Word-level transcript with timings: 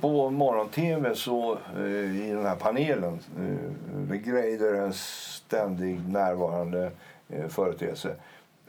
på 0.00 0.30
morgon-tv 0.30 1.14
så 1.14 1.58
eh, 1.76 2.28
i 2.28 2.30
den 2.30 2.46
här 2.46 2.56
panelen, 2.56 3.18
eh, 3.38 4.16
Greider 4.16 4.74
en 4.74 4.92
ständig 4.92 6.08
närvarande 6.08 6.90
eh, 7.28 7.48
företeelse, 7.48 8.16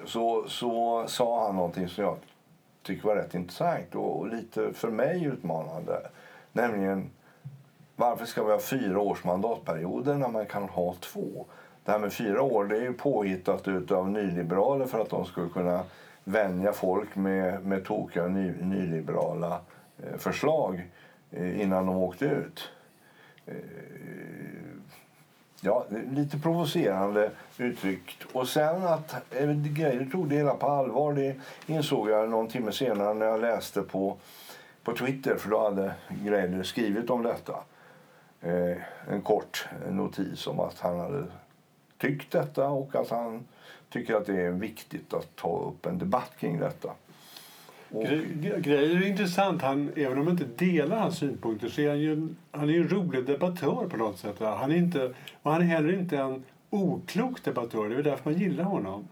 så, 0.05 0.45
så 0.47 1.03
sa 1.07 1.45
han 1.45 1.55
någonting 1.55 1.87
som 1.87 2.03
jag 2.03 2.15
tycker 2.83 3.07
var 3.07 3.15
rätt 3.15 3.35
intressant 3.35 3.95
och, 3.95 4.19
och 4.19 4.27
lite 4.27 4.73
för 4.73 4.89
mig 4.89 5.23
utmanande. 5.23 6.01
Nämligen 6.51 7.09
varför 7.95 8.25
ska 8.25 8.43
vi 8.43 8.51
ha 8.51 8.59
fyra 8.59 8.99
års 8.99 9.23
mandatperioder 9.23 10.15
när 10.15 10.27
man 10.27 10.45
kan 10.45 10.63
ha 10.63 10.95
två? 10.99 11.45
Det 11.85 11.91
här 11.91 11.99
med 11.99 12.13
fyra 12.13 12.41
år 12.41 12.65
det 12.65 12.77
är 12.77 12.81
ju 12.81 12.93
påhittat 12.93 13.91
av 13.91 14.09
nyliberaler 14.09 14.85
för 14.85 14.99
att 14.99 15.09
de 15.09 15.25
skulle 15.25 15.49
kunna 15.49 15.83
vänja 16.23 16.73
folk 16.73 17.15
med, 17.15 17.65
med 17.65 17.85
tokiga 17.85 18.27
ny, 18.27 18.53
nyliberala 18.61 19.59
eh, 20.03 20.17
förslag 20.17 20.87
Eh, 21.31 21.61
innan 21.61 21.85
de 21.85 21.97
åkte 21.97 22.25
ut. 22.25 22.69
Eh, 23.45 23.55
ja, 25.61 25.85
lite 26.11 26.39
provocerande 26.39 27.31
uttryckt. 27.57 28.23
Och 28.33 28.47
sen 28.47 28.83
att 28.83 29.13
eh, 29.13 29.47
grejer 29.47 29.55
Greider 29.55 30.05
tog 30.05 30.29
det 30.29 30.35
hela 30.35 30.53
på 30.53 30.67
allvar 30.67 31.13
det 31.13 31.35
insåg 31.65 32.09
jag 32.09 32.29
någon 32.29 32.47
timme 32.47 32.71
senare 32.71 33.13
när 33.13 33.25
jag 33.25 33.41
läste 33.41 33.81
på, 33.81 34.17
på 34.83 34.95
Twitter 34.95 35.35
för 35.35 35.49
då 35.49 35.63
hade 35.63 35.93
Greider 36.09 36.63
skrivit 36.63 37.09
om 37.09 37.23
detta. 37.23 37.55
Eh, 38.41 38.77
en 39.07 39.21
kort 39.21 39.67
notis 39.89 40.47
om 40.47 40.59
att 40.59 40.79
han 40.79 40.99
hade 40.99 41.25
tyckt 41.97 42.31
detta 42.31 42.69
och 42.69 42.95
att 42.95 43.09
han 43.09 43.47
tycker 43.89 44.15
att 44.15 44.25
det 44.25 44.41
är 44.41 44.51
viktigt 44.51 45.13
att 45.13 45.35
ta 45.35 45.59
upp 45.59 45.85
en 45.85 45.97
debatt 45.97 46.31
kring 46.39 46.59
detta. 46.59 46.93
Och... 47.91 48.03
Grejer 48.61 49.01
är 49.01 49.07
intressant. 49.07 49.61
Han, 49.61 49.91
även 49.95 50.17
om 50.17 50.25
man 50.25 50.39
inte 50.39 50.65
delar 50.65 50.97
hans 50.97 51.17
synpunkter 51.17 51.69
så 51.69 51.81
är 51.81 51.89
han 51.89 51.99
ju 51.99 52.27
han 52.51 52.69
är 52.69 52.73
en 52.73 52.89
rolig 52.89 53.25
debattör 53.25 53.87
på 53.89 53.97
något 53.97 54.19
sätt. 54.19 54.35
Han 54.39 54.71
är 54.71 54.75
inte, 54.75 55.13
och 55.41 55.51
han 55.51 55.61
är 55.61 55.65
heller 55.65 55.93
inte 55.93 56.17
en 56.17 56.43
oklok 56.69 57.43
debattör. 57.43 57.89
Det 57.89 57.95
är 57.95 58.03
därför 58.03 58.29
man 58.29 58.39
gillar 58.39 58.63
honom. 58.63 59.07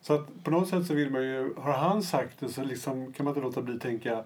Så 0.00 0.14
att 0.14 0.44
på 0.44 0.50
något 0.50 0.68
sätt 0.68 0.86
så 0.86 0.94
vill 0.94 1.10
man 1.10 1.22
ju, 1.22 1.54
har 1.56 1.72
han 1.72 2.02
sagt 2.02 2.40
det 2.40 2.48
så 2.48 2.64
liksom 2.64 3.12
kan 3.12 3.24
man 3.24 3.30
inte 3.30 3.40
låta 3.40 3.62
bli 3.62 3.78
tänka 3.78 4.24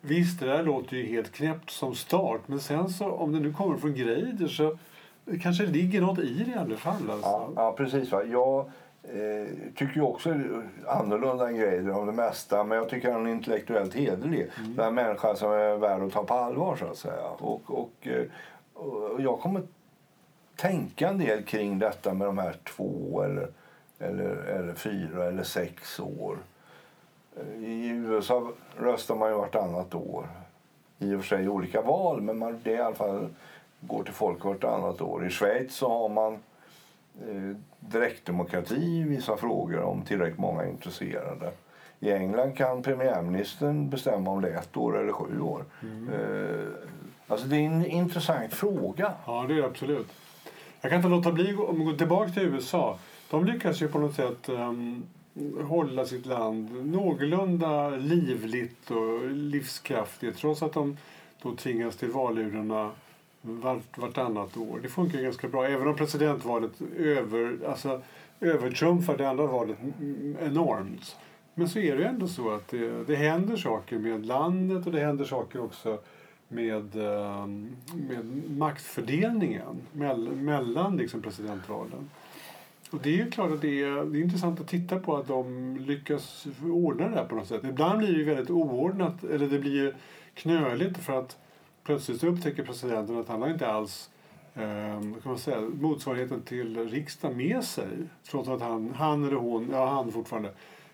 Visst, 0.00 0.40
det 0.40 0.46
där 0.46 0.62
låter 0.62 0.96
ju 0.96 1.06
helt 1.06 1.32
knäppt 1.32 1.70
som 1.70 1.94
start 1.94 2.40
men 2.46 2.60
sen 2.60 2.88
så 2.88 3.10
om 3.10 3.32
det 3.32 3.40
nu 3.40 3.52
kommer 3.52 3.76
från 3.76 3.94
Greider 3.94 4.48
så 4.48 4.78
det 5.24 5.38
kanske 5.38 5.66
ligger 5.66 6.00
något 6.00 6.18
i 6.18 6.44
det 6.44 6.50
i 6.50 6.54
alla 6.54 6.76
fall. 6.76 7.10
Alltså. 7.10 7.28
Ja, 7.28 7.52
ja, 7.56 7.74
precis. 7.76 8.12
Va? 8.12 8.24
Jag 8.24 8.70
eh, 9.14 9.48
tycker 9.76 9.94
ju 9.94 10.02
också 10.02 10.34
annorlunda 10.86 11.48
än 11.48 11.56
Greider 11.56 11.90
om 11.90 12.06
det 12.06 12.12
mesta 12.12 12.64
men 12.64 12.78
jag 12.78 12.88
tycker 12.88 13.12
han 13.12 13.26
är 13.26 13.30
intellektuellt 13.30 13.94
hederlig. 13.94 14.50
Mm. 14.58 14.76
Det 14.76 14.82
är 14.82 14.86
en 14.86 14.94
människa 14.94 15.36
som 15.36 15.50
är 15.50 15.76
värd 15.76 16.02
att 16.02 16.12
ta 16.12 16.24
på 16.24 16.34
allvar 16.34 16.76
så 16.76 16.86
att 16.86 16.96
säga. 16.96 17.28
Och, 17.38 17.62
och, 17.66 17.92
eh, 18.06 18.24
och 18.74 19.20
jag 19.20 19.40
kommer 19.40 19.62
tänka 20.56 21.08
en 21.08 21.18
del 21.18 21.42
kring 21.42 21.78
detta 21.78 22.14
med 22.14 22.26
de 22.26 22.38
här 22.38 22.56
två 22.76 23.22
eller, 23.22 23.48
eller, 23.98 24.36
eller 24.36 24.74
fyra 24.74 25.24
eller 25.24 25.42
sex 25.42 26.00
år. 26.00 26.38
I 27.56 27.88
USA 27.88 28.52
röstar 28.78 29.14
man 29.14 29.30
ju 29.30 29.36
vartannat 29.36 29.94
år. 29.94 30.28
I 30.98 31.14
och 31.14 31.20
för 31.20 31.36
sig 31.36 31.48
olika 31.48 31.82
val, 31.82 32.20
men 32.20 32.38
man, 32.38 32.60
det 32.62 32.70
i 32.70 32.80
alla 32.80 32.94
fall 32.94 33.28
går 33.80 34.02
till 34.02 34.14
folk 34.14 34.44
vartannat 34.44 35.00
år. 35.00 35.26
I 35.26 35.30
Schweiz 35.30 35.74
så 35.74 35.88
har 35.88 36.08
man 36.08 36.32
eh, 36.32 36.38
direktdemokrati 37.80 38.74
i 38.74 39.02
vissa 39.02 39.36
frågor 39.36 39.80
om 39.80 40.02
tillräckligt 40.02 40.38
många 40.38 40.62
är 40.62 40.68
intresserade. 40.68 41.52
I 42.00 42.12
England 42.12 42.56
kan 42.56 42.82
premiärministern 42.82 43.90
bestämma 43.90 44.30
om 44.30 44.40
det 44.42 44.48
är 44.50 44.58
ett 44.58 44.76
år 44.76 45.00
eller 45.00 45.12
sju 45.12 45.40
år. 45.40 45.64
Mm. 45.82 46.08
Eh, 46.08 46.66
alltså 47.26 47.46
det 47.46 47.56
är 47.56 47.60
en 47.60 47.86
intressant 47.86 48.54
fråga. 48.54 49.12
Ja, 49.26 49.44
det 49.48 49.54
är 49.54 49.58
det 49.58 49.66
absolut. 49.66 50.12
Jag 50.80 50.90
kan 50.90 50.96
inte 50.96 51.08
låta 51.08 51.32
bli, 51.32 51.44
vi 51.44 51.84
går 51.84 51.96
tillbaka 51.96 52.32
till 52.32 52.42
USA. 52.42 52.98
De 53.30 53.44
lyckas 53.44 53.82
ju 53.82 53.88
på 53.88 53.98
något 53.98 54.14
sätt 54.14 54.48
um, 54.48 55.02
hålla 55.68 56.04
sitt 56.04 56.26
land 56.26 56.86
någorlunda 56.86 57.88
livligt 57.88 58.90
och 58.90 59.30
livskraftigt 59.30 60.38
trots 60.38 60.62
att 60.62 60.72
de 60.72 60.96
då 61.42 61.56
tvingas 61.56 61.96
till 61.96 62.10
valurnorna 62.10 62.90
vart, 63.46 63.98
vartannat 63.98 64.56
år. 64.56 64.78
Det 64.82 64.88
funkar 64.88 65.18
ganska 65.18 65.48
bra 65.48 65.66
även 65.66 65.88
om 65.88 65.96
presidentvalet 65.96 66.72
över, 66.98 67.58
alltså, 67.68 68.02
övertrumfar 68.40 69.16
det 69.16 69.28
andra 69.28 69.46
valet 69.46 69.76
enormt. 70.40 71.16
Men 71.54 71.68
så 71.68 71.78
är 71.78 71.96
det 71.96 72.04
ändå 72.04 72.28
så 72.28 72.50
att 72.50 72.68
det, 72.68 73.06
det 73.06 73.16
händer 73.16 73.56
saker 73.56 73.98
med 73.98 74.26
landet 74.26 74.86
och 74.86 74.92
det 74.92 75.00
händer 75.00 75.24
saker 75.24 75.64
också 75.64 75.98
med, 76.48 76.96
ehm, 76.96 77.76
med 78.08 78.50
maktfördelningen 78.50 79.80
mellan 79.92 80.96
liksom 80.96 81.22
presidentvalen. 81.22 82.10
Och 82.90 82.98
det 83.02 83.08
är 83.08 83.24
ju 83.24 83.30
klart 83.30 83.52
att 83.52 83.60
det 83.60 83.82
är, 83.82 84.04
det 84.04 84.18
är 84.18 84.22
intressant 84.22 84.60
att 84.60 84.68
titta 84.68 84.98
på 84.98 85.16
att 85.16 85.28
de 85.28 85.76
lyckas 85.76 86.46
ordna 86.64 87.08
det 87.08 87.14
här 87.14 87.24
på 87.24 87.34
något 87.34 87.48
sätt. 87.48 87.64
Ibland 87.64 87.98
blir 87.98 88.12
det 88.12 88.18
ju 88.18 88.24
väldigt 88.24 88.50
oordnat, 88.50 89.24
eller 89.24 89.46
det 89.46 89.58
blir 89.58 89.74
ju 89.74 89.92
knöligt 90.34 90.98
för 90.98 91.18
att 91.18 91.36
plötsligt 91.86 92.24
upptäcker 92.24 92.62
presidenten 92.62 93.18
att 93.18 93.28
han 93.28 93.42
har 93.42 93.48
inte 93.48 93.68
alls 93.68 94.10
eh, 94.54 95.00
kan 95.00 95.22
man 95.24 95.38
säga, 95.38 95.60
motsvarigheten 95.60 96.42
till 96.42 96.88
riksdagen 96.88 97.36
med 97.36 97.64
sig. 97.64 97.88
Trots 98.30 98.48
att 98.48 98.60
han, 98.60 98.94
han 98.96 99.24
eller 99.24 99.36
hon, 99.36 99.68
ja 99.72 99.86
han 99.86 100.12
fortfarande, 100.12 100.50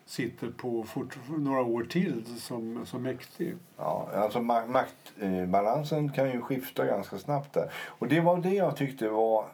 sitter 0.07 0.49
på 0.51 0.83
fort, 0.83 1.19
några 1.39 1.61
år 1.61 1.85
till 1.85 2.25
som, 2.39 2.87
som 2.87 3.03
mäktig. 3.03 3.57
Ja, 3.77 4.09
alltså 4.15 4.41
maktbalansen 4.41 6.13
kan 6.13 6.31
ju 6.31 6.41
skifta 6.41 6.87
ganska 6.87 7.19
snabbt 7.19 7.53
där. 7.53 7.73
Och 7.87 8.09
det 8.09 8.21
var 8.21 8.37
det 8.37 8.55
jag 8.55 8.77
tyckte 8.77 9.09
var 9.09 9.45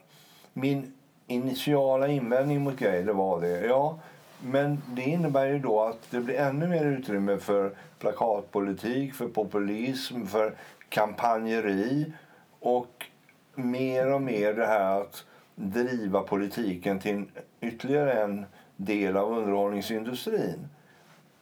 min 0.53 0.93
initiala 1.27 2.09
invändning 2.09 2.61
mot 2.61 2.79
grejer 2.79 3.05
var 3.05 3.41
det. 3.41 3.67
Ja, 3.67 3.99
men 4.41 4.83
det 4.87 5.03
innebär 5.03 5.47
ju 5.47 5.59
då 5.59 5.81
att 5.81 6.11
det 6.11 6.21
blir 6.21 6.35
ännu 6.35 6.69
mer 6.69 6.85
utrymme 6.85 7.39
för 7.39 7.75
plakatpolitik, 7.99 9.15
för 9.15 9.29
populism, 9.29 10.27
för 10.27 10.55
kampanjeri 10.89 12.13
och 12.61 13.07
mer 13.55 14.13
och 14.13 14.23
mer 14.23 14.55
det 14.55 14.67
här 14.67 15.01
att 15.01 15.25
driva 15.55 16.21
politiken 16.21 16.99
till 16.99 17.25
ytterligare 17.61 18.13
en 18.13 18.47
del 18.77 19.17
av 19.17 19.39
underhållningsindustrin 19.39 20.69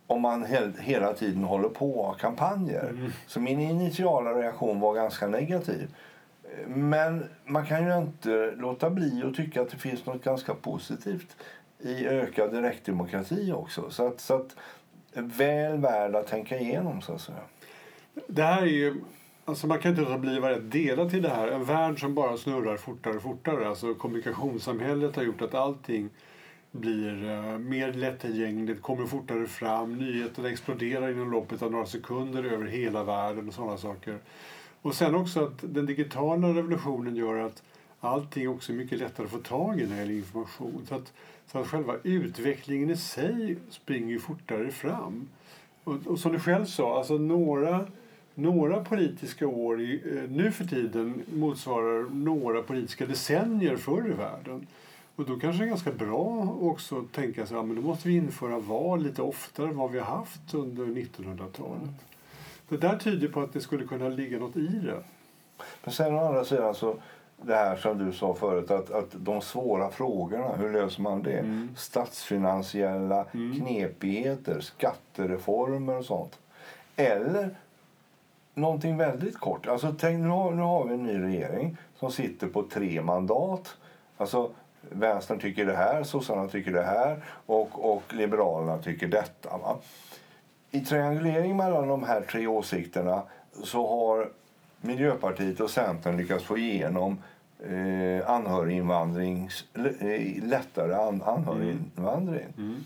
om 0.06 0.22
man 0.22 0.44
hela 0.78 1.12
tiden 1.12 1.44
håller 1.44 1.68
på 1.68 2.06
har 2.06 2.14
kampanjer. 2.14 2.88
Mm. 2.88 3.12
Så 3.26 3.40
min 3.40 3.60
initiala 3.60 4.30
reaktion 4.30 4.80
var 4.80 4.94
ganska 4.94 5.26
negativ. 5.26 5.94
Men 6.66 7.24
man 7.44 7.66
kan 7.66 7.86
ju 7.86 7.96
inte 7.98 8.52
låta 8.56 8.90
bli 8.90 9.22
att 9.26 9.34
tycka 9.34 9.62
att 9.62 9.70
det 9.70 9.76
finns 9.76 10.06
något 10.06 10.24
ganska 10.24 10.54
positivt 10.54 11.36
i 11.78 12.06
ökad 12.06 12.52
direktdemokrati 12.52 13.52
också. 13.52 13.90
Så 13.90 14.06
att, 14.06 14.20
så 14.20 14.34
att 14.34 14.56
väl 15.12 15.78
värd 15.78 16.14
att 16.14 16.26
tänka 16.26 16.58
igenom 16.58 17.02
så 17.02 17.12
att 17.12 17.20
säga. 17.20 17.38
Det 18.26 18.42
här 18.42 18.62
är 18.62 18.66
ju 18.66 18.94
Alltså 19.48 19.66
man 19.66 19.78
kan 19.78 19.90
inte 19.90 20.02
låta 20.02 20.18
bli 20.18 20.36
att 20.36 20.42
vara 20.42 20.58
delad 20.58 21.10
till 21.10 21.22
det 21.22 21.28
här. 21.28 21.48
En 21.48 21.64
värld 21.64 22.00
som 22.00 22.14
bara 22.14 22.36
snurrar 22.36 22.76
fortare 22.76 23.16
och 23.16 23.22
fortare. 23.22 23.68
Alltså 23.68 23.94
kommunikationssamhället 23.94 25.16
har 25.16 25.22
gjort 25.22 25.42
att 25.42 25.54
allting 25.54 26.10
blir 26.70 27.24
uh, 27.24 27.58
mer 27.58 27.92
lättillgängligt, 27.92 28.82
kommer 28.82 29.06
fortare 29.06 29.46
fram, 29.46 29.98
nyheterna 29.98 30.48
exploderar 30.50 31.10
inom 31.10 31.30
loppet 31.30 31.62
av 31.62 31.72
några 31.72 31.86
sekunder 31.86 32.44
över 32.44 32.66
hela 32.66 33.04
världen 33.04 33.48
och 33.48 33.54
sådana 33.54 33.76
saker. 33.76 34.18
Och 34.82 34.94
sen 34.94 35.14
också 35.14 35.44
att 35.44 35.58
den 35.60 35.86
digitala 35.86 36.48
revolutionen 36.48 37.16
gör 37.16 37.38
att 37.38 37.62
allting 38.00 38.48
också 38.48 38.72
är 38.72 38.76
mycket 38.76 38.98
lättare 38.98 39.26
att 39.26 39.32
få 39.32 39.38
tag 39.38 39.80
i 39.80 39.86
när 39.86 39.90
det 39.90 40.00
gäller 40.00 40.14
information. 40.14 40.86
Så 40.88 40.94
att, 40.94 41.12
så 41.52 41.58
att 41.58 41.66
själva 41.66 41.94
utvecklingen 42.02 42.90
i 42.90 42.96
sig 42.96 43.56
springer 43.70 44.10
ju 44.10 44.18
fortare 44.18 44.70
fram. 44.70 45.28
Och, 45.84 46.06
och 46.06 46.18
som 46.18 46.32
du 46.32 46.40
själv 46.40 46.64
sa, 46.64 46.98
alltså 46.98 47.14
några, 47.14 47.86
några 48.36 48.84
politiska 48.84 49.46
år 49.46 49.80
eh, 49.80 50.22
nu 50.28 50.52
för 50.52 50.64
tiden 50.64 51.22
motsvarar 51.32 52.10
några 52.10 52.62
politiska 52.62 53.06
decennier 53.06 53.76
förr 53.76 54.10
i 54.10 54.12
världen. 54.12 54.66
Och 55.16 55.24
då 55.24 55.36
kanske 55.36 55.62
det 55.62 55.66
är 55.66 55.68
ganska 55.68 55.92
bra 55.92 56.56
också 56.60 56.98
att 56.98 57.12
tänka 57.12 57.46
sig 57.46 57.56
att 57.56 57.68
ja, 57.68 57.74
då 57.74 57.82
måste 57.82 58.08
vi 58.08 58.16
införa 58.16 58.58
val 58.58 59.02
lite 59.02 59.22
oftare 59.22 59.68
än 59.68 59.76
vad 59.76 59.90
vi 59.90 59.98
har 59.98 60.16
haft 60.16 60.54
under 60.54 60.84
1900-talet. 60.84 61.90
Det 62.68 62.76
där 62.76 62.98
tyder 62.98 63.28
på 63.28 63.40
att 63.40 63.52
det 63.52 63.60
skulle 63.60 63.86
kunna 63.86 64.08
ligga 64.08 64.38
något 64.38 64.56
i 64.56 64.66
det. 64.66 65.02
Men 65.84 65.94
sen 65.94 66.14
å 66.14 66.26
andra 66.26 66.44
sidan 66.44 66.74
så 66.74 66.96
det 67.42 67.54
här 67.54 67.76
som 67.76 67.98
du 67.98 68.12
sa 68.12 68.34
förut, 68.34 68.70
att, 68.70 68.90
att 68.90 69.10
de 69.12 69.40
svåra 69.40 69.90
frågorna, 69.90 70.56
hur 70.56 70.72
löser 70.72 71.02
man 71.02 71.22
det? 71.22 71.38
Mm. 71.38 71.68
Statsfinansiella 71.76 73.26
mm. 73.34 73.60
knepigheter, 73.60 74.60
skattereformer 74.60 75.98
och 75.98 76.04
sånt. 76.04 76.38
Eller 76.96 77.56
någonting 78.56 78.96
väldigt 78.96 79.38
kort. 79.38 79.66
Alltså, 79.66 79.94
tänk, 79.98 80.22
nu, 80.22 80.28
har, 80.28 80.50
nu 80.50 80.62
har 80.62 80.84
vi 80.84 80.94
en 80.94 81.02
ny 81.02 81.22
regering 81.22 81.76
som 81.98 82.10
sitter 82.10 82.46
på 82.46 82.62
tre 82.62 83.02
mandat. 83.02 83.76
Alltså, 84.16 84.50
Vänstern 84.90 85.38
tycker 85.38 85.66
det 85.66 85.76
här, 85.76 86.02
sossarna 86.02 86.48
tycker 86.48 86.72
det 86.72 86.82
här 86.82 87.24
och, 87.46 87.94
och 87.94 88.14
Liberalerna 88.14 88.78
tycker 88.78 89.08
detta. 89.08 89.56
Va? 89.56 89.76
I 90.70 90.80
triangulering 90.80 91.56
mellan 91.56 91.88
de 91.88 92.02
här 92.02 92.20
tre 92.20 92.46
åsikterna 92.46 93.22
så 93.64 93.88
har 93.88 94.28
Miljöpartiet 94.80 95.60
och 95.60 95.70
Centern 95.70 96.16
lyckats 96.16 96.44
få 96.44 96.58
igenom 96.58 97.18
eh, 97.60 98.30
anhöriginvandring, 98.30 99.50
eh, 99.74 100.44
lättare 100.44 100.94
an, 100.94 101.22
anhöriginvandring. 101.22 102.46
Mm. 102.56 102.68
mm. 102.68 102.84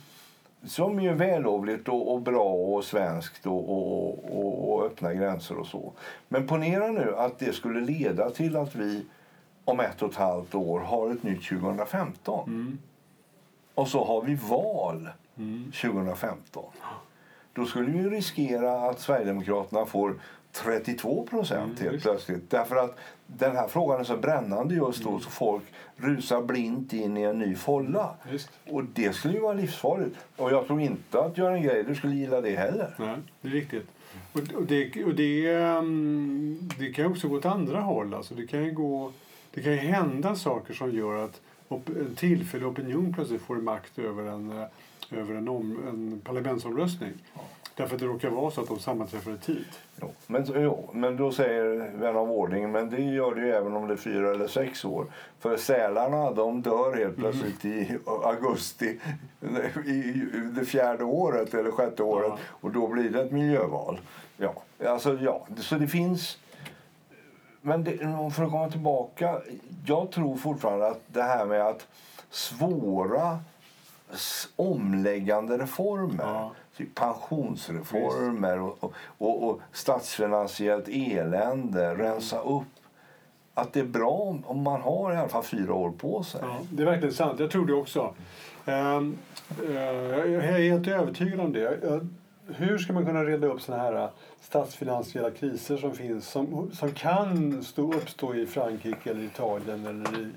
Som 0.65 1.01
ju 1.01 1.11
är 1.11 1.15
vällovligt 1.15 1.89
och, 1.89 2.15
och 2.15 2.21
bra 2.21 2.53
och 2.53 2.85
svenskt 2.85 3.47
och, 3.47 3.71
och, 3.71 4.25
och, 4.25 4.73
och 4.73 4.87
öppna 4.87 5.15
gränser 5.15 5.59
och 5.59 5.67
så. 5.67 5.93
Men 6.29 6.47
ponera 6.47 6.87
nu 6.87 7.15
att 7.17 7.39
det 7.39 7.53
skulle 7.53 7.81
leda 7.81 8.31
till 8.31 8.57
att 8.57 8.75
vi 8.75 9.07
om 9.65 9.81
ett 9.81 10.03
och 10.03 10.11
ett 10.11 10.17
halvt 10.17 10.55
år 10.55 10.81
har 10.81 11.11
ett 11.11 11.23
nytt 11.23 11.49
2015. 11.49 12.49
Mm. 12.49 12.79
Och 13.75 13.89
så 13.89 14.05
har 14.05 14.23
vi 14.23 14.35
val 14.35 15.09
Mm. 15.41 15.73
2015. 15.73 16.65
Då 17.53 17.65
skulle 17.65 17.91
vi 17.91 18.11
riskera 18.11 18.91
att 18.91 19.01
Sverigedemokraterna 19.01 19.87
får 19.87 20.15
32 20.53 21.27
procent 21.31 21.81
Mm, 21.81 21.91
helt 21.93 22.03
plötsligt. 22.03 22.51
Därför 22.51 22.77
att 22.77 22.99
den 23.27 23.57
här 23.57 23.69
frågan 23.69 24.01
är 24.01 24.05
så 24.05 24.17
brännande 24.17 24.75
just 24.75 25.01
Mm. 25.01 25.13
då 25.13 25.21
så 25.21 25.31
folk 25.31 25.63
rusar 25.97 26.43
blint 26.43 26.93
in 26.93 27.17
i 27.17 27.23
en 27.23 27.39
ny 27.39 27.55
folla. 27.55 28.15
Visst. 28.31 28.51
Och 28.67 28.85
det 28.85 29.13
skulle 29.13 29.35
ju 29.35 29.41
vara 29.41 29.53
livsfarligt. 29.55 30.17
Och 30.37 30.51
jag 30.53 30.67
tror 30.67 30.81
inte 30.81 31.21
att 31.21 31.39
Göran 31.39 31.63
Greider 31.63 31.95
skulle 31.95 32.15
gilla 32.15 32.41
det 32.41 32.57
heller. 32.57 32.95
Nej, 32.99 33.17
det 33.41 33.49
är 33.49 33.53
riktigt. 33.53 33.87
Och, 34.33 34.41
och, 34.55 34.63
det, 34.67 35.05
och 35.05 35.15
det, 35.15 35.47
ehm, 35.55 36.71
det 36.79 36.93
kan 36.93 37.07
också 37.07 37.29
gå 37.29 37.37
åt 37.37 37.45
andra 37.47 37.81
håll. 37.81 38.15
Alltså 38.15 38.35
det, 38.35 38.47
kan 38.47 38.65
ju 38.65 38.73
gå, 38.73 39.13
det 39.55 39.63
kan 39.63 39.73
hända 39.73 40.35
saker 40.35 40.75
som 40.75 40.91
gör 40.91 41.25
att 41.25 41.41
en 41.87 42.15
tillfällig 42.17 42.67
opinion 42.67 43.13
plötsligt 43.15 43.43
får 43.43 43.57
makt 43.57 43.99
över 43.99 44.25
en, 44.25 44.51
eh, 44.51 45.19
över 45.21 45.35
en, 45.35 45.49
om, 45.49 45.79
en 45.89 46.21
parlamentsomröstning. 46.25 47.13
Därför 47.81 47.95
att 47.95 48.01
det 48.01 48.07
råkar 48.07 48.31
vara 48.31 48.51
så 48.51 48.61
att 48.61 48.69
de 48.69 48.79
sammanträffar 48.79 49.31
i 49.33 49.39
tid. 49.39 49.65
Jo. 50.01 50.11
Men, 50.27 50.47
jo, 50.55 50.91
men 50.93 51.17
då 51.17 51.33
säger 51.33 51.91
vän 51.97 52.17
av 52.17 52.31
ordning, 52.31 52.73
men 52.73 52.91
det 52.91 53.03
gör 53.03 53.35
det 53.35 53.41
ju 53.41 53.51
även 53.53 53.77
om 53.77 53.89
det 53.89 53.95
är 53.95 53.97
fyra 53.97 54.31
eller 54.31 54.49
sex 54.49 54.85
år. 54.85 55.07
För 55.39 55.57
sälarna 55.57 56.31
de 56.31 56.63
dör 56.63 56.97
helt 56.97 57.17
plötsligt 57.17 57.65
i 57.65 57.99
augusti 58.25 59.01
i 59.87 60.25
det 60.57 60.65
fjärde 60.65 61.05
året 61.05 61.55
eller 61.55 61.71
sjätte 61.71 62.03
året 62.03 62.29
Ja. 62.29 62.39
och 62.51 62.71
då 62.71 62.89
blir 62.89 63.11
det 63.11 63.23
ett 63.23 63.33
miljöval. 63.33 64.01
Ja, 64.37 64.55
alltså 64.87 65.19
ja, 65.21 65.47
så 65.57 65.75
det 65.75 65.89
finns... 65.89 66.39
Men 67.61 67.85
det, 67.85 67.99
för 68.35 68.45
att 68.45 68.51
komma 68.51 68.71
tillbaka, 68.71 69.41
jag 69.87 70.11
tror 70.11 70.37
fortfarande 70.37 70.87
att 70.89 71.01
det 71.07 71.23
här 71.23 71.47
med 71.47 71.67
att 71.67 71.87
svåra 72.31 73.39
omläggande 74.57 75.59
reformer, 75.59 76.25
Ja. 76.25 76.53
Typ 76.81 76.95
pensionsreformer 76.95 78.61
och, 78.61 78.77
och, 78.85 78.93
och, 79.19 79.49
och 79.51 79.61
statsfinansiellt 79.73 80.89
elände, 80.89 81.95
rensa 81.95 82.41
upp. 82.41 82.63
Att 83.55 83.73
det 83.73 83.81
är 83.81 83.85
bra 83.85 84.37
om, 84.47 84.63
man 84.63 84.81
har 84.81 85.13
i 85.13 85.17
alla 85.17 85.29
fall 85.29 85.43
fyra 85.43 85.75
år 85.75 85.91
på 85.91 86.23
sig. 86.23 86.41
Ja, 86.45 86.57
det 86.71 86.83
är 86.83 86.87
verkligen 86.87 87.15
sant. 87.15 87.41
Jag 87.41 87.51
tror 87.51 87.67
det 87.67 87.73
också. 87.75 88.15
Ehm, 88.67 89.17
eh, 89.69 89.75
jag 89.75 90.45
är 90.45 90.71
helt 90.71 90.89
övertygad 90.89 91.41
om 91.41 91.53
det. 91.53 91.61
Jag- 91.83 92.09
Hur 92.57 92.79
ska 92.79 92.93
man 92.93 93.07
kunna 93.07 93.25
reda 93.25 93.47
upp 93.47 93.61
såna 93.61 93.79
här 93.79 93.93
eh, 93.95 94.09
statsfinansiella 94.41 95.31
kriser 95.31 95.77
som 95.77 95.93
finns 95.93 96.29
som, 96.29 96.71
som 96.73 96.93
kan 96.93 97.63
stå, 97.65 97.93
uppstå 97.93 98.35
i 98.35 98.47
Frankrike, 98.47 99.11
eller 99.11 99.23
Italien 99.25 99.87
eller 99.87 100.21
i, 100.21 100.31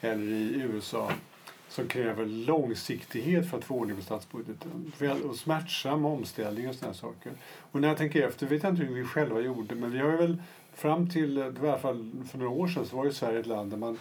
eller 0.00 0.22
i 0.32 0.60
USA 0.72 1.08
som 1.74 1.88
kräver 1.88 2.26
långsiktighet 2.26 3.50
för 3.50 3.58
att 3.58 3.64
få 3.64 3.74
ordning 3.74 3.96
på 3.96 4.02
statsbudgeten. 4.02 4.92
Och 5.28 5.36
smärtsam 5.36 6.04
omställning 6.04 6.68
och 6.68 6.74
sådana 6.74 6.94
saker. 6.94 7.32
Och 7.72 7.80
när 7.80 7.88
jag 7.88 7.96
tänker 7.96 8.28
efter 8.28 8.46
vet 8.46 8.62
jag 8.62 8.72
inte 8.72 8.84
hur 8.84 8.94
vi 8.94 9.04
själva 9.04 9.40
gjorde 9.40 9.74
men 9.74 9.90
vi 9.90 9.98
har 9.98 10.10
ju 10.10 10.16
väl 10.16 10.42
fram 10.74 11.10
till, 11.10 11.38
i 11.38 11.68
alla 11.68 11.78
fall 11.78 12.10
för 12.30 12.38
några 12.38 12.50
år 12.50 12.68
sedan 12.68 12.86
så 12.86 12.96
var 12.96 13.04
ju 13.04 13.12
Sverige 13.12 13.40
ett 13.40 13.46
land 13.46 13.70
där 13.70 13.76
man 13.76 13.98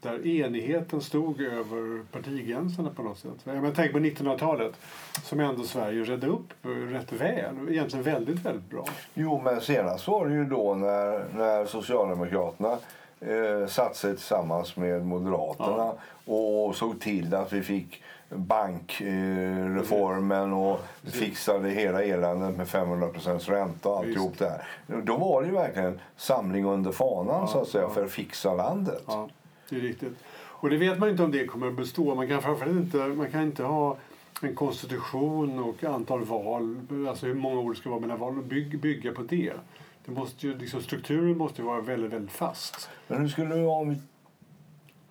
där 0.00 0.26
enigheten 0.26 1.00
stod 1.00 1.40
över 1.40 2.04
partigränserna 2.12 2.90
på 2.90 3.02
något 3.02 3.18
sätt. 3.18 3.30
Jag 3.44 3.54
menar, 3.54 3.72
tänk 3.76 3.92
på 3.92 3.98
1900-talet 3.98 4.72
som 5.22 5.40
ändå 5.40 5.62
Sverige 5.62 6.04
redde 6.04 6.26
upp 6.26 6.64
eh, 6.64 6.68
rätt 6.68 7.12
väl. 7.12 7.54
Egentligen 7.68 8.02
väldigt, 8.02 8.46
väldigt 8.46 8.70
bra. 8.70 8.84
Jo, 9.14 9.40
men 9.44 9.60
senast 9.60 10.08
var 10.08 10.28
det 10.28 10.34
ju 10.34 10.44
då 10.44 10.74
när, 10.74 11.24
när 11.34 11.66
Socialdemokraterna 11.66 12.78
eh, 13.20 13.66
satte 13.68 13.98
sig 13.98 14.14
tillsammans 14.14 14.76
med 14.76 15.06
Moderaterna 15.06 15.92
och 16.24 16.76
såg 16.76 17.00
till 17.00 17.34
att 17.34 17.52
vi 17.52 17.62
fick 17.62 18.02
bankreformen 18.28 19.72
eh, 19.72 19.80
reformen 19.80 20.52
och 20.52 20.80
fixade 21.04 21.68
hela 21.68 22.02
eländet 22.02 22.56
med 22.56 22.68
500 22.68 23.08
ränta 23.38 23.88
och 23.88 23.98
alltihop 23.98 24.30
Visst. 24.30 24.38
det 24.38 24.48
här. 24.48 24.64
Då 25.02 25.16
var 25.16 25.42
det 25.42 25.48
ju 25.48 25.54
verkligen 25.54 26.00
samling 26.16 26.64
under 26.64 26.92
fanan 26.92 27.40
Ja, 27.40 27.46
så 27.46 27.60
att 27.60 27.68
säga 27.68 27.84
ja. 27.84 27.90
för 27.90 28.04
att 28.04 28.10
fixa 28.10 28.54
landet. 28.54 29.02
Ja, 29.06 29.28
det 29.68 29.76
är 29.76 29.80
riktigt. 29.80 30.18
Och 30.60 30.70
det 30.70 30.76
vet 30.76 30.98
man 30.98 31.08
inte 31.08 31.22
om 31.22 31.30
det 31.30 31.46
kommer 31.46 31.66
att 31.68 31.76
bestå. 31.76 32.14
Man 32.14 32.28
kan 32.28 32.42
framförallt 32.42 32.76
inte, 32.76 32.98
man 32.98 33.30
kan 33.30 33.42
inte 33.42 33.62
ha 33.62 33.96
en 34.42 34.54
konstitution 34.54 35.58
och 35.58 35.84
antal 35.84 36.24
val, 36.24 36.80
alltså 37.08 37.26
hur 37.26 37.34
många 37.34 37.60
år 37.60 37.70
det 37.70 37.76
ska 37.78 37.90
vara 37.90 38.00
mellan 38.00 38.18
val 38.18 38.38
och 38.38 38.44
bygg, 38.44 38.80
bygga 38.80 39.12
på 39.12 39.22
det. 39.22 39.52
Det 40.04 40.12
måste 40.12 40.46
ju, 40.46 40.58
liksom, 40.58 40.82
strukturen 40.82 41.38
måste 41.38 41.62
vara 41.62 41.80
väldigt, 41.80 42.12
väldigt 42.12 42.32
fast. 42.32 42.90
Men 43.08 43.20
hur 43.20 43.28
skulle 43.28 43.54
vara 43.54 43.76
om 43.78 43.88
vi 43.90 43.96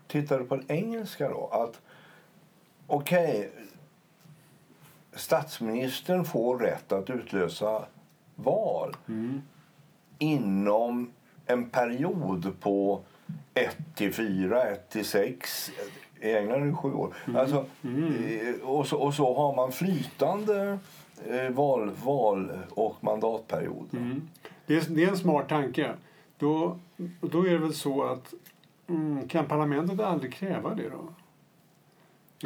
tittade 0.07 0.43
på 0.43 0.55
det 0.55 0.73
engelska 0.73 1.29
då? 1.29 1.47
Att 1.51 1.81
okej, 2.87 3.51
statsministern 5.15 6.25
får 6.25 6.57
rätt 6.59 6.91
att 6.91 7.09
utlösa 7.09 7.85
val 8.35 8.95
Mm. 9.07 9.41
inom 10.19 11.11
en 11.45 11.69
period 11.69 12.51
på 12.59 13.01
1 13.53 13.77
till 13.95 14.13
4, 14.13 14.63
1 14.63 14.89
till 14.89 15.05
6. 15.05 15.71
I 16.21 16.33
England 16.33 16.61
är 16.61 16.65
det 16.65 16.73
sju 16.73 16.93
år. 16.93 17.15
Alltså, 17.35 17.65
eh, 17.83 18.61
och, 18.69 18.87
så, 18.87 18.97
och 18.97 19.13
så 19.13 19.35
har 19.35 19.55
man 19.55 19.71
flytande 19.71 20.79
eh, 21.29 21.49
val, 21.49 21.91
val 22.03 22.51
och 22.69 22.95
mandatperioder. 23.03 23.97
Mm. 23.97 24.27
Det, 24.67 24.75
är, 24.75 24.83
det 24.89 25.03
är 25.03 25.09
en 25.09 25.17
smart 25.17 25.49
tanke. 25.49 25.93
Då, 26.37 26.79
då 27.21 27.47
är 27.47 27.51
det 27.51 27.57
väl 27.57 27.73
så 27.73 28.03
att 28.03 28.33
mm, 28.87 29.27
kan 29.27 29.45
parlamentet 29.45 29.99
aldrig 29.99 30.33
kräva 30.33 30.75
det 30.75 30.89
då? 30.89 31.13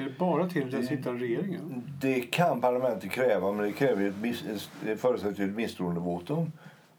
Är 0.01 0.05
det 0.05 0.19
bara 0.19 0.49
till 0.49 0.71
den 0.71 0.87
sittande 0.87 1.19
regeringen? 1.21 1.83
Det 2.01 2.21
kan 2.21 2.61
parlamentet 2.61 3.11
kräva, 3.11 3.51
men 3.51 3.65
det, 3.65 3.71
kräver 3.71 4.07
ett, 4.07 4.69
det 4.83 4.97
förutsätter 4.97 5.43
ett 5.43 5.55
misstroendevotum. 5.55 6.51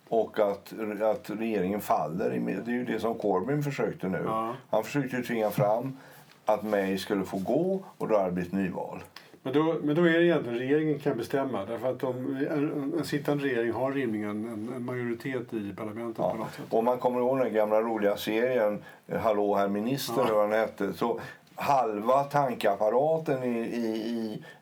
Och 0.09 0.39
att, 0.39 0.73
att 1.03 1.31
regeringen 1.31 1.81
faller. 1.81 2.31
Det 2.65 2.71
är 2.71 2.75
ju 2.75 2.85
det 2.85 3.01
som 3.01 3.15
Corbyn 3.15 3.63
försökte 3.63 4.09
nu. 4.09 4.23
Ja. 4.27 4.55
Han 4.71 4.85
försökte 4.85 5.17
ju 5.17 5.23
tvinga 5.23 5.51
fram 5.51 5.97
att 6.45 6.63
May 6.63 6.99
skulle 6.99 7.25
få 7.25 7.39
gå 7.39 7.85
och 7.99 8.09
då 8.09 8.17
hade 8.17 8.29
det 8.29 8.33
blivit 8.33 8.53
nyval. 8.53 9.03
Men 9.45 9.53
då, 9.53 9.77
men 9.83 9.95
då 9.97 10.03
är 10.03 10.13
det 10.13 10.25
egentligen 10.25 10.59
regeringen 10.59 10.99
kan 10.99 11.17
bestämma. 11.17 11.65
Därför 11.65 11.91
att 11.91 11.99
de, 12.01 12.37
en, 12.51 12.93
en 12.99 13.05
sittande 13.05 13.45
regering 13.45 13.73
har 13.73 13.93
rimligen 13.93 14.31
en, 14.31 14.73
en 14.77 14.85
majoritet 14.85 15.55
i 15.55 15.73
parlamentet 15.77 16.17
på 16.17 16.23
Ja. 16.23 16.35
något 16.35 16.53
sätt. 16.55 16.65
Om 16.71 16.85
man 16.85 16.99
kommer 16.99 17.21
ihåg 17.21 17.39
den 17.39 17.53
gamla 17.55 17.81
roliga 17.81 18.17
serien 18.17 18.79
Hallå 19.21 19.55
herr 19.55 19.69
minister, 19.69 20.25
Ja. 20.29 20.43
den 20.43 20.53
hette. 20.53 20.93
Så 20.93 21.21
halva 21.55 22.25
tankeapparaten 22.25 23.43
i, 23.45 23.59
i, 23.59 23.87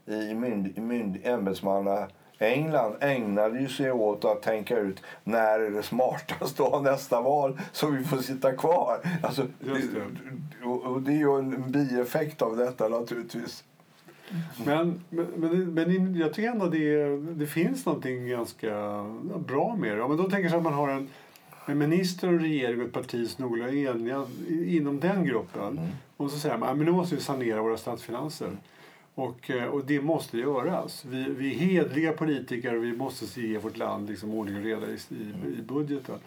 i, 0.07 0.15
i, 0.15 0.35
mynd, 0.35 0.79
mynd, 0.79 1.19
ämbetsmanna 1.23 2.07
England 2.39 2.95
ägnade 3.01 3.61
ju 3.61 3.69
sig 3.69 3.93
åt 3.93 4.25
att 4.25 4.43
tänka 4.43 4.79
ut 4.79 5.03
när 5.25 5.61
är 5.61 5.71
det 5.71 5.83
smartast 5.83 6.61
att 6.61 6.71
ha 6.73 6.81
nästa 6.81 7.21
val 7.21 7.59
så 7.73 7.87
vi 7.87 8.05
får 8.05 8.17
sitta 8.17 8.53
kvar. 8.53 8.99
Alltså, 9.23 9.47
Just 9.61 9.89
det. 9.95 10.67
och 10.69 11.03
det 11.03 11.13
är 11.13 11.17
ju 11.17 11.39
en 11.39 11.71
bieffekt 11.73 12.43
av 12.43 12.57
detta 12.57 12.89
naturligtvis. 12.89 13.65
Men, 14.67 15.01
men, 15.09 15.75
men, 15.75 16.17
jag 16.17 16.35
tycker 16.35 16.51
ändå 16.51 16.67
det, 16.67 17.17
det 17.35 17.47
finns 17.47 17.87
någonting 17.87 18.29
ganska 18.29 19.05
bra 19.47 19.77
med 19.77 19.93
det. 19.93 19.99
Ja, 19.99 20.09
men 20.09 20.17
då 20.17 20.23
tänker 20.23 20.43
jag 20.43 20.51
så 20.51 20.57
att 20.57 20.63
man 20.63 20.75
har 20.75 20.89
en, 20.89 21.09
en 21.67 21.79
minister 21.79 22.35
och 22.35 22.41
regering 22.41 22.81
och 22.81 22.87
ett 22.87 22.93
parti 22.93 23.29
som 23.31 23.63
är 23.63 23.75
eniga 23.75 24.27
inom 24.49 25.01
den 25.01 25.25
gruppen. 25.25 25.81
Och 26.17 26.31
så 26.31 26.39
säger 26.39 26.59
man 26.59 26.69
att 26.69 26.87
nu 26.87 26.93
måste 26.93 27.15
vi 27.15 27.21
sanera 27.21 27.63
våra 27.63 27.77
statsfinanser. 27.77 28.51
Och, 29.15 29.51
eh, 29.51 29.65
och 29.65 29.85
det 29.85 30.01
måste 30.01 30.39
göras. 30.39 31.05
Vi, 31.05 31.25
vi 31.25 31.55
är 31.55 31.59
hedliga 31.59 32.13
politiker 32.13 32.77
och 32.77 32.85
vi 32.85 32.93
måste 32.93 33.41
ge 33.41 33.59
vårt 33.59 33.77
land 33.77 34.09
liksom 34.09 34.35
ordning 34.35 34.57
och 34.57 34.63
reda 34.63 34.87
i, 34.87 34.95
i, 34.95 35.59
i 35.59 35.63
budgeten. 35.63 36.19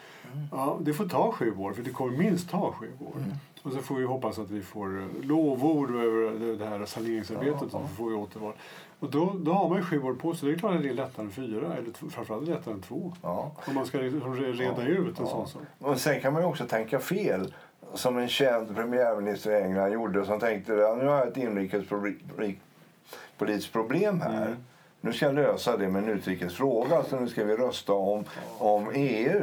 Ja, 0.52 0.80
det 0.82 0.94
får 0.94 1.06
ta 1.06 1.32
sju 1.32 1.56
år, 1.58 1.74
för 1.74 1.84
det 1.84 1.90
kommer 1.90 2.18
minst 2.18 2.50
ta 2.50 2.72
sju 2.72 2.88
år. 3.00 3.24
Och 3.64 3.72
så 3.72 3.80
får 3.82 3.96
vi 3.96 4.04
hoppas 4.06 4.40
att 4.40 4.50
vi 4.50 4.62
får 4.62 5.00
eh, 5.00 5.06
lovord 5.28 5.96
över 5.96 6.56
det- 6.58 6.66
här 6.66 6.86
saneringsarbetet. 6.86 7.54
Ja, 7.62 7.68
Så 7.70 7.88
får 7.98 8.10
vi 8.10 8.16
återval. 8.16 8.54
Och 9.00 9.10
då, 9.12 9.34
då 9.40 9.54
har 9.54 9.70
man 9.70 9.78
ju 9.78 9.84
sju 9.84 10.04
år 10.04 10.14
på 10.14 10.34
sig. 10.36 10.50
Det 10.50 10.56
är 10.56 10.60
klart 10.60 10.76
att 10.76 10.82
det 10.84 10.90
är 10.90 10.94
lättare 10.94 11.26
än 11.26 11.32
fyra, 11.32 11.66
eller 11.78 12.10
framförallt 12.10 12.48
lättare 12.48 12.74
än 12.74 12.82
två. 12.82 13.14
Ja. 13.22 13.52
Om 13.68 13.76
man 13.76 13.86
ska 13.86 13.98
re- 13.98 14.54
reda 14.54 14.88
ut 14.88 15.20
en 15.20 15.28
sån 15.28 15.48
sak. 15.48 15.62
Och 15.80 16.00
sen 16.00 16.22
kan 16.22 16.34
man 16.34 16.42
ju 16.42 16.48
också 16.48 16.66
tänka 16.66 17.00
fel. 17.00 17.54
Som 17.94 18.18
en 18.18 18.28
känd 18.28 18.76
premiärminister 18.76 19.52
i 19.52 19.62
England 19.64 19.92
gjorde 19.92 20.26
som 20.26 20.40
tänkte 20.40 20.90
att 20.90 20.98
nu 20.98 21.06
har 21.06 21.18
jag 21.18 21.28
ett 21.28 21.38
inrikespolitiskt 21.38 23.74
problem 23.74 24.22
här. 24.22 24.46
Mm. 24.48 24.56
Nu 25.02 25.14
ska 25.14 25.26
jag 25.26 25.36
lösa 25.36 25.78
det 25.78 25.88
med 25.90 26.04
en 26.04 26.10
utrikesfråga 26.10 27.04
så 27.04 27.20
nu 27.20 27.28
ska 27.28 27.44
vi 27.44 27.56
rösta 27.56 27.94
om, 27.94 28.24
om 28.58 28.90
EU. 28.94 29.42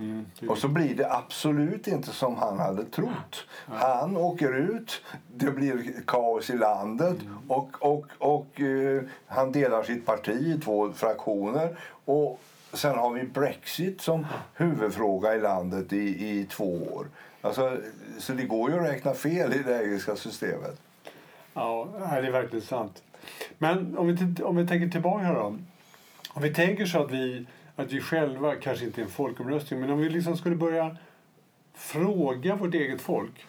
Mm, 0.00 0.26
är 0.40 0.50
Och 0.50 0.58
så 0.58 0.68
blir 0.68 0.94
det 0.94 1.12
absolut 1.12 1.86
inte 1.86 2.10
som 2.10 2.36
han 2.36 2.58
hade 2.58 2.84
trott. 2.84 3.46
Han 3.66 4.16
åker 4.16 4.56
ut, 4.56 5.02
det 5.36 5.50
blir 5.50 5.92
kaos 6.06 6.50
i 6.50 6.56
landet 6.56 7.16
och, 7.48 7.68
och, 7.80 8.06
och 8.18 8.60
eh, 8.60 9.02
han 9.26 9.52
delar 9.52 9.82
sitt 9.82 10.06
parti 10.06 10.56
i 10.56 10.60
två 10.60 10.92
fraktioner. 10.92 11.76
Och 12.04 12.40
sen 12.72 12.98
har 12.98 13.10
vi 13.10 13.24
Brexit 13.24 14.00
som 14.00 14.26
huvudfråga 14.54 15.34
i 15.34 15.40
landet 15.40 15.92
i, 15.92 16.28
i 16.28 16.46
två 16.50 16.88
år. 16.92 17.06
Alltså, 17.40 17.76
så 18.18 18.32
det 18.32 18.44
går 18.44 18.70
ju 18.70 18.76
att 18.76 18.90
räkna 18.90 19.14
fel 19.14 19.52
i 19.52 19.62
det 19.62 19.84
engelska 19.84 20.16
systemet. 20.16 20.80
Ja, 21.54 21.88
det 21.92 22.26
är 22.26 22.30
verkligen 22.30 22.64
sant. 22.64 23.02
Men 23.58 23.98
om 23.98 24.06
vi, 24.06 24.42
om 24.42 24.56
vi 24.56 24.66
tänker 24.66 24.88
tillbaka 24.88 25.32
då. 25.32 25.56
Om 26.32 26.42
vi 26.42 26.54
tänker 26.54 26.86
så 26.86 27.02
att 27.04 27.10
vi, 27.10 27.46
att 27.80 27.92
vi 27.92 28.00
själva, 28.00 28.54
kanske 28.54 28.84
inte 28.84 29.02
en 29.02 29.08
folkomröstning, 29.08 29.80
men 29.80 29.90
om 29.90 29.98
vi 29.98 30.08
liksom 30.08 30.36
skulle 30.36 30.56
börja 30.56 30.96
fråga 31.74 32.56
vårt 32.56 32.74
eget 32.74 33.00
folk. 33.00 33.46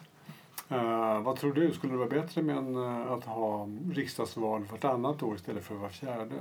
Uh, 0.71 1.21
vad 1.21 1.35
tror 1.35 1.53
du, 1.53 1.71
skulle 1.71 1.93
det 1.93 1.97
vara 1.97 2.09
bättre 2.09 2.41
med 2.41 2.57
en, 2.57 2.75
uh, 2.75 3.11
att 3.11 3.25
ha 3.25 3.69
riksdagsval 3.93 4.63
vartannat 4.71 5.23
år 5.23 5.35
istället 5.35 5.63
för 5.63 5.75
var 5.75 5.89
fjärde? 5.89 6.35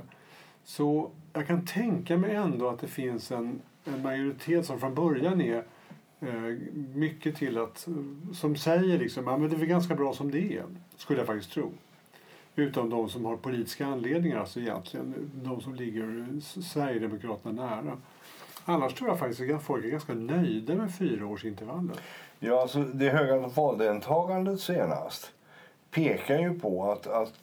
Så 0.63 1.11
jag 1.33 1.47
kan 1.47 1.65
tänka 1.65 2.17
mig 2.17 2.35
ändå 2.35 2.69
att 2.69 2.79
det 2.79 2.87
finns 2.87 3.31
en, 3.31 3.61
en 3.85 4.01
majoritet 4.01 4.65
som 4.65 4.79
från 4.79 4.95
början 4.95 5.41
är 5.41 5.63
eh, 6.19 6.57
mycket 6.95 7.35
till 7.35 7.57
att, 7.57 7.87
som 8.33 8.55
säger 8.55 8.99
liksom, 8.99 9.27
ja, 9.27 9.37
men 9.37 9.49
det 9.49 9.55
är 9.55 9.59
väl 9.59 9.67
ganska 9.67 9.95
bra 9.95 10.13
som 10.13 10.31
det 10.31 10.57
är, 10.57 10.65
skulle 10.97 11.19
jag 11.19 11.27
faktiskt 11.27 11.51
tro. 11.51 11.71
Utom 12.55 12.89
de 12.89 13.09
som 13.09 13.25
har 13.25 13.37
politiska 13.37 13.85
anledningar, 13.85 14.39
alltså 14.39 14.59
egentligen 14.59 15.31
de 15.33 15.61
som 15.61 15.75
ligger 15.75 16.27
Sverigedemokraterna 16.61 17.65
nära. 17.65 17.97
Annars 18.65 18.93
tror 18.93 19.09
jag 19.09 19.19
faktiskt 19.19 19.53
att 19.53 19.63
folk 19.63 19.85
är 19.85 19.89
ganska 19.89 20.13
nöjda 20.13 20.75
med 20.75 20.95
fyraårsintervaller. 20.95 21.95
Ja, 22.39 22.61
alltså 22.61 22.79
det 22.79 23.09
höga 23.09 23.47
valdeltagandet 23.47 24.59
senast 24.59 25.31
pekar 25.91 26.39
ju 26.39 26.59
på 26.59 26.91
att, 26.91 27.07
att 27.07 27.33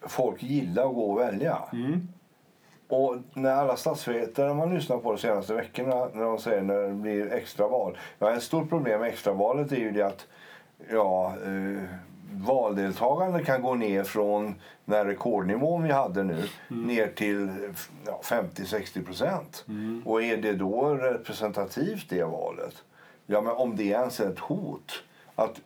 folk 0.00 0.42
gillar 0.42 0.88
att 0.88 0.94
gå 0.94 1.10
och 1.10 1.20
välja. 1.20 1.58
Mm. 1.72 2.08
Och 2.88 3.16
när 3.32 3.50
alla 3.50 3.76
statsvetare 3.76 4.54
man 4.54 4.74
lyssnar 4.74 4.98
på 4.98 5.12
de 5.12 5.18
senaste 5.18 5.54
veckorna 5.54 6.08
när 6.12 6.24
de 6.24 6.38
säger 6.38 6.62
när 6.62 6.82
det 6.82 6.94
blir 6.94 7.32
extraval. 7.32 7.98
Ja, 8.18 8.36
ett 8.36 8.42
stort 8.42 8.68
problem 8.68 9.00
med 9.00 9.08
extravalet 9.08 9.72
är 9.72 9.76
ju 9.76 9.90
det 9.90 10.02
att 10.02 10.26
ja, 10.90 11.34
eh, 11.44 11.82
valdeltagande 12.34 13.44
kan 13.44 13.62
gå 13.62 13.74
ner 13.74 14.04
från 14.04 14.54
den 14.84 15.06
rekordnivån 15.06 15.82
vi 15.82 15.92
hade 15.92 16.22
nu 16.22 16.42
ner 16.68 17.06
till 17.06 17.50
ja, 18.06 18.20
50-60 18.24 19.04
procent. 19.04 19.64
Och 20.04 20.22
är 20.22 20.36
det 20.36 20.52
då 20.52 20.94
representativt 20.94 22.06
det 22.08 22.24
valet? 22.24 22.84
Ja, 23.26 23.40
men 23.40 23.52
om 23.52 23.76
det 23.76 23.84
ens 23.84 24.20
är 24.20 24.30
ett 24.30 24.38
hot. 24.38 25.02
Att 25.34 25.60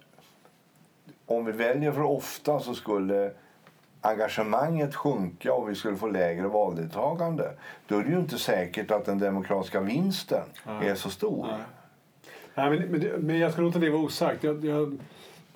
om 1.26 1.44
vi 1.44 1.52
väljer 1.52 1.92
för 1.92 2.02
ofta 2.02 2.60
så 2.60 2.74
skulle 2.74 3.30
engagemanget 4.00 4.94
sjunka 4.94 5.52
och 5.52 5.70
vi 5.70 5.74
skulle 5.74 5.96
få 5.96 6.06
lägre 6.06 6.48
valdeltagande. 6.48 7.52
Då 7.86 7.98
är 7.98 8.04
det 8.04 8.10
ju 8.10 8.18
inte 8.18 8.38
säkert 8.38 8.90
att 8.90 9.04
den 9.04 9.18
demokratiska 9.18 9.80
vinsten 9.80 10.44
Nej. 10.66 10.88
är 10.88 10.94
så 10.94 11.10
stor. 11.10 11.46
Nej. 11.46 11.60
Nej, 12.54 12.70
men, 12.70 12.88
men, 12.88 13.26
men 13.26 13.38
jag 13.38 13.52
ska 13.52 13.62
låta 13.62 13.78
det 13.78 13.90
vara 13.90 14.02
osagt. 14.02 14.44
Jag, 14.44 14.64
jag, 14.64 14.98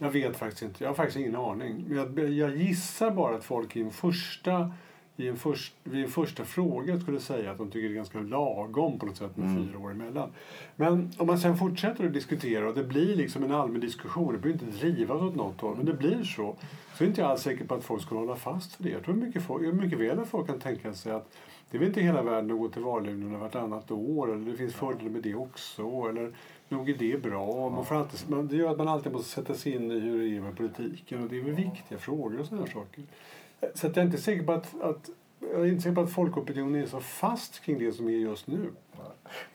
jag 0.03 0.11
vet 0.11 0.37
faktiskt 0.37 0.63
inte. 0.63 0.85
Jag 0.85 0.91
har 0.91 0.95
faktiskt 0.95 1.19
ingen 1.19 1.37
aning. 1.37 1.85
Men 1.89 1.97
jag, 1.97 2.31
jag 2.31 2.57
gissar 2.57 3.11
bara 3.11 3.37
att 3.37 3.45
folk 3.45 3.77
i 3.77 3.83
en 3.83 3.91
första, 3.91 4.73
i 5.17 5.29
en 5.29 5.37
först, 5.37 5.75
vid 5.85 6.05
en 6.05 6.11
första 6.11 6.45
fråga 6.45 7.01
skulle 7.01 7.21
säga 7.21 7.51
att 7.51 7.59
de 7.59 7.71
tycker 7.71 7.89
det 7.89 7.95
är 7.95 7.97
ganska 7.97 8.21
lagom 8.21 8.99
på 8.99 9.07
något 9.07 9.17
sätt 9.17 9.37
med 9.37 9.57
fyra 9.57 9.79
år 9.79 9.91
emellan. 9.91 10.29
Men 10.77 11.11
om 11.19 11.27
man 11.27 11.39
sen 11.39 11.57
fortsätter 11.57 12.07
att 12.07 12.13
diskutera 12.13 12.69
och 12.69 12.75
det 12.75 12.85
blir 12.85 13.17
liksom 13.17 13.45
en 13.45 13.53
allmän 13.53 13.81
diskussion, 13.81 14.33
det 14.33 14.39
behöver 14.39 14.65
inte 14.65 14.79
drivas 14.79 15.23
åt 15.23 15.35
något 15.35 15.61
håll, 15.61 15.77
men 15.77 15.87
det 15.87 15.95
blir 15.95 16.23
så, 16.23 16.57
så 16.95 17.05
är 17.05 17.09
inte 17.09 17.21
jag 17.21 17.31
alls 17.31 17.43
säker 17.43 17.65
på 17.65 17.75
att 17.75 17.85
folk 17.85 18.03
skulle 18.03 18.21
hålla 18.21 18.37
fast 18.37 18.75
för 18.75 18.83
det. 18.83 18.91
Jag 18.91 19.05
tror 19.05 19.15
mycket, 19.15 19.43
folk, 19.43 19.75
mycket 19.75 19.99
väl 19.99 20.19
att 20.19 20.29
folk 20.29 20.47
kan 20.47 20.61
tänka 20.61 20.95
sig 20.95 21.13
att 21.13 21.33
det 21.71 21.77
är 21.77 21.79
väl 21.79 21.89
inte 21.89 22.01
hela 22.01 22.23
världen 22.23 22.51
att 22.51 22.59
gå 22.59 22.69
till 22.69 22.83
valurnorna 22.83 23.39
vartannat 23.39 23.91
år, 23.91 24.33
eller 24.33 24.51
det 24.51 24.57
finns 24.57 24.75
fördelar 24.75 25.11
med 25.11 25.23
det 25.23 25.35
också, 25.35 25.83
eller 26.09 26.33
nog 26.73 26.91
är 26.91 26.95
det 26.95 27.23
bra. 27.23 27.71
Man 27.71 27.85
får 27.85 27.95
alltid, 27.95 28.31
man, 28.31 28.49
det 28.49 28.57
gör 28.57 28.71
att 28.71 28.79
man 28.79 28.89
alltid 28.89 29.13
måste 29.13 29.31
sätta 29.31 29.55
sig 29.55 29.75
in 29.75 29.91
i 29.91 30.01
hur 30.01 30.23
det 30.23 30.37
är 30.37 30.41
med 30.41 30.57
politiken 30.57 31.23
och 31.23 31.29
det 31.29 31.39
är 31.39 31.43
väl 31.43 31.55
viktiga 31.55 31.99
frågor 31.99 32.41
och 32.41 32.47
sådana 32.47 32.67
saker. 32.67 33.05
Så 33.75 33.87
jag 33.87 33.97
är 33.97 34.03
inte 34.03 34.19
säker 34.19 34.43
på 34.43 34.53
att, 34.53 34.81
att 34.83 35.11
jag 35.41 35.61
är 35.61 35.67
inte 35.67 35.83
säker 35.83 35.95
på 35.95 36.01
att 36.01 36.13
folkopinionen 36.13 36.83
är 36.83 36.87
så 36.87 37.01
fast 37.01 37.61
kring 37.61 37.79
det 37.79 37.93
som 37.93 38.09
är 38.09 38.13
just 38.13 38.47
nu. 38.47 38.71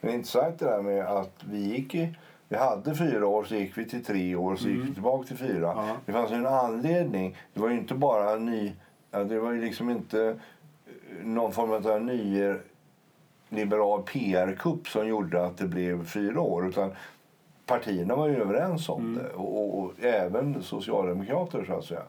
det 0.00 0.08
är 0.08 0.14
intressant 0.14 0.58
det 0.58 0.64
där 0.64 0.82
med 0.82 1.06
att 1.06 1.44
vi 1.50 1.58
gick 1.58 1.94
i, 1.94 2.14
vi 2.48 2.56
hade 2.56 2.94
fyra 2.94 3.26
år, 3.26 3.44
så 3.44 3.54
gick 3.54 3.78
vi 3.78 3.84
till 3.84 4.04
tre 4.04 4.34
år, 4.34 4.56
så 4.56 4.68
gick 4.68 4.84
vi 4.84 4.94
tillbaka 4.94 5.26
till 5.26 5.36
fyra. 5.36 5.72
Ja. 5.76 5.96
Det 6.06 6.12
fanns 6.12 6.30
ju 6.30 6.34
en 6.34 6.46
anledning. 6.46 7.36
Det 7.54 7.60
var 7.60 7.68
ju 7.68 7.78
inte 7.78 7.94
bara 7.94 8.32
en 8.32 8.46
ny... 8.46 8.72
Det 9.10 9.38
var 9.38 9.52
ju 9.52 9.60
liksom 9.60 9.90
inte 9.90 10.22
eh, 10.24 11.26
någon 11.26 11.52
form 11.52 11.70
av 11.70 12.02
ny 12.02 12.54
liberal 13.48 14.02
PR-kupp 14.02 14.88
som 14.88 15.08
gjorde 15.08 15.46
att 15.46 15.58
det 15.58 15.66
blev 15.66 16.06
fyra 16.06 16.40
år. 16.40 16.68
Utan 16.68 16.90
partierna 17.66 18.16
var 18.16 18.28
ju 18.28 18.40
överens 18.40 18.88
om 18.88 19.14
det. 19.14 19.28
Och, 19.28 19.78
och, 19.78 19.92
även 20.00 20.62
socialdemokrater, 20.62 21.64
så 21.64 21.72
att 21.72 21.84
säga. 21.84 22.02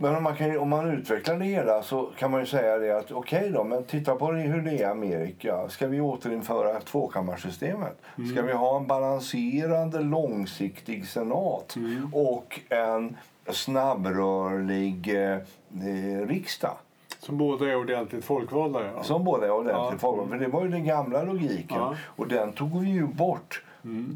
Men 0.00 0.16
om 0.16 0.22
man, 0.22 0.36
kan, 0.36 0.58
om 0.58 0.68
man 0.68 0.90
utvecklar 0.90 1.38
det 1.38 1.44
hela 1.44 1.82
så 1.82 2.10
kan 2.18 2.30
man 2.30 2.40
ju 2.40 2.46
säga 2.46 2.78
det 2.78 2.98
att 2.98 3.12
okej 3.12 3.50
då, 3.50 3.64
men 3.64 3.84
titta 3.84 4.14
på 4.14 4.32
hur 4.32 4.62
det 4.62 4.70
är 4.70 4.80
i 4.80 4.84
Amerika. 4.84 5.68
Ska 5.68 5.86
vi 5.86 6.00
återinföra 6.00 6.80
tvåkammarsystemet? 6.80 7.98
Ska 8.32 8.42
vi 8.42 8.52
ha 8.52 8.76
en 8.76 8.86
balanserande, 8.86 10.00
långsiktig 10.00 11.08
senat 11.08 11.76
och 12.12 12.60
en 12.68 13.16
snabbrörlig 13.50 15.14
eh, 15.16 16.26
riksdag? 16.26 16.76
Som 17.18 17.36
båda 17.38 17.66
är 17.70 17.76
ordentligt 17.76 18.24
folkvalda. 18.24 18.84
Ja. 18.96 19.02
Som 19.02 19.24
båda 19.24 19.46
är 19.46 19.50
ordentligt 19.50 19.92
Ja. 19.92 19.98
folkvalda. 19.98 20.30
För 20.30 20.44
det 20.44 20.48
var 20.50 20.62
ju 20.64 20.68
den 20.70 20.84
gamla 20.84 21.22
logiken. 21.22 21.78
Ja. 21.78 21.94
Och 22.04 22.28
den 22.28 22.52
tog 22.52 22.80
vi 22.80 22.90
ju 22.90 23.06
bort. 23.06 23.62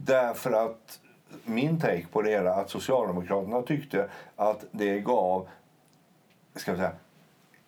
Därför 0.07 0.53
att 0.53 1.01
min 1.45 1.81
take 1.81 2.07
på 2.13 2.23
det 2.23 2.31
hela 2.31 2.55
att 2.55 2.71
Socialdemokraterna 2.71 3.63
tyckte 3.63 4.09
att 4.37 4.65
det 4.71 4.99
gav 5.01 5.49
ska 6.55 6.73
vi 6.73 6.79
säga, 6.79 6.93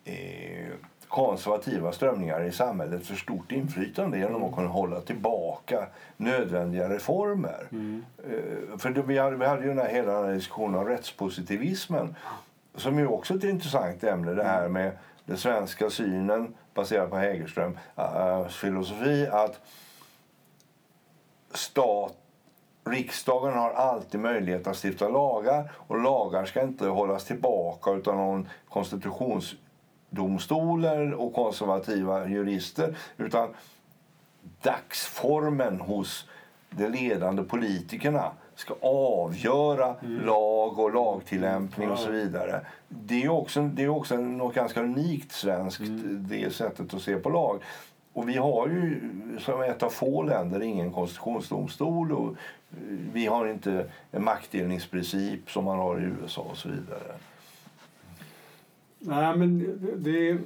eh, 0.05 0.73
konservativa 1.07 1.91
strömningar 1.91 2.43
i 2.43 2.51
samhället 2.51 3.05
för 3.07 3.15
stort 3.15 3.51
inflytande 3.51 4.17
genom 4.17 4.43
att 4.43 4.55
kunna 4.55 4.67
hålla 4.67 5.01
tillbaka 5.01 5.87
nödvändiga 6.17 6.89
reformer. 6.89 7.67
Eh, 8.29 8.77
för 8.77 8.89
det, 8.89 9.01
vi, 9.01 9.17
hade, 9.17 9.35
vi 9.37 9.45
hade 9.45 9.61
ju 9.61 9.67
den 9.67 9.77
här, 9.77 9.89
hela 9.89 10.21
diskussionen 10.21 10.79
om 10.79 10.87
rättspositivismen 10.87 12.15
som 12.75 12.99
ju 12.99 13.07
också 13.07 13.33
är 13.33 13.37
ett 13.37 13.43
intressant 13.43 14.03
ämne. 14.03 14.33
Det 14.33 14.43
här 14.43 14.67
med 14.67 14.91
den 15.25 15.37
svenska 15.37 15.89
synen 15.89 16.55
baserad 16.73 17.09
på 17.09 17.17
Hägerströms 17.17 17.77
äh, 17.95 18.03
äh, 18.03 18.47
filosofi 18.47 19.27
att 19.31 19.61
stat, 21.51 22.17
riksdagen 22.85 23.53
har 23.53 23.71
alltid 23.71 24.19
möjlighet 24.19 24.67
att 24.67 24.85
stifta 24.85 25.09
lagar 25.09 25.71
och 25.75 26.01
lagar 26.01 26.45
ska 26.45 26.61
inte 26.61 26.87
hållas 26.87 27.25
tillbaka 27.25 27.91
utan 27.91 28.17
någon 28.17 28.49
konstitutionsdomstolar 28.69 31.11
och 31.11 31.33
konservativa 31.33 32.27
jurister 32.27 32.97
utan 33.17 33.49
dagsformen 34.61 35.81
hos 35.81 36.29
de 36.69 36.89
ledande 36.89 37.43
politikerna 37.43 38.31
ska 38.55 38.73
avgöra 38.81 39.95
lag 40.25 40.79
och 40.79 40.93
lagtillämpning 40.93 41.89
och 41.89 41.99
så 41.99 42.11
vidare. 42.11 42.61
Det 42.89 43.23
är 43.23 43.29
också, 43.29 43.61
det 43.61 43.83
är 43.83 43.89
också 43.89 44.17
något 44.17 44.55
ganska 44.55 44.83
unikt 44.83 45.31
svenskt, 45.31 45.81
det 46.29 46.53
sättet 46.53 46.93
att 46.93 47.01
se 47.01 47.15
på 47.15 47.29
lag. 47.29 47.59
Och 48.13 48.29
vi 48.29 48.37
har 48.37 48.67
ju 48.67 49.01
som 49.39 49.61
ett 49.61 49.83
av 49.83 49.89
få 49.89 50.23
länder 50.23 50.61
ingen 50.61 50.91
konstitutionsdomstol 50.91 52.11
och 52.11 52.27
eh, 52.29 52.35
vi 53.13 53.25
har 53.25 53.47
inte 53.47 53.85
en 54.11 54.23
maktdelningsprincip 54.23 55.51
som 55.51 55.65
man 55.65 55.77
har 55.77 55.99
i 55.99 56.03
USA 56.03 56.41
och 56.41 56.57
så 56.57 56.69
vidare. 56.69 57.15
Nej, 58.99 59.37
men 59.37 59.59
det, 59.79 60.11
det, 60.11 60.37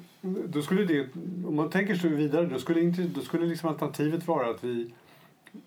då 0.47 0.61
skulle 0.61 0.83
det, 0.83 1.07
om 1.47 1.55
man 1.55 1.69
tänker 1.69 1.95
sig 1.95 2.09
vidare, 2.09 2.45
då 2.45 2.59
skulle, 2.59 2.81
inte, 2.81 3.01
då 3.01 3.21
skulle 3.21 3.45
liksom 3.45 3.69
alternativet 3.69 4.27
vara 4.27 4.49
att 4.49 4.63
vi, 4.63 4.93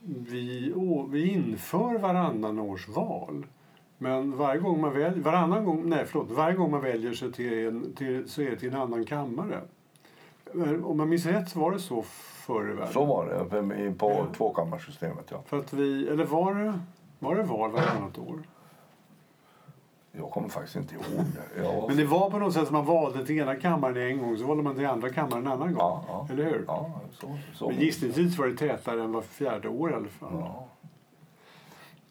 vi, 0.04 0.72
å, 0.76 1.06
vi 1.10 1.28
inför 1.32 1.98
varannan 1.98 2.58
års 2.58 2.88
val. 2.88 3.46
Men 3.98 4.36
varje 4.36 4.60
gång 4.60 4.80
man 4.80 4.92
väljer, 4.92 5.22
varannan 5.22 5.64
gång, 5.64 5.88
nej 5.88 6.04
förlåt, 6.06 6.30
varje 6.30 6.56
gång 6.56 6.70
man 6.70 6.80
väljer 6.80 7.12
sig 7.12 7.32
till 7.32 7.66
en, 7.66 7.92
till, 7.94 8.28
så 8.28 8.42
är 8.42 8.50
det 8.50 8.56
till 8.56 8.68
en 8.74 8.80
annan 8.80 9.04
kammare. 9.04 9.60
Om 10.84 10.96
man 10.96 11.08
minns 11.08 11.26
rätt 11.26 11.48
så 11.48 11.60
var 11.60 11.72
det 11.72 11.78
så 11.78 12.02
förr 12.46 12.70
i 12.70 12.74
världen. 12.74 12.92
Så 12.92 13.04
var 13.04 13.26
det 13.26 13.92
på 13.98 14.10
Ja. 14.10 14.26
tvåkammarsystemet. 14.36 15.24
Ja. 15.30 15.42
För 15.46 15.58
att 15.58 15.72
vi, 15.72 16.08
eller 16.08 16.24
var 16.24 16.54
det, 16.54 16.78
var 17.18 17.34
det 17.36 17.42
val 17.42 17.70
varannat 17.70 18.18
år? 18.18 18.42
Jag 20.12 20.30
kommer 20.30 20.48
faktiskt 20.48 20.76
inte 20.76 20.94
ihåg 20.94 21.04
det. 21.54 21.62
Jag... 21.62 21.88
Men 21.88 21.96
det 21.96 22.04
var 22.04 22.30
på 22.30 22.38
något 22.38 22.54
sätt 22.54 22.66
som 22.66 22.76
man 22.76 22.84
valde 22.84 23.26
till 23.26 23.38
ena 23.38 23.56
kammaren 23.56 23.96
en 23.96 24.18
gång 24.18 24.38
så 24.38 24.46
valde 24.46 24.62
man 24.62 24.76
till 24.76 24.86
andra 24.86 25.10
kammaren 25.10 25.46
en 25.46 25.52
annan 25.52 25.74
gång. 25.74 25.78
Ja, 25.78 26.04
ja. 26.08 26.28
Eller 26.30 26.44
hur? 26.44 26.64
Ja, 26.66 27.00
så, 27.12 27.38
så. 27.54 27.68
Men 27.68 27.80
gissningsvis 27.80 28.38
var 28.38 28.46
det 28.46 28.56
tätare 28.56 29.02
än 29.02 29.12
var 29.12 29.22
fjärde 29.22 29.68
år 29.68 29.90
i 29.90 29.94
alla 29.94 30.08
fall. 30.08 30.32
Ja. 30.32 30.68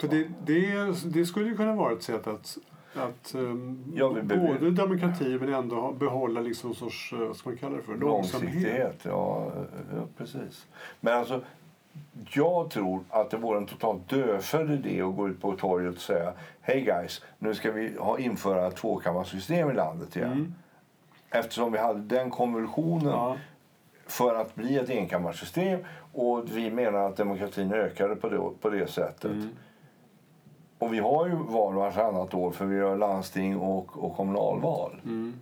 Så 0.02 0.08
det, 0.08 0.28
det, 0.46 0.92
det 1.06 1.26
skulle 1.26 1.50
ju 1.50 1.58
kunna 1.58 1.76
vara 1.76 1.94
ett 1.94 2.04
sätt 2.04 2.28
att, 2.28 2.58
att 2.96 3.36
um, 3.36 3.94
Ja, 3.96 4.10
vi 4.10 4.22
både 4.22 4.72
demokrati 4.72 5.38
men 5.40 5.54
ändå 5.54 5.92
behålla 5.92 6.42
liksom 6.42 6.70
en 6.70 6.76
sorts, 6.76 7.14
eh, 7.14 7.20
vad 7.20 7.36
ska 7.36 7.50
man 7.50 7.58
kalla 7.58 7.76
det 7.76 7.82
för, 7.82 7.96
långsamhet. 7.96 8.54
Långsiktighet, 8.54 9.00
ja, 9.04 9.52
ja 9.96 10.08
precis. 10.18 10.68
Men 11.00 11.18
alltså, 11.18 11.42
jag 12.34 12.70
tror 12.70 13.04
att 13.10 13.30
det 13.30 13.38
vore 13.38 13.58
en 13.58 13.66
totalt 13.66 14.10
dödfödd 14.10 14.72
idé 14.72 15.02
att 15.02 15.16
gå 15.16 15.28
ut 15.28 15.42
på 15.42 15.52
torget 15.56 15.96
och 15.96 16.02
säga 16.02 16.34
Hej 16.62 16.82
guys, 16.82 17.22
nu 17.40 17.56
ska 17.56 17.72
vi 17.72 17.98
ha, 17.98 18.20
införa 18.20 18.72
tvåkammarsystem 18.72 19.72
i 19.72 19.74
landet 19.74 20.16
igen. 20.16 20.32
Mm. 20.32 20.54
Eftersom 21.30 21.72
vi 21.72 21.78
hade 21.78 22.00
den 22.00 22.30
konvulsionen 22.30 23.08
Ja. 23.08 23.38
för 24.08 24.36
att 24.36 24.56
bli 24.56 24.78
ett 24.78 24.90
enkammarsystem 24.90 25.80
och 26.14 26.58
vi 26.58 26.72
menar 26.72 27.00
att 27.00 27.18
demokratin 27.18 27.74
ökade 27.74 28.16
på 28.16 28.30
det, 28.30 28.40
på 28.62 28.70
det 28.70 28.88
sättet. 28.92 29.32
Mm. 29.32 29.50
Och 30.80 30.94
vi 30.94 31.00
har 31.00 31.28
ju 31.28 31.36
val 31.36 31.74
vartannat 31.74 32.34
år 32.34 32.52
för 32.52 32.66
vi 32.66 32.80
har 32.80 32.98
landsting 32.98 33.58
och, 33.58 34.04
och 34.04 34.16
kommunalval. 34.16 35.02
Mm. 35.04 35.34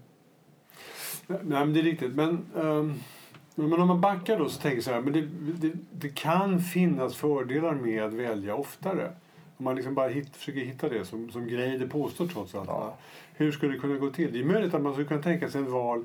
Nej, 1.27 1.39
men 1.44 1.74
det 1.74 1.79
är 1.79 1.84
riktigt. 1.84 2.15
Men, 2.15 2.46
ehm, 2.60 2.94
men 3.67 3.81
om 3.81 3.87
man 3.87 4.01
backar 4.01 4.39
då 4.39 4.49
så 4.49 4.61
tänker 4.61 4.77
jag 4.77 4.83
så 4.83 4.91
här, 4.91 5.01
men 5.01 5.13
det, 5.13 5.21
det, 5.67 5.73
det 5.91 6.09
kan 6.09 6.59
finnas 6.59 7.15
fördelar 7.15 7.73
med 7.73 8.03
att 8.03 8.13
välja 8.13 8.55
oftare. 8.55 9.11
Om 9.57 9.65
man 9.65 9.75
liksom 9.75 9.95
bara 9.95 10.07
hit, 10.07 10.35
försöker 10.35 10.59
hitta 10.59 10.89
det 10.89 11.05
som, 11.05 11.31
som 11.31 11.47
Greider 11.47 11.87
påstår 11.87 12.27
trots 12.27 12.55
allt. 12.55 12.69
Ja. 12.69 12.93
Hur 13.33 13.51
skulle 13.51 13.73
det 13.73 13.79
kunna 13.79 13.95
gå 13.95 14.09
till? 14.09 14.33
Det 14.33 14.39
är 14.39 14.43
möjligt 14.43 14.73
att 14.73 14.81
man 14.81 14.93
skulle 14.93 15.07
kunna 15.07 15.21
tänka 15.21 15.49
sig 15.49 15.61
en, 15.61 15.71
val, 15.71 16.03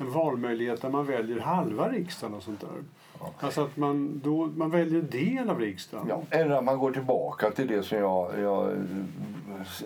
en 0.00 0.10
valmöjlighet 0.10 0.82
där 0.82 0.88
man 0.90 1.06
väljer 1.06 1.40
halva 1.40 1.88
riksdagen 1.88 2.34
och 2.34 2.42
sånt 2.42 2.60
där. 2.60 2.68
Alltså 3.40 3.64
att 3.64 3.76
man, 3.76 4.20
då, 4.24 4.46
man 4.46 4.70
väljer 4.70 5.00
en 5.00 5.10
del 5.10 5.50
av 5.50 5.60
riksdagen. 5.60 6.06
Ja, 6.08 6.22
eller 6.30 6.50
att 6.50 6.64
man 6.64 6.78
går 6.78 6.92
tillbaka 6.92 7.50
till 7.50 7.66
det 7.66 7.82
som 7.82 7.98
jag, 7.98 8.40
jag 8.40 8.76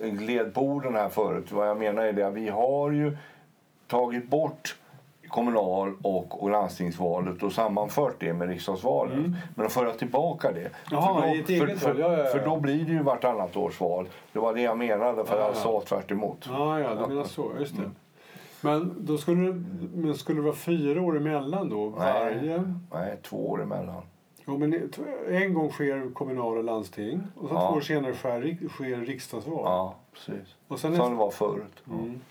gled 0.01 0.53
på 0.53 0.61
orden 0.61 0.95
här 0.95 1.09
förut. 1.09 1.51
Vad 1.51 1.69
jag 1.69 1.77
menar 1.77 2.03
är 2.03 2.13
det 2.13 2.27
att 2.27 2.33
vi 2.33 2.49
har 2.49 2.91
ju 2.91 3.17
tagit 3.87 4.29
bort 4.29 4.75
kommunal 5.29 5.93
och, 6.03 6.43
och 6.43 6.49
landstingsvalet 6.49 7.43
och 7.43 7.51
sammanfört 7.51 8.15
det 8.19 8.33
med 8.33 8.49
riksdagsvalen. 8.49 9.35
Men 9.55 9.65
att 9.65 9.73
föra 9.73 9.91
tillbaka 9.91 10.51
det. 10.51 10.59
Mm. 10.59 10.71
Jaha, 10.91 11.21
för, 11.21 11.27
då, 11.27 11.33
eget 11.33 11.79
för, 11.79 11.87
val. 11.93 11.99
Ja, 11.99 12.11
ja, 12.17 12.23
ja. 12.23 12.25
för 12.29 12.45
då 12.45 12.59
blir 12.59 12.85
det 12.85 12.91
ju 12.91 13.03
vartannat 13.03 13.57
års 13.57 13.79
val. 13.81 14.07
Det 14.33 14.39
var 14.39 14.53
det 14.53 14.61
jag 14.61 14.77
menade 14.77 15.25
för 15.25 15.35
Ja, 15.35 15.41
jag 15.41 15.49
ja. 15.49 15.53
sa 15.53 15.81
tvärt 15.81 16.11
emot. 16.11 16.45
Ja, 16.49 16.79
ja, 16.79 16.95
du 16.95 17.07
menar 17.07 17.23
så. 17.23 17.51
Just 17.59 17.77
det. 17.77 17.91
Men, 18.61 18.95
då 18.99 19.17
skulle 19.17 19.51
det, 19.51 19.63
men 19.95 20.15
skulle 20.15 20.39
det 20.39 20.43
vara 20.45 20.55
fyra 20.55 21.01
år 21.01 21.17
emellan 21.17 21.69
då? 21.69 21.89
Varje? 21.89 22.75
Nej, 22.91 23.17
två 23.23 23.49
år 23.49 23.61
emellan. 23.63 24.01
Ja, 24.45 24.57
men 24.57 24.89
en 25.29 25.53
gång 25.53 25.69
sker 25.71 26.13
kommunal 26.13 26.57
och 26.57 26.63
landsting 26.63 27.21
och 27.35 27.49
så 27.49 27.55
två 27.55 27.75
år 27.77 27.81
senare 27.81 28.13
sker, 28.13 28.41
rik- 28.41 28.69
sker 28.69 28.97
riksdagsval. 28.97 29.61
Ja, 29.63 29.95
precis. 30.13 30.55
Och, 30.67 30.79
sen 30.79 30.95
Som 30.95 31.09
det 31.11 31.17
var 31.17 31.31
förut. 31.31 31.83
mm. 31.91 32.21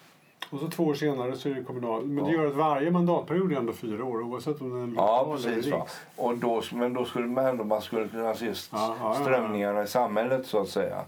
Och 0.51 0.61
så 0.61 0.69
två 0.69 0.85
år 0.85 0.95
senare 0.95 1.37
så 1.37 1.49
är 1.49 1.55
det 1.55 1.63
kommunal. 1.63 2.05
Men 2.07 2.25
det 2.25 2.31
Ja. 2.31 2.37
gör 2.39 2.47
att 2.47 2.55
varje 2.55 2.91
mandatperiod 2.91 3.53
är 3.53 3.57
ändå 3.57 3.73
fyra 3.73 4.05
år 4.05 4.23
oavsett 4.23 4.61
om 4.61 4.71
den 4.71 4.93
är 4.93 4.97
Ja, 4.97 5.23
lokal 5.27 5.39
eller 5.45 5.55
precis. 5.57 5.73
Va? 5.73 5.79
riks. 5.79 6.01
Och 6.17 6.37
då, 6.39 6.63
men 6.73 6.93
då 6.95 7.05
skulle 7.05 7.27
man 7.27 7.47
ändå 7.47 7.65
man 7.65 7.83
skulle 7.83 8.09
kunna 8.09 8.35
se 8.35 8.47
Ja, 8.47 8.53
ja, 8.73 8.97
ja. 9.01 9.15
strömningarna 9.15 9.83
i 9.83 9.87
samhället 9.87 10.47
så 10.47 10.61
att 10.61 10.69
säga. 10.69 11.01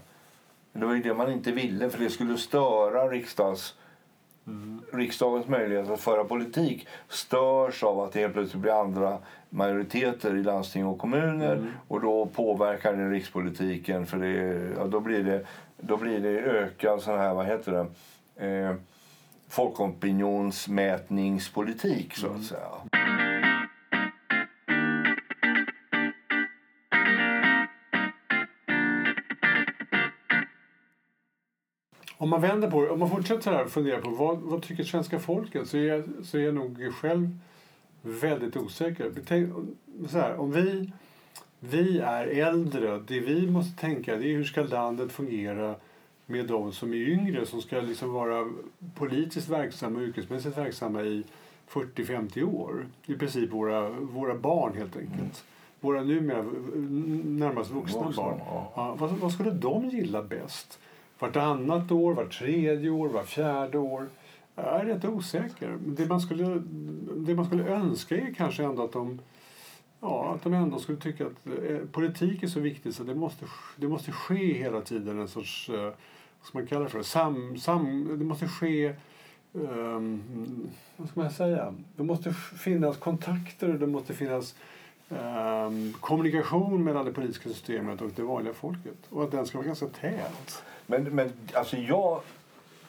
Det 0.73 0.85
var 0.85 0.93
ju 0.93 1.01
det 1.01 1.13
man 1.13 1.31
inte 1.31 1.51
ville 1.51 1.89
för 1.89 1.99
det 2.03 2.09
skulle 2.09 2.37
störa 2.37 3.07
riksdags, 3.07 3.75
Mm. 4.47 4.81
riksdagens 4.93 5.47
möjlighet 5.47 5.89
att 5.89 5.99
föra 6.01 6.23
politik 6.23 6.87
störs 7.09 7.83
av 7.83 7.99
att 7.99 8.11
det 8.11 8.19
helt 8.19 8.33
plötsligt 8.33 8.61
blir 8.61 8.81
andra 8.81 9.17
majoriteter 9.49 10.35
i 10.35 10.43
landsting 10.43 10.85
och 10.85 10.97
kommuner 10.99 11.53
Mm. 11.55 11.67
och 11.87 12.01
då 12.01 12.25
påverkar 12.25 12.93
det 12.93 13.09
rikspolitiken 13.09 14.05
för 14.05 14.17
det, 14.17 14.69
ja, 14.77 14.85
då, 14.87 14.99
blir 14.99 15.23
det, 15.23 15.45
då 15.77 15.97
blir 15.97 16.19
det 16.19 16.29
ökad 16.39 17.01
sån 17.01 17.17
här, 17.17 17.33
vad 17.33 17.45
heter 17.45 17.71
det, 18.35 18.45
eh, 18.47 18.75
folkopinionsmätningspolitik 19.51 22.15
så 22.15 22.27
att 22.27 22.43
säga. 22.43 22.67
Om 32.17 32.29
man 32.29 32.41
vänder 32.41 32.71
på 32.71 32.81
det, 32.81 32.89
om 32.89 32.99
man 32.99 33.09
fortsätter 33.09 33.51
här 33.51 33.65
och 33.65 33.71
funderar 33.71 34.01
på 34.01 34.09
vad, 34.09 34.39
vad 34.39 34.63
tycker 34.63 34.83
svenska 34.83 35.19
folket 35.19 35.67
så 35.67 35.77
är, 35.77 35.87
jag, 35.87 36.03
så 36.23 36.37
är 36.37 36.41
jag 36.41 36.53
nog 36.53 36.93
själv 36.93 37.39
väldigt 38.01 38.57
osäker. 38.57 39.11
Tänk, 39.27 39.53
så 40.09 40.17
här, 40.17 40.35
om 40.35 40.51
vi, 40.51 40.91
vi 41.59 41.99
är 41.99 42.27
äldre, 42.27 42.99
det 43.07 43.19
vi 43.19 43.47
måste 43.47 43.81
tänka 43.81 44.15
det 44.15 44.25
är 44.25 44.35
hur 44.35 44.43
ska 44.43 44.61
landet 44.61 45.11
fungera 45.11 45.75
med 46.25 46.47
de 46.47 46.71
som 46.71 46.93
är 46.93 46.97
yngre 47.09 47.45
som 47.45 47.61
ska 47.61 47.81
liksom 47.81 48.13
vara 48.13 48.51
politiskt 48.95 49.49
verksamma 49.49 49.99
och 49.99 50.05
yrkesmässigt 50.05 50.57
verksamma 50.57 51.01
i 51.01 51.23
40-50 51.69 52.43
år. 52.43 52.85
I 53.05 53.13
princip 53.15 53.51
våra, 53.51 53.89
våra 53.89 54.35
barn 54.35 54.73
helt 54.77 54.97
enkelt. 54.97 55.43
Våra 55.79 56.03
numera 56.03 56.43
närmast 57.25 57.71
vuxna, 57.71 58.03
Vuxna, 58.03 58.23
barn. 58.23 58.37
ja. 58.39 58.71
Ja, 58.75 58.95
vad, 58.99 59.09
vad 59.11 59.31
skulle 59.31 59.51
de 59.51 59.89
gilla 59.89 60.23
bäst? 60.23 60.79
Vartannat 61.19 61.91
år, 61.91 62.13
vart 62.13 62.39
tredje 62.39 62.89
år, 62.89 63.09
vart 63.09 63.27
fjärde 63.27 63.77
år? 63.77 64.07
Jag 64.55 64.65
är 64.81 64.85
rätt 64.85 65.05
osäker. 65.05 65.77
Det 65.85 66.05
man 66.05 66.21
skulle, 66.21 66.61
det 67.15 67.35
man 67.35 67.45
skulle 67.45 67.63
önska 67.67 68.15
är 68.17 68.33
kanske 68.33 68.63
ändå 68.63 68.83
att 68.83 68.91
de, 68.91 69.19
ja, 70.01 70.33
att 70.35 70.43
de 70.43 70.53
ändå 70.53 70.79
skulle 70.79 70.97
tycka 70.97 71.25
att 71.25 71.47
eh, 71.47 71.77
politik 71.91 72.43
är 72.43 72.47
så 72.47 72.59
viktigt 72.59 72.95
så 72.95 73.03
det 73.03 73.15
måste, 73.15 73.45
det 73.75 73.87
måste 73.87 74.11
ske 74.11 74.53
hela 74.53 74.81
tiden 74.81 75.19
en 75.19 75.27
sorts, 75.27 75.69
eh, 75.69 75.83
vad 76.39 76.47
ska 76.47 76.57
man 76.57 76.67
kalla 76.67 76.83
det 76.83 76.89
för, 76.89 77.03
sam, 77.03 77.57
sam, 77.57 78.15
det 78.19 78.25
måste 78.25 78.47
ske 78.47 78.93
um, 79.53 80.69
vad 80.97 81.09
ska 81.09 81.19
man 81.19 81.31
säga? 81.31 81.73
Det 81.95 82.03
måste 82.03 82.33
finnas 82.33 82.97
kontakter 82.97 83.73
och 83.73 83.79
det 83.79 83.87
måste 83.87 84.13
finnas 84.13 84.55
um, 85.09 85.93
kommunikation 85.93 86.83
mellan 86.83 87.05
det 87.05 87.13
politiska 87.13 87.49
systemet 87.49 88.01
och 88.01 88.09
det 88.15 88.21
vanliga 88.21 88.53
folket. 88.53 88.97
Och 89.09 89.23
att 89.23 89.31
den 89.31 89.45
ska 89.45 89.57
vara 89.57 89.67
ganska 89.67 89.87
tät. 89.87 90.63
Men, 90.87 91.03
men 91.03 91.33
alltså 91.53 91.77
jag, 91.77 92.21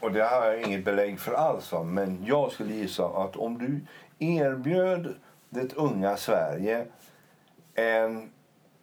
och 0.00 0.12
det 0.12 0.24
här 0.24 0.40
har 0.40 0.46
jag 0.46 0.62
inget 0.62 0.84
belägg 0.84 1.20
för 1.20 1.32
alls, 1.32 1.72
men 1.84 2.24
jag 2.24 2.52
skulle 2.52 2.74
gissa 2.74 3.06
att 3.06 3.36
om 3.36 3.58
du 3.58 3.80
erbjöd 4.26 5.14
det 5.48 5.74
unga 5.74 6.16
Sverige 6.16 6.86
en 7.74 8.30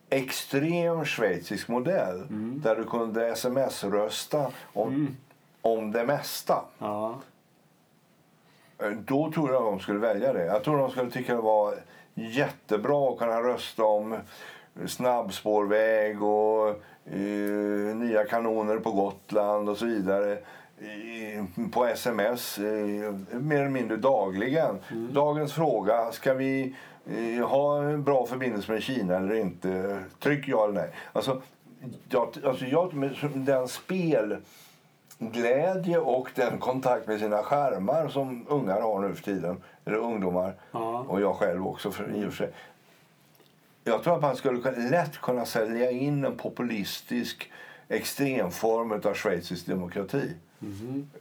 extrem 0.09 1.05
schweizisk 1.05 1.67
modell 1.67 2.27
där 2.63 2.75
du 2.75 2.83
kunde 2.83 3.27
sms-rösta 3.27 4.51
om, 4.73 4.87
Mm. 4.89 5.15
om 5.61 5.91
det 5.91 6.05
mesta. 6.05 6.61
Ja. 6.79 7.19
Eh, 8.83 8.89
Då 8.91 9.31
tror 9.31 9.51
jag 9.53 9.63
de 9.63 9.79
skulle 9.79 9.99
välja 9.99 10.33
det. 10.33 10.45
Jag 10.45 10.63
tror 10.63 10.77
de 10.77 10.91
skulle 10.91 11.11
tycka 11.11 11.35
det 11.35 11.41
var 11.41 11.75
jättebra 12.13 13.09
att 13.09 13.17
kunna 13.19 13.41
rösta 13.41 13.83
om 13.83 14.17
snabbspårväg 14.85 16.23
och 16.23 16.69
eh, 17.05 17.95
nya 17.95 18.25
kanoner 18.29 18.77
på 18.79 18.91
Gotland 18.91 19.69
och 19.69 19.77
så 19.77 19.85
vidare 19.85 20.37
på 21.71 21.85
sms 21.85 22.57
mer 23.31 23.59
eller 23.59 23.69
mindre 23.69 23.97
dagligen. 23.97 24.75
Dagens 25.11 25.53
fråga, 25.53 26.11
ska 26.11 26.33
vi 26.33 26.75
ha 27.49 27.83
en 27.83 28.03
bra 28.03 28.25
förbindelse 28.25 28.71
med 28.71 28.83
Kina 28.83 29.15
eller 29.17 29.35
inte? 29.35 29.99
Tryck 30.19 30.47
ja 30.47 30.63
eller 30.63 30.73
nej. 30.73 30.89
Alltså, 31.13 31.41
jag, 32.09 32.35
alltså 32.45 32.65
jag, 32.65 33.11
den 33.33 33.67
spel 33.67 34.37
glädje 35.19 35.99
och 35.99 36.31
den 36.35 36.57
kontakt 36.57 37.07
med 37.07 37.19
sina 37.19 37.43
skärmar 37.43 38.07
som 38.07 38.45
ungar 38.49 38.81
har 38.81 38.99
nu 38.99 39.15
för 39.15 39.23
tiden, 39.23 39.61
eller 39.85 39.97
ungdomar, 39.97 40.53
Ja. 40.71 41.05
och 41.07 41.21
jag 41.21 41.35
själv 41.35 41.67
också 41.67 41.91
för, 41.91 42.15
i 42.15 42.19
och 42.25 42.33
för 42.33 42.37
sig. 42.37 42.51
Jag 43.83 44.03
tror 44.03 44.15
att 44.15 44.21
man 44.21 44.35
skulle 44.35 44.71
lätt 44.89 45.17
kunna 45.17 45.45
sälja 45.45 45.91
in 45.91 46.25
en 46.25 46.37
populistisk 46.37 47.51
extremform 47.89 48.91
av 48.91 49.13
schweizisk 49.13 49.65
demokrati. 49.65 50.33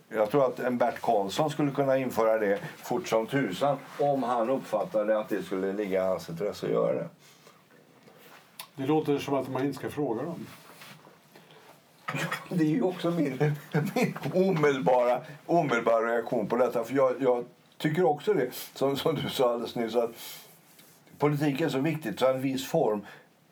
Jag 0.09 0.31
tror 0.31 0.46
att 0.46 0.59
en 0.59 0.78
Bert 0.78 1.00
Karlsson 1.00 1.50
skulle 1.50 1.70
kunna 1.70 1.96
införa 1.96 2.38
det 2.38 2.59
fort 2.76 3.09
som 3.09 3.26
tusan 3.26 3.76
om 3.98 4.22
han 4.22 4.50
uppfattade 4.50 5.18
att 5.18 5.28
det 5.28 5.42
skulle 5.42 5.72
ligga 5.72 6.04
i 6.04 6.07
hans 6.07 6.28
intresse 6.28 6.66
att 6.66 6.72
göra 6.72 6.92
det. 6.92 7.09
Det 8.74 8.87
låter 8.87 9.18
som 9.18 9.35
att 9.35 9.48
man 9.48 9.64
inte 9.66 9.78
ska 9.78 9.90
fråga 9.90 10.22
dem. 10.22 10.46
Det 12.48 12.64
är 12.64 12.68
ju 12.68 12.83
också 12.83 13.11
min, 13.11 13.54
min 13.94 14.14
omedelbara, 14.35 15.20
omedelbara 15.46 16.07
reaktion 16.07 16.46
på 16.46 16.57
detta. 16.57 16.85
För 16.85 16.94
jag, 16.94 17.22
jag 17.22 17.44
tycker 17.78 18.04
också 18.04 18.35
det, 18.35 18.50
som, 18.74 18.96
som 18.96 19.14
du 19.14 19.31
sa 19.31 19.52
alldeles 19.52 19.74
nyss, 19.74 19.96
att 19.96 20.14
politik 21.18 21.61
är 21.61 21.68
så 21.68 21.78
viktigt 21.78 22.18
så 22.18 22.31
en 22.31 22.40
viss 22.40 22.66
form 22.66 23.07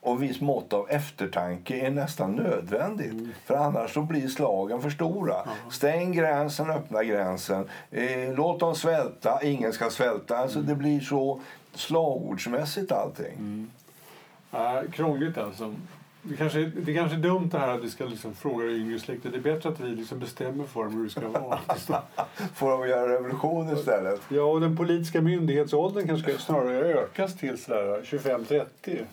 och 0.07 0.23
viss 0.23 0.41
mått 0.41 0.73
av 0.73 0.91
eftertanke 0.91 1.87
är 1.87 1.91
nästan 1.91 2.33
nödvändigt. 2.33 3.13
Mm. 3.13 3.33
För 3.45 3.55
annars 3.55 3.95
så 3.95 4.03
blir 4.03 4.29
slagen 4.29 4.83
för 4.83 4.91
stora. 4.91 5.35
Ja. 5.35 5.71
Stäng 5.71 6.13
gränsen, 6.13 6.71
öppna 6.71 7.05
gränsen. 7.05 7.69
Eh, 7.91 8.35
låt 8.37 8.61
dem 8.61 8.75
svälta, 8.75 9.43
ingen 9.43 9.73
ska 9.73 9.91
svälta. 9.91 10.39
Alltså 10.39 10.59
mm. 10.59 10.69
Det 10.69 10.75
blir 10.75 11.01
så 11.01 11.41
slagordsmässigt 11.75 12.93
allting. 12.93 13.33
Mm. 13.39 13.71
Äh, 14.53 14.91
krångligt 14.91 15.39
alltså. 15.39 15.75
Det 16.23 16.37
kanske, 16.37 16.59
det 16.59 16.95
kanske 16.95 17.17
är 17.17 17.21
dumt 17.21 17.49
det 17.53 17.59
här 17.59 17.69
att 17.69 17.85
vi 17.85 17.91
ska 17.91 18.05
liksom 18.05 18.35
fråga 18.35 18.67
yngre 18.67 18.99
släkter. 18.99 19.31
Det 19.31 19.37
är 19.37 19.55
bättre 19.55 19.69
att 19.69 19.81
vi 19.81 19.89
liksom 19.89 20.19
bestämmer 20.19 20.65
för 20.65 20.85
dem 20.85 20.95
hur 20.95 21.05
det 21.05 21.11
ska 21.11 21.29
vara. 21.29 21.59
Får 22.55 22.71
de 22.71 22.89
göra 22.89 23.13
revolution 23.13 23.77
istället? 23.77 24.21
Ja, 24.29 24.43
och 24.43 24.61
den 24.61 24.77
politiska 24.77 25.21
myndighetsåldern 25.21 26.07
kanske 26.07 26.33
ska 26.33 26.43
snarare 26.43 26.95
ökas 26.95 27.37
till 27.37 27.55
25-30. 27.55 29.05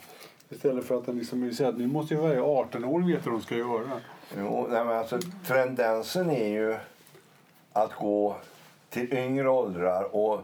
Istället 0.55 0.85
för 0.85 0.97
att 0.97 1.05
den 1.05 1.17
liksom 1.17 1.53
säger 1.53 1.69
att 1.69 1.77
nu 1.77 1.87
måste 1.87 2.13
ju 2.13 2.19
varje 2.19 2.39
18-åring 2.39 3.07
veta 3.07 3.29
vad 3.29 3.39
de 3.39 3.41
ska 3.41 3.55
göra. 3.55 4.01
Jo, 4.37 4.67
nej, 4.69 4.85
men 4.85 4.97
alltså, 4.97 5.19
tendensen 5.47 6.29
är 6.29 6.47
ju 6.47 6.75
att 7.73 7.93
gå 7.93 8.35
till 8.89 9.13
yngre 9.13 9.49
åldrar. 9.49 10.15
Och 10.15 10.41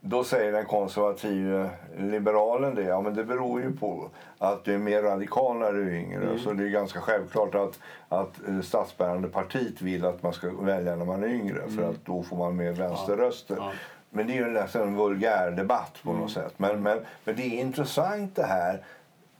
då 0.00 0.24
säger 0.24 0.52
den 0.52 0.64
konservativa 0.64 1.70
liberalen 1.98 2.74
det. 2.74 2.82
Ja, 2.82 3.00
men 3.00 3.14
det 3.14 3.24
beror 3.24 3.62
ju 3.62 3.76
på 3.76 4.10
att 4.38 4.64
du 4.64 4.74
är 4.74 4.78
mer 4.78 5.02
radikal 5.02 5.56
när 5.56 5.72
du 5.72 5.88
är 5.88 5.94
yngre. 5.94 6.24
Mm. 6.24 6.38
Så 6.38 6.52
det 6.52 6.64
är 6.64 6.68
ganska 6.68 7.00
självklart 7.00 7.54
att, 7.54 7.78
att 8.08 8.64
statsbärande 8.64 9.28
partiet 9.28 9.82
vill 9.82 10.04
att 10.04 10.22
man 10.22 10.32
ska 10.32 10.50
välja 10.50 10.96
när 10.96 11.04
man 11.04 11.24
är 11.24 11.28
yngre. 11.28 11.62
Mm. 11.62 11.76
För 11.76 11.90
att 11.90 12.04
då 12.04 12.22
får 12.22 12.36
man 12.36 12.56
mer 12.56 12.72
vänsterröster. 12.72 13.56
Ja. 13.58 13.64
Ja. 13.64 13.72
Men 14.10 14.26
det 14.26 14.32
är 14.32 14.36
ju 14.36 14.46
nästan 14.46 14.82
en 14.82 14.96
vulgär 14.96 15.50
debatt 15.50 15.98
på 16.02 16.10
mm. 16.10 16.22
något 16.22 16.30
sätt. 16.30 16.54
Men, 16.56 16.82
men, 16.82 16.98
men 17.24 17.36
det 17.36 17.42
är 17.42 17.60
intressant 17.60 18.36
det 18.36 18.46
här 18.46 18.82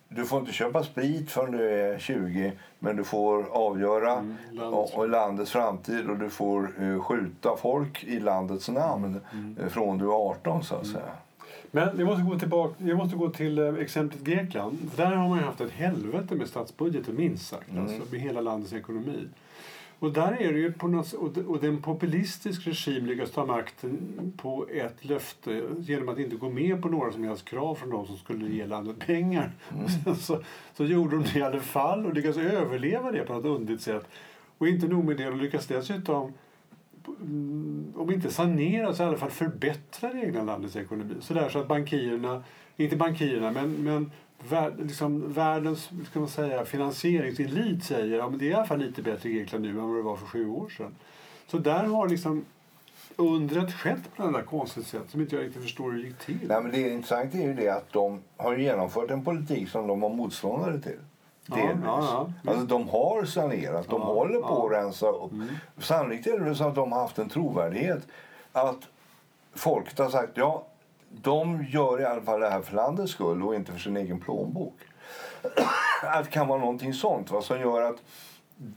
du 0.09 0.25
får 0.25 0.41
inte 0.41 0.53
köpa 0.53 0.83
sprit 0.83 1.31
förrän 1.31 1.51
du 1.51 1.71
är 1.71 1.99
20 1.99 2.53
men 2.79 2.97
du 2.97 3.05
får 3.05 3.45
avgöra 3.45 4.13
mm, 4.13 4.37
landets. 4.53 4.95
Och, 4.95 5.09
landets 5.09 5.51
framtid 5.51 6.11
och 6.11 6.19
du 6.19 6.31
får 6.31 6.83
uh, 6.83 7.03
skjuta 7.03 7.57
folk 7.57 8.05
i 8.05 8.21
landets 8.21 8.69
namn 8.69 9.05
mm. 9.05 9.21
mm. 9.33 9.57
Eh, 9.59 9.69
från 9.69 9.99
du 9.99 10.05
är 10.05 10.31
18 10.31 10.65
så 10.65 10.75
att 10.75 10.85
mm. 10.85 10.95
säga. 10.95 11.13
Men 11.71 11.99
jag 11.99 12.07
måste 12.07 12.23
gå 12.23 12.39
tillbaka, 12.39 12.75
jag 12.79 12.99
måste 12.99 13.17
gå 13.17 13.31
till 13.31 13.59
uh, 13.59 13.81
exemplet 13.81 14.21
Grekland. 14.21 14.79
För 14.91 15.03
där 15.03 15.17
har 15.17 15.29
man 15.29 15.39
haft 15.39 15.61
ett 15.61 15.73
helvete 15.73 16.35
med 16.35 16.49
statsbudgeten 16.49 17.17
minst 17.17 17.49
sagt. 17.49 17.71
Mm. 17.71 17.83
Alltså, 17.83 18.03
med 18.11 18.21
hela 18.21 18.41
landets 18.41 18.73
ekonomi. 18.73 19.29
Och 19.99 20.13
där 20.13 20.43
är 20.43 20.53
det 20.53 20.59
ju 20.59 20.73
på 20.73 20.89
något, 20.89 21.13
och 21.47 21.65
en 21.65 21.83
populistisk 21.83 22.67
regim 22.67 23.07
lyckas 23.07 23.31
ta 23.31 23.47
makten 23.47 24.33
på 24.37 24.67
ett 24.73 25.05
löfte 25.05 25.63
genom 25.79 26.09
att 26.09 26.19
inte 26.19 26.37
gå 26.37 26.49
med 26.49 26.83
på 26.83 26.89
några 26.89 27.13
som 27.13 27.25
helst 27.25 27.45
krav 27.45 27.75
från 27.75 27.91
de 27.91 28.07
som 28.07 28.17
skulle 28.17 28.49
ge 28.49 28.67
landet 28.67 28.99
pengar. 28.99 29.53
Mm. 29.75 30.17
så, 30.21 30.43
så 30.75 30.85
gjorde 30.85 31.17
de 31.17 31.25
det 31.33 31.39
i 31.39 31.43
alla 31.43 31.61
fall 31.61 32.07
och 32.07 32.15
lyckas 32.15 32.37
överleva 32.37 33.13
det 33.13 33.25
på 33.25 33.33
något 33.33 33.45
underligt 33.45 33.83
sätt. 33.83 34.09
Och 34.59 34.69
inte 34.69 34.87
nog 34.87 35.05
med 35.05 35.17
det, 35.17 35.25
de 35.25 35.39
lyckas 35.39 35.67
dessutom 35.67 36.33
mm, 37.21 37.93
om 37.97 38.11
inte 38.11 38.31
sanera 38.31 38.95
så 38.95 39.03
i 39.03 39.07
alla 39.07 39.17
fall 39.17 39.31
förbättra 39.31 40.13
det 40.13 40.21
egna 40.21 40.43
landets 40.43 40.77
ekonomi. 40.77 41.15
Så, 41.21 41.35
där, 41.35 41.49
så 41.49 41.59
att 41.59 41.69
bankirerna, 41.69 42.43
inte 42.77 42.97
bankirerna, 42.97 43.51
men, 43.51 43.73
men 43.73 44.11
vär, 44.49 44.75
liksom, 44.79 45.33
världens 45.33 45.91
ska 46.11 46.21
man 46.21 46.29
säga, 46.29 46.65
finansieringselit 46.65 47.85
säger 47.85 48.19
att 48.19 48.33
ja, 48.33 48.39
det 48.39 48.47
är 48.47 48.51
i 48.51 48.55
alla 48.55 48.67
fall 48.67 48.79
lite 48.79 49.03
bättre 49.03 49.29
i 49.29 49.33
Grekland 49.33 49.65
nu 49.65 49.71
än 49.71 49.89
vad 49.89 49.97
det 49.97 50.03
var 50.03 50.17
för 50.17 50.27
sju 50.27 50.49
år 50.49 50.69
sedan. 50.69 50.95
Så 51.47 51.59
där 51.59 51.85
har 51.85 52.09
liksom 52.09 52.45
undret 53.17 53.73
skett 53.73 54.17
på 54.17 54.27
det 54.27 54.33
där 54.33 54.43
konstigt 54.43 54.87
sätt 54.87 55.11
som 55.11 55.21
inte 55.21 55.37
jag 55.37 55.45
riktigt 55.45 55.63
förstår 55.63 55.91
hur 55.91 56.03
det 56.03 56.09
gick 56.09 56.19
till. 56.19 56.49
Nej, 56.49 56.63
men 56.63 56.73
det 56.73 56.91
intressanta 56.91 57.39
är 57.39 57.43
ju 57.43 57.55
det 57.55 57.69
att 57.69 57.93
de 57.93 58.21
har 58.37 58.57
genomfört 58.57 59.11
en 59.11 59.25
politik 59.25 59.69
som 59.69 59.87
de 59.87 60.01
var 60.01 60.09
motståndare 60.09 60.81
till. 60.81 60.99
Ja, 61.47 61.59
ja, 61.59 61.77
ja. 61.85 62.51
Alltså, 62.51 62.67
de 62.67 62.89
har 62.89 63.25
sanerat, 63.25 63.89
de 63.89 64.03
håller 64.03 64.41
på 64.41 64.67
att 64.67 64.73
rensa 64.73 65.09
upp. 65.09 65.33
Mm. 65.33 65.49
Sannolikt 65.79 66.27
är 66.27 66.39
det 66.39 66.55
så 66.55 66.65
att 66.65 66.75
de 66.75 66.93
har 66.93 67.01
haft 67.01 67.19
en 67.19 67.29
trovärdighet. 67.29 68.07
Att 68.53 68.81
folket 69.55 69.99
har 69.99 70.11
sagt 70.11 70.33
ja, 70.35 70.67
de 71.23 71.65
gör 71.69 72.01
i 72.01 72.05
alla 72.05 72.21
fall 72.21 72.41
det 72.41 72.51
här 72.51 72.63
för 72.63 72.77
landets 72.77 73.13
skull 73.13 73.43
och 73.43 73.55
inte 73.55 73.73
för 73.73 73.79
sin 73.79 73.97
egen 73.97 74.21
plånbok. 74.21 74.75
Att 76.03 76.25
det 76.25 76.31
kan 76.31 76.49
vara 76.49 76.61
någonting 76.61 76.95
sånt 76.95 77.31
va, 77.31 77.43
som 77.43 77.61
gör 77.61 77.83
att 77.83 78.03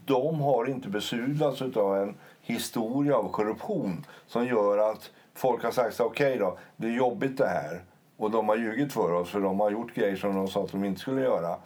de 0.04 0.40
har 0.40 0.68
inte 0.70 0.88
besudlats 0.88 1.62
av 1.62 1.96
en 1.96 2.14
historia 2.40 3.16
av 3.16 3.30
korruption 3.30 4.06
som 4.26 4.46
gör 4.46 4.90
att 4.90 5.10
folk 5.34 5.64
har 5.64 5.70
sagt 5.70 6.00
okej 6.00 6.26
okay 6.26 6.38
då, 6.38 6.58
det 6.76 6.86
är 6.86 6.92
jobbigt 6.92 7.38
det 7.38 7.46
här. 7.46 7.82
Och 8.16 8.30
de 8.30 8.48
har 8.48 8.56
ljugit 8.56 8.92
för 8.92 9.12
oss 9.12 9.30
för 9.30 9.40
de 9.40 9.60
har 9.60 9.70
gjort 9.70 9.94
grejer 9.94 10.16
som 10.16 10.34
de 10.34 10.48
sa 10.48 10.64
att 10.64 10.72
de 10.72 10.84
inte 10.84 11.00
skulle 11.00 11.20
göra. 11.20 11.56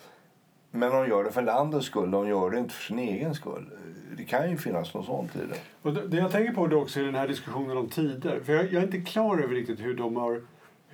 Men 0.70 0.90
de 0.90 1.08
gör 1.08 1.24
det 1.24 1.32
för 1.32 1.42
landets 1.42 1.86
skull, 1.86 2.10
de 2.10 2.28
gör 2.28 2.50
det 2.50 2.58
inte 2.58 2.74
för 2.74 2.82
sin 2.82 2.98
egen 2.98 3.34
skull. 3.34 3.70
Det 4.16 4.24
kan 4.24 4.50
ju 4.50 4.56
finnas 4.56 4.94
något 4.94 5.06
sånt 5.06 5.36
i 5.36 5.38
det. 5.38 5.58
Och 5.82 6.08
det, 6.08 6.16
jag 6.16 6.32
tänker 6.32 6.54
på 6.54 6.66
det 6.66 6.76
också 6.76 7.00
är 7.00 7.04
den 7.04 7.14
här 7.14 7.28
diskussionen 7.28 7.76
om 7.76 7.88
tider. 7.88 8.40
För 8.40 8.52
jag, 8.52 8.64
jag 8.64 8.74
är 8.74 8.82
inte 8.82 9.00
klar 9.00 9.38
över 9.38 9.54
riktigt 9.54 9.80
hur 9.80 9.94
de 9.94 10.16
har 10.16 10.42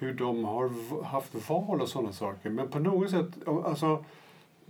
hur 0.00 0.14
de 0.14 0.44
har 0.44 0.70
haft 1.04 1.48
val 1.48 1.80
och 1.80 1.88
sådana 1.88 2.12
saker. 2.12 2.50
Men 2.50 2.68
på 2.68 2.78
något 2.78 3.10
sätt, 3.10 3.28
alltså, 3.64 4.04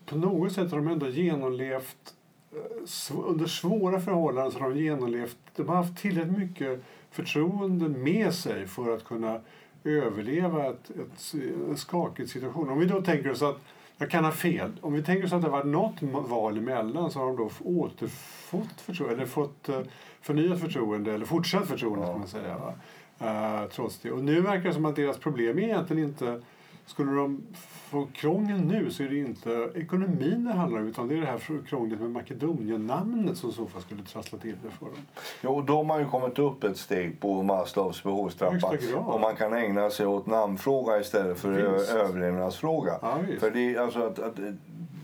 på 0.06 0.16
något 0.16 0.52
sätt 0.52 0.70
har 0.70 0.78
de 0.78 0.88
ändå 0.88 1.08
genomlevt 1.08 2.14
eh, 2.52 3.16
under 3.26 3.46
svåra 3.46 4.00
förhållanden 4.00 4.52
så 4.52 4.58
har 4.58 4.70
de 4.70 4.78
genomlevt, 4.78 5.36
de 5.56 5.68
har 5.68 5.76
haft 5.76 5.98
tillräckligt 5.98 6.38
mycket 6.38 6.82
förtroende 7.10 7.88
med 7.88 8.34
sig 8.34 8.66
för 8.66 8.94
att 8.94 9.04
kunna 9.04 9.40
överleva 9.84 10.66
ett, 10.66 10.90
ett, 10.90 11.34
en 11.68 11.76
skakig 11.76 12.28
situation. 12.28 12.68
Om 12.68 12.78
vi 12.78 12.86
då 12.86 13.02
tänker 13.02 13.30
oss 13.30 13.42
att, 13.42 13.60
jag 13.98 14.10
kan 14.10 14.24
ha 14.24 14.32
fel, 14.32 14.72
om 14.80 14.92
vi 14.92 15.02
tänker 15.02 15.24
oss 15.24 15.32
att 15.32 15.42
det 15.42 15.48
var 15.48 15.64
något 15.64 16.02
val 16.28 16.58
emellan 16.58 17.10
så 17.10 17.18
har 17.18 17.26
de 17.26 17.36
då 17.36 17.50
återfått 17.64 18.80
förtroende, 18.80 19.14
eller 19.14 19.26
fått 19.26 19.68
eh, 19.68 19.80
förnyat 20.20 20.60
förtroende, 20.60 21.14
eller 21.14 21.26
fortsatt 21.26 21.68
förtroende 21.68 22.06
ja. 22.06 22.18
man 22.18 22.28
säga. 22.28 22.58
Va? 22.58 22.74
Uh, 23.22 23.68
trots 23.72 23.98
det. 23.98 24.10
Och 24.10 24.24
nu 24.24 24.40
verkar 24.40 24.68
det 24.68 24.74
som 24.74 24.84
att 24.84 24.96
deras 24.96 25.18
problem 25.18 25.58
är 25.58 25.62
egentligen 25.62 26.04
inte... 26.04 26.40
Skulle 26.86 27.12
de 27.12 27.42
få 27.90 28.06
krångel 28.12 28.60
nu 28.60 28.90
så 28.90 29.02
är 29.02 29.08
det 29.08 29.18
inte 29.18 29.70
ekonomin 29.74 30.44
det 30.44 30.52
handlar 30.52 30.80
om 30.80 30.88
utan 30.88 31.08
det 31.08 31.14
är 31.14 31.20
det 31.20 31.26
här 31.26 31.66
krånglet 31.66 32.00
med 32.00 32.10
Makedonien-namnet 32.10 33.36
som 33.36 33.52
så 33.52 33.66
fall 33.66 33.82
skulle 33.82 34.02
trassla 34.02 34.38
till 34.38 34.56
det 34.62 34.70
för 34.70 34.86
dem. 34.86 35.06
Jo, 35.42 35.62
de 35.62 35.90
har 35.90 35.98
ju 35.98 36.04
kommit 36.04 36.38
upp 36.38 36.64
ett 36.64 36.76
steg 36.76 37.20
på 37.20 37.42
Maslows 37.42 38.02
behovstrappa. 38.02 38.76
Och 38.96 39.20
man 39.20 39.36
kan 39.36 39.52
ägna 39.52 39.90
sig 39.90 40.06
åt 40.06 40.26
namnfråga 40.26 41.00
istället 41.00 41.38
för 41.38 41.52
överlevnadsfråga. 41.96 42.98
Ja, 43.02 43.18
för 43.40 43.50
det, 43.50 43.76
alltså 43.76 44.02
att, 44.02 44.18
att 44.18 44.36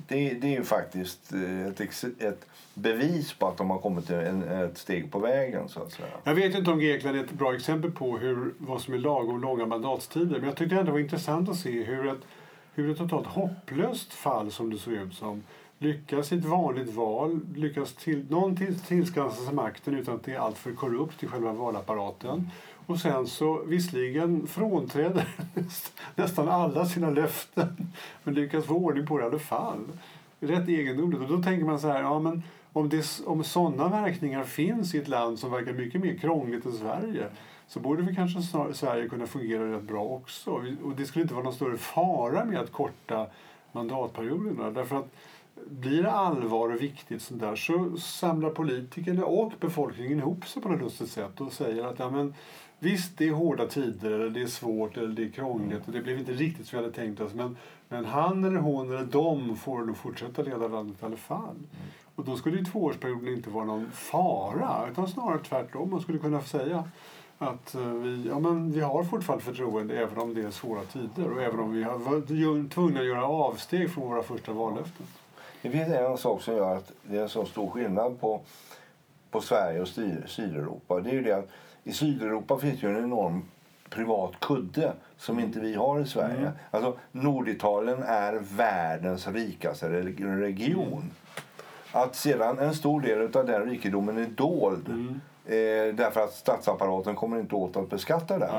det, 0.09 0.35
det 0.35 0.47
är 0.47 0.59
ju 0.59 0.65
faktiskt 0.65 1.33
eh, 1.33 1.67
ett, 1.67 2.05
ett 2.21 2.47
bevis 2.75 3.33
på 3.33 3.49
att 3.49 3.57
de 3.57 3.71
har 3.71 3.79
kommit 3.79 4.11
en, 4.11 4.43
ett 4.43 4.79
steg 4.79 5.13
på 5.13 5.19
vägen. 5.19 5.69
så 5.69 5.83
att 5.83 5.93
säga. 5.93 6.09
Jag 6.25 6.35
vet 6.35 6.55
inte 6.55 6.71
om 6.71 6.79
Grekland 6.79 7.17
är 7.17 7.25
ett 7.25 7.33
bra 7.33 7.55
exempel 7.55 7.91
på 7.91 8.19
hur, 8.19 8.55
vad 8.59 8.81
som 8.81 8.95
är 8.95 8.99
lagom 8.99 9.41
långa 9.41 9.67
mandatstider. 9.67 10.37
Men 10.39 10.45
jag 10.45 10.57
tyckte 10.57 10.75
ändå 10.75 10.85
det 10.85 10.93
var 10.93 10.99
intressant 10.99 11.49
att 11.49 11.57
se 11.57 11.83
hur 11.83 12.07
ett, 12.07 12.21
hur 12.75 12.91
ett 12.91 12.99
totalt 12.99 13.27
hopplöst 13.27 14.13
fall 14.13 14.53
som 14.53 14.71
det 14.71 14.79
såg 14.79 14.93
ut 14.93 15.15
som 15.15 15.43
lyckas 15.79 16.33
i 16.33 16.39
ett 16.39 16.45
vanligt 16.45 16.95
val, 16.95 17.41
lyckas 17.55 17.93
till, 17.93 18.27
någon 18.31 18.57
till, 18.57 18.79
tillskansa 18.81 19.45
sig 19.45 19.55
makten 19.55 19.99
utan 19.99 20.15
att 20.15 20.25
det 20.25 20.33
är 20.33 20.39
alltför 20.39 20.73
korrupt 20.73 21.23
i 21.23 21.27
själva 21.27 21.53
valapparaten. 21.53 22.51
Och 22.87 22.99
sen 22.99 23.27
så 23.27 23.63
visserligen 23.67 24.47
frånträder 24.47 25.29
nästan 26.15 26.49
alla 26.49 26.87
sina 26.87 27.11
löften 27.11 27.93
men 28.25 28.35
lyckas 28.35 28.65
få 28.65 28.75
ordning 28.75 29.07
på 29.07 29.19
det 29.19 29.25
i 29.25 29.27
alla 29.27 29.39
fall. 29.39 29.85
Rätt 30.41 30.69
egendomligt. 30.69 31.21
Och 31.21 31.29
då 31.29 31.43
tänker 31.43 31.65
man 31.67 31.81
så 31.81 31.89
här, 31.89 32.03
ja 32.03 32.19
men 32.19 32.43
om, 32.73 32.89
det, 32.89 33.21
om 33.27 33.45
sådana 33.45 33.89
verkningar 33.89 34.45
finns 34.45 34.95
i 34.95 34.99
ett 34.99 35.09
land 35.09 35.39
som 35.39 35.51
verkar 35.51 35.73
mycket 35.73 36.01
mer 36.01 36.17
krångligt 36.17 36.65
än 36.67 36.73
Sverige 36.73 37.27
så 37.69 37.81
borde 37.81 38.03
vi 38.03 38.15
kanske 38.15 38.43
snar, 38.43 38.73
Sverige 38.73 39.09
kunna 39.09 39.27
fungera 39.27 39.73
rätt 39.73 39.83
bra 39.83 40.03
också. 40.03 40.51
Och 40.83 40.97
det 40.97 41.05
skulle 41.07 41.23
inte 41.23 41.35
vara 41.35 41.45
någon 41.45 41.55
större 41.55 41.77
fara 41.77 42.45
med 42.45 42.61
att 42.61 42.73
korta 42.73 43.27
mandatperioderna. 43.73 44.71
Därför 44.71 44.97
att 44.97 45.09
blir 45.67 46.03
det 46.03 46.11
allvar 46.11 46.75
och 46.75 46.83
viktigt 46.83 47.23
sånt 47.23 47.41
där 47.41 47.57
så 47.57 47.97
samlar 47.97 48.51
politikerna 48.51 49.25
och 49.25 49.53
befolkningen 49.61 50.19
ihop 50.19 50.49
sig 50.49 50.63
på 50.63 50.69
något 50.69 50.81
lustigt 50.81 51.11
sätt 51.11 51.41
och 51.41 51.53
säger 51.53 51.85
att 51.85 51.99
ja, 51.99 52.11
men, 52.11 52.35
Visst, 52.79 53.19
det 53.19 53.29
är 53.29 53.33
hårda 53.33 53.67
tider, 53.67 54.11
eller 54.11 54.31
det 54.31 54.43
är 54.43 54.47
svårt 54.47 54.97
eller 54.97 55.09
det 55.09 55.25
är 55.25 55.31
krångligt 55.31 55.87
och 55.87 55.93
det 55.93 56.01
blev 56.01 56.19
inte 56.19 56.33
riktigt 56.33 56.67
som 56.67 56.79
vi 56.79 56.85
hade 56.85 56.97
tänkt 56.97 57.21
oss. 57.21 57.35
Men, 57.35 57.57
men 57.89 58.05
han 58.05 58.45
eller 58.45 58.61
hon 58.61 58.91
eller 58.91 59.05
de 59.05 59.57
får 59.57 59.79
nog 59.79 59.97
fortsätta 59.97 60.43
leda 60.43 60.69
landet 60.69 61.03
i 61.03 61.07
alla 61.07 61.17
fall. 61.17 61.51
Mm. 61.51 61.67
Och 62.15 62.25
då 62.25 62.37
skulle 62.37 62.57
ju 62.57 62.65
tvåårsperioden 62.65 63.29
inte 63.29 63.51
vara 63.51 63.65
någon 63.65 63.91
fara, 63.91 64.89
utan 64.91 65.09
snarare 65.09 65.39
tvärtom. 65.39 65.91
Man 65.91 66.01
skulle 66.01 66.19
kunna 66.19 66.43
säga 66.43 66.85
att 67.39 67.75
eh, 67.75 67.81
vi, 67.81 68.29
ja, 68.29 68.39
men 68.39 68.73
vi 68.73 68.81
har 68.81 69.05
fortfarande 69.05 69.45
förtroende 69.45 69.97
även 69.97 70.19
om 70.19 70.35
det 70.35 70.43
är 70.43 70.51
svåra 70.51 70.83
tider 70.83 71.33
och 71.33 71.43
även 71.43 71.61
om 71.61 71.73
vi 71.73 71.83
har 71.83 71.99
varit 71.99 72.73
tvungna 72.73 73.01
att 73.01 73.07
göra 73.07 73.27
avsteg 73.27 73.91
från 73.91 74.09
våra 74.09 74.23
första 74.23 74.53
vallöften. 74.53 75.07
Det 75.63 75.71
finns 75.71 75.89
en 75.89 76.19
sak 76.19 76.43
som 76.43 76.57
gör 76.57 76.77
att 76.77 76.93
det 77.03 77.17
är 77.17 77.23
en 77.23 77.29
så 77.29 77.45
stor 77.45 77.71
skillnad 77.71 78.21
på, 78.21 78.41
på 79.31 79.41
Sverige 79.41 79.81
och 79.81 79.89
Sydeuropa. 80.29 81.01
Det 81.01 81.11
är 81.11 81.15
ju 81.15 81.23
det 81.23 81.37
att 81.37 81.49
i 81.87 81.93
Sydeuropa 81.93 82.59
finns 82.59 82.83
ju 82.83 82.89
en 82.91 83.05
enorm 83.05 83.43
privat 83.91 84.33
kudde 84.41 84.93
som 85.19 85.39
inte 85.41 85.61
vi 85.61 85.75
har 85.75 86.01
i 86.01 86.07
Sverige. 86.07 86.37
Mm. 86.39 86.53
Alltså, 86.71 86.97
Norditalien 87.13 88.03
är 88.03 88.41
världens 88.57 89.29
rikaste 89.29 89.89
re- 89.89 90.41
region. 90.41 91.11
Att 91.93 92.17
sedan 92.17 92.59
en 92.59 92.75
stor 92.75 93.01
del 93.01 93.37
av 93.37 93.47
den 93.47 93.63
rikedomen 93.71 94.19
är 94.19 94.27
dold 94.27 94.89
Mm. 94.89 95.21
eh, 95.47 95.95
därför 95.95 96.21
att 96.25 96.33
statsapparaten 96.33 97.15
kommer 97.15 97.39
inte 97.41 97.55
åt 97.55 97.77
att 97.77 97.91
beskatta 97.91 98.39
den 98.39 98.51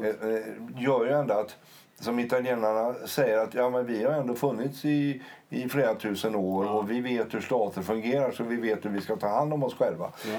Nej, 0.00 0.14
eh, 0.22 0.28
eh, 0.28 0.42
gör 0.82 1.04
ju 1.04 1.10
ändå 1.12 1.34
att 1.34 1.56
som 2.00 2.18
italienarna 2.18 2.94
säger 3.06 3.38
att 3.38 3.54
ja, 3.54 3.70
men 3.70 3.86
vi 3.86 4.04
har 4.04 4.12
ändå 4.12 4.34
funnits 4.34 4.84
i, 4.84 5.22
i 5.48 5.68
flera 5.68 5.94
tusen 5.94 6.34
år 6.34 6.64
Ja. 6.64 6.70
och 6.70 6.90
vi 6.90 7.00
vet 7.00 7.34
hur 7.34 7.40
stater 7.40 7.82
fungerar 7.82 8.30
så 8.30 8.44
vi 8.44 8.56
vet 8.56 8.84
hur 8.84 8.90
vi 8.90 9.00
ska 9.00 9.16
ta 9.16 9.28
hand 9.28 9.52
om 9.52 9.62
oss 9.62 9.74
själva. 9.74 10.10
Ja. 10.32 10.38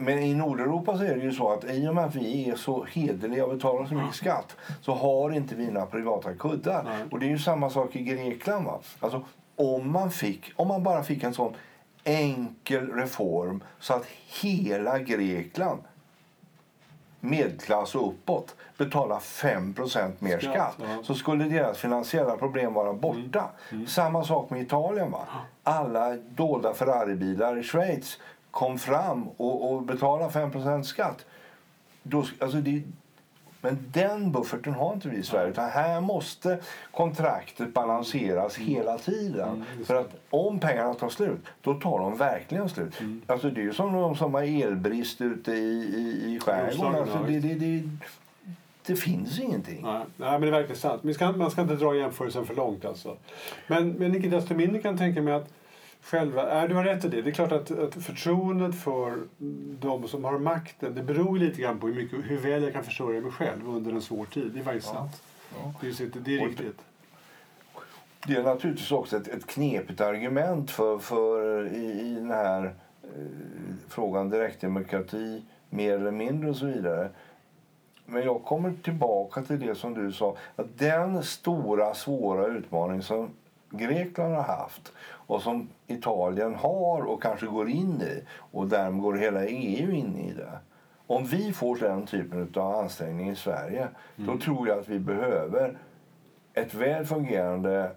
Men 0.00 0.18
i 0.18 0.34
Nordeuropa 0.34 0.98
så 0.98 1.04
är 1.04 1.16
det 1.16 1.22
ju 1.22 1.32
så 1.32 1.52
att 1.52 1.64
i 1.64 1.88
och 1.88 1.94
med 1.94 2.04
att 2.04 2.14
vi 2.14 2.50
är 2.50 2.56
så 2.56 2.84
hederliga 2.84 3.44
och 3.44 3.54
betalar 3.54 3.86
så 3.86 3.94
mycket 3.94 4.14
skatt 4.14 4.56
så 4.80 4.94
har 4.94 5.30
inte 5.30 5.54
vi 5.54 5.70
några 5.70 5.86
privata 5.86 6.34
kuddar. 6.34 6.82
Nej. 6.82 7.04
Och 7.10 7.20
det 7.20 7.26
är 7.26 7.30
ju 7.30 7.38
samma 7.38 7.70
sak 7.70 7.96
i 7.96 8.02
Grekland. 8.02 8.64
Va? 8.64 8.80
Alltså, 9.00 9.24
om, 9.56 9.92
man 9.92 10.10
fick, 10.10 10.52
om 10.56 10.68
man 10.68 10.82
bara 10.82 11.02
fick 11.02 11.22
en 11.22 11.34
sån 11.34 11.54
enkel 12.04 12.92
reform 12.92 13.62
så 13.80 13.94
att 13.94 14.06
hela 14.42 14.98
Grekland 14.98 15.80
medelklass 17.20 17.94
och 17.94 18.08
uppåt 18.08 18.56
betalar 18.76 19.18
5% 19.18 20.12
mer 20.18 20.38
Skatt, 20.38 20.52
skatt, 20.52 20.74
ja. 20.78 20.84
Mm. 20.84 21.04
så 21.04 21.14
skulle 21.14 21.44
deras 21.44 21.78
finansiella 21.78 22.36
problem 22.36 22.74
vara 22.74 22.92
borta. 22.92 23.50
Samma 23.86 24.24
sak 24.24 24.50
med 24.50 24.62
Italien. 24.62 25.10
Va? 25.10 25.26
Alla 25.62 26.16
dolda 26.16 26.74
Ferraribilar 26.74 27.58
i 27.58 27.62
Schweiz 27.62 28.18
kom 28.50 28.78
fram 28.78 29.28
och, 29.28 29.72
och 29.72 29.82
betalade 29.82 30.32
5 30.32 30.84
skatt. 30.84 31.26
Då, 32.02 32.24
alltså 32.40 32.56
det, 32.60 32.82
men 33.60 33.78
den 33.92 34.32
bufferten 34.32 34.72
har 34.72 34.92
inte 34.92 35.08
vi 35.08 35.16
i 35.16 35.22
Sverige. 35.22 35.50
Utan 35.50 35.70
här 35.70 36.00
måste 36.00 36.58
kontraktet 36.90 37.74
balanseras 37.74 38.56
hela 38.56 38.98
tiden. 38.98 39.48
Mm, 39.48 39.84
För 39.84 39.94
att 39.94 40.14
om 40.30 40.58
pengarna 40.58 40.94
tar 40.94 41.08
slut, 41.08 41.40
då 41.60 41.74
tar 41.74 41.98
de 41.98 42.16
verkligen 42.16 42.68
slut. 42.68 43.00
Mm. 43.00 43.22
Alltså 43.26 43.50
det 43.50 43.60
är 43.60 43.64
ju 43.64 43.72
som 43.72 43.92
de 43.92 44.16
som 44.16 44.34
har 44.34 44.42
elbrist 44.42 45.20
ute 45.20 45.52
i, 45.52 45.54
i, 45.54 46.34
i 46.34 46.40
skärgården. 46.40 46.94
Alltså 46.94 47.18
det, 47.26 47.40
det, 47.40 47.54
det, 47.54 47.88
det 48.86 48.96
finns 48.96 49.40
ingenting. 49.40 49.80
Nej, 49.82 50.00
nej, 50.16 50.30
men 50.30 50.40
det 50.40 50.46
är 50.46 50.52
verkligen 50.52 50.80
sant. 50.80 51.02
Man 51.02 51.14
ska, 51.14 51.32
man 51.32 51.50
ska 51.50 51.62
inte 51.62 51.76
dra 51.76 51.96
jämförelsen 51.96 52.46
för 52.46 52.54
långt. 52.54 52.84
Alltså. 52.84 53.16
Men, 53.66 53.92
men 53.92 54.14
icke 54.14 54.28
desto 54.28 54.54
mindre 54.54 54.82
kan 54.82 54.90
jag 54.90 54.98
tänka 54.98 55.22
mig 55.22 55.34
att 55.34 55.48
själva, 56.10 56.62
äh, 56.62 56.68
du 56.68 56.74
har 56.74 56.84
rätt 56.84 57.04
i 57.04 57.08
det. 57.08 57.22
Det 57.22 57.30
är 57.30 57.34
klart 57.34 57.52
att, 57.52 57.70
att 57.70 57.94
förtroendet 57.94 58.74
för 58.74 59.18
de 59.80 60.08
som 60.08 60.24
har 60.24 60.38
makten 60.38 60.94
det 60.94 61.02
beror 61.02 61.38
lite 61.38 61.60
grann 61.62 61.78
på 61.78 61.86
hur, 61.86 61.94
mycket, 61.94 62.18
hur 62.24 62.38
väl 62.38 62.62
jag 62.62 62.72
kan 62.72 62.84
försörja 62.84 63.20
mig 63.20 63.30
själv 63.30 63.68
under 63.68 63.92
en 63.92 64.02
svår 64.02 64.24
tid. 64.24 64.50
Det 64.54 64.60
är 64.60 64.64
faktiskt 64.64 64.86
Ja. 64.86 64.94
sant. 64.94 65.22
Ja. 65.54 65.72
Det 65.80 66.00
är, 66.00 66.10
det 66.20 66.38
är 66.38 66.46
riktigt. 66.46 66.80
Det 68.26 68.34
är 68.36 68.42
naturligtvis 68.42 68.92
också 68.92 69.16
ett, 69.16 69.28
ett 69.28 69.46
knepigt 69.46 70.00
argument 70.00 70.70
för, 70.70 70.98
för 70.98 71.66
i, 71.74 72.00
i 72.00 72.14
den 72.14 72.30
här 72.30 72.64
eh, 73.02 73.10
frågan 73.88 74.30
direktdemokrati 74.30 75.42
mer 75.70 75.92
eller 75.94 76.10
mindre 76.10 76.50
och 76.50 76.56
så 76.56 76.66
vidare. 76.66 77.08
Men 78.06 78.22
jag 78.22 78.44
kommer 78.44 78.72
tillbaka 78.82 79.42
till 79.42 79.60
det 79.60 79.74
som 79.74 79.94
du 79.94 80.12
sa. 80.12 80.36
Att 80.56 80.78
den 80.78 81.22
stora 81.22 81.94
svåra 81.94 82.46
utmaning 82.46 83.02
som 83.02 83.30
Grekland 83.70 84.34
har 84.34 84.42
haft 84.42 84.92
och 85.00 85.42
som 85.42 85.68
Italien 85.86 86.54
har 86.54 87.02
och 87.02 87.22
kanske 87.22 87.46
går 87.46 87.68
in 87.68 88.02
i 88.02 88.22
och 88.30 88.66
därmed 88.68 89.02
går 89.02 89.14
hela 89.14 89.44
EU 89.46 89.90
in 89.90 90.16
i 90.18 90.32
det. 90.32 90.58
Om 91.06 91.24
vi 91.26 91.52
får 91.52 91.76
den 91.76 92.06
typen 92.06 92.52
av 92.56 92.74
ansträngning 92.74 93.30
i 93.30 93.36
Sverige 93.36 93.88
då 94.16 94.38
tror 94.38 94.68
jag 94.68 94.78
att 94.78 94.88
vi 94.88 94.98
behöver 94.98 95.78
ett 96.54 96.74
väl 96.74 97.06
fungerande 97.06 97.90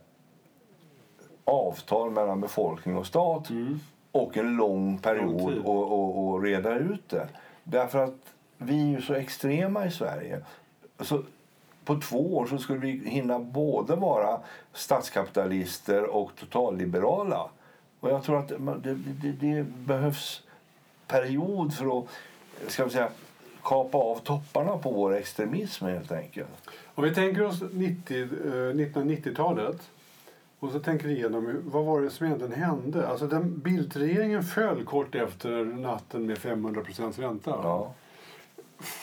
avtal 1.43 2.12
mellan 2.12 2.41
befolkning 2.41 2.97
och 2.97 3.07
stat 3.07 3.49
Mm. 3.49 3.79
och 4.12 4.38
en 4.38 4.55
lång 4.55 4.97
period 4.97 5.41
Lång 5.41 5.49
tid. 5.53 5.62
och, 5.65 5.91
och, 5.91 6.27
och 6.27 6.43
reda 6.43 6.75
ut 6.75 7.10
det. 7.10 7.27
Därför 7.63 8.03
att 8.03 8.15
vi 8.57 8.81
är 8.81 8.88
ju 8.95 9.01
så 9.01 9.13
extrema 9.13 9.86
i 9.86 9.91
Sverige. 9.91 10.41
Så 10.99 11.23
på 11.95 12.01
två 12.01 12.38
år 12.38 12.45
så 12.45 12.58
skulle 12.58 12.80
vi 12.80 13.10
hinna 13.10 13.39
både 13.39 13.95
vara 13.95 14.39
statskapitalister 14.73 16.04
och 16.04 16.32
totalliberala. 16.36 17.49
Och 17.99 18.10
jag 18.10 18.23
tror 18.23 18.39
att 18.39 18.47
det, 18.84 18.93
det, 18.93 19.32
det 19.32 19.63
behövs 19.63 20.41
period 21.08 21.73
för 21.73 21.99
att 21.99 22.06
ska 22.67 22.86
vi 22.86 22.91
säga, 22.91 23.10
kapa 23.63 23.97
av 23.97 24.15
topparna 24.15 24.77
på 24.77 24.91
vår 24.91 25.15
extremism 25.15 25.86
helt 25.86 26.12
enkelt. 26.12 26.69
Om 26.95 27.04
vi 27.04 27.15
tänker 27.15 27.43
oss 27.43 27.63
90, 27.71 28.21
eh, 28.21 28.27
1990-talet 28.27 29.89
och 30.60 30.71
så 30.71 30.80
tänker 30.80 31.08
vi 31.08 31.13
igenom 31.13 31.62
vad 31.65 31.86
var 31.86 32.01
det 32.01 32.10
som 32.10 32.25
egentligen 32.25 32.54
hände. 32.54 33.08
Alltså 33.08 33.27
den 33.27 33.60
Bildtregeringen 33.60 34.43
föll 34.43 34.86
kort 34.86 35.15
efter 35.15 35.65
natten 35.65 36.25
med 36.25 36.38
500 36.38 36.82
ränta. 37.17 37.60
Ja. 37.63 37.93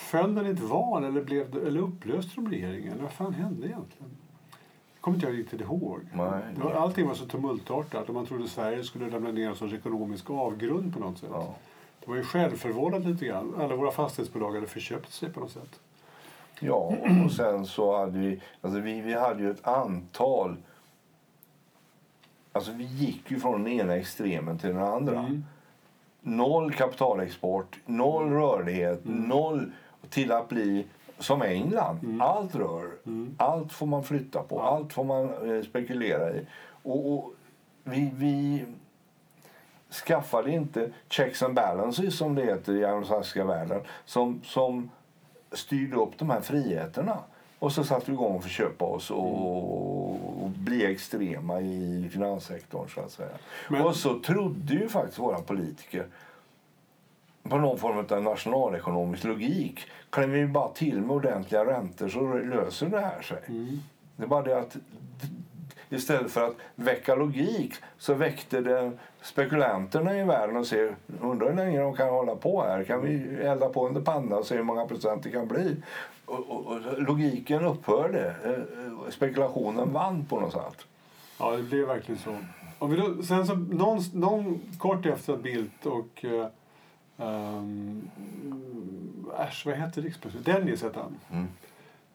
Föll 0.08 0.34
den 0.34 0.46
i 0.46 0.50
ett 0.50 0.60
val 0.60 1.04
eller, 1.04 1.22
blev 1.22 1.50
det, 1.50 1.60
eller 1.60 1.80
upplöste 1.80 2.32
de 2.34 2.50
regeringen? 2.50 2.98
Vad 3.02 3.12
fan 3.12 3.34
hände 3.34 3.66
egentligen? 3.66 4.10
Det 4.94 5.00
kommer 5.00 5.16
inte 5.16 5.26
jag 5.26 5.38
riktigt 5.38 5.60
ihåg. 5.60 6.00
Nej. 6.12 6.42
Det 6.56 6.64
var, 6.64 6.72
allting 6.72 7.06
var 7.06 7.14
så 7.14 7.26
tumultartat 7.26 8.08
och 8.08 8.14
man 8.14 8.26
trodde 8.26 8.48
Sverige 8.48 8.84
skulle 8.84 9.10
lämna 9.10 9.30
ner 9.30 9.48
en 9.48 9.56
sorts 9.56 9.74
ekonomisk 9.74 10.30
avgrund 10.30 10.94
på 10.94 11.00
något 11.00 11.18
sätt. 11.18 11.28
Ja. 11.32 11.54
Det 12.00 12.10
var 12.10 12.16
ju 12.16 12.22
självförvållat 12.22 13.04
lite 13.04 13.24
grann. 13.24 13.54
Alla 13.58 13.76
våra 13.76 13.90
fastighetsbolag 13.90 14.54
hade 14.54 14.66
förköpt 14.66 15.12
sig 15.12 15.32
på 15.32 15.40
något 15.40 15.50
sätt. 15.50 15.80
Ja, 16.60 16.94
och 17.24 17.32
sen 17.32 17.66
så 17.66 17.98
hade 17.98 18.18
vi, 18.18 18.40
alltså 18.60 18.80
vi, 18.80 19.00
vi 19.00 19.14
hade 19.14 19.42
ju 19.42 19.50
ett 19.50 19.66
antal, 19.66 20.56
alltså 22.52 22.72
vi 22.72 22.84
gick 22.84 23.30
ju 23.30 23.40
från 23.40 23.64
den 23.64 23.72
ena 23.72 23.96
extremen 23.96 24.58
till 24.58 24.68
den 24.68 24.82
andra. 24.82 25.18
Mm. 25.18 25.44
Noll 26.20 26.72
kapitalexport, 26.72 27.78
noll 27.86 28.30
rörlighet, 28.30 29.00
noll 29.04 29.72
till 30.10 30.32
att 30.32 30.48
bli 30.48 30.86
som 31.18 31.42
England. 31.42 32.22
Allt 32.22 32.54
rör, 32.54 32.90
allt 33.36 33.72
får 33.72 33.86
man 33.86 34.04
flytta 34.04 34.42
på, 34.42 34.62
allt 34.62 34.92
får 34.92 35.04
man 35.04 35.56
eh, 35.56 35.62
spekulera 35.64 36.30
i. 36.30 36.46
Och, 36.82 37.12
och 37.12 37.34
vi, 37.84 38.10
vi 38.14 38.64
skaffade 40.06 40.50
inte 40.50 40.90
checks 41.08 41.42
and 41.42 41.54
balances 41.54 42.16
som 42.18 42.34
det 42.34 42.44
heter 42.44 42.72
i 42.76 42.84
anglosaxiska 42.84 43.44
världen 43.44 43.80
som, 44.04 44.40
som 44.44 44.90
styrde 45.52 45.96
upp 45.96 46.18
de 46.18 46.30
här 46.30 46.40
friheterna. 46.40 47.18
Och 47.58 47.72
så 47.72 47.84
satte 47.84 48.06
vi 48.06 48.12
igång 48.12 48.36
och 48.36 48.42
förköpa 48.42 48.84
oss 48.84 49.10
och, 49.10 50.42
och 50.42 50.50
bli 50.50 50.86
extrema 50.92 51.60
i 51.60 52.08
finanssektorn 52.12 52.88
så 52.94 53.00
att 53.00 53.10
säga. 53.10 53.28
Men- 53.68 53.82
Och 53.86 53.96
så 53.96 54.18
trodde 54.20 54.74
ju 54.74 54.88
faktiskt 54.88 55.18
våra 55.18 55.38
politiker 55.40 56.06
på 57.48 57.58
någon 57.58 57.78
form 57.78 58.06
av 58.10 58.22
nationalekonomisk 58.22 59.24
logik. 59.24 59.80
Klämmer 60.10 60.34
vi 60.34 60.46
bara 60.46 60.68
till 60.68 61.00
med 61.00 61.16
ordentliga 61.16 61.64
räntor 61.64 62.08
så 62.08 62.34
löser 62.34 62.86
det 62.86 63.00
här 63.00 63.22
sig. 63.22 63.38
Det 64.16 64.22
är 64.22 64.26
bara 64.26 64.42
det 64.42 64.58
att 64.58 64.76
istället 65.90 66.32
för 66.32 66.46
att 66.46 66.56
väcka 66.74 67.14
logik 67.14 67.74
så 67.98 68.14
väckte 68.14 68.60
det 68.60 68.92
spekulanterna 69.22 70.20
i 70.20 70.24
världen 70.24 70.56
och 70.56 70.66
se 70.66 70.90
undrar 71.20 71.48
hur 71.48 71.56
länge 71.56 71.80
de 71.80 71.96
kan 71.96 72.08
hålla 72.08 72.36
på 72.36 72.62
här. 72.62 72.84
Kan 72.84 73.02
vi 73.02 73.36
elda 73.42 73.68
på 73.68 73.88
under 73.88 74.00
panna 74.00 74.36
och 74.36 74.46
se 74.46 74.56
hur 74.56 74.62
många 74.62 74.86
procent 74.86 75.22
det 75.22 75.30
kan 75.30 75.48
bli? 75.48 75.76
Och, 76.24 76.50
och, 76.50 76.66
och 76.66 77.02
logiken 77.02 77.64
upphörde. 77.64 78.34
Eh, 78.44 78.50
eh, 78.50 79.10
Spekulationen 79.10 79.92
vann 79.92 80.24
på 80.24 80.40
något 80.40 80.52
sätt. 80.52 80.86
Ja, 81.38 81.56
det 81.56 81.62
blev 81.62 81.86
verkligen 81.86 82.20
så. 82.20 82.36
Om 82.78 82.90
vi 82.90 82.96
då, 82.96 83.22
sen 83.22 83.46
så, 83.46 83.54
någon, 83.54 84.00
någon 84.12 84.60
kort 84.78 85.06
efter 85.06 85.32
att 85.32 85.42
Bildt 85.42 85.86
och... 85.86 86.24
Uh, 86.24 86.46
um, 87.18 88.10
äsch, 89.38 89.66
vad 89.66 89.74
heter 89.74 90.02
rikspresidenten? 90.02 90.54
Dennis 90.54 90.82
hette 90.82 90.98
han. 90.98 91.16
Mm. 91.30 91.48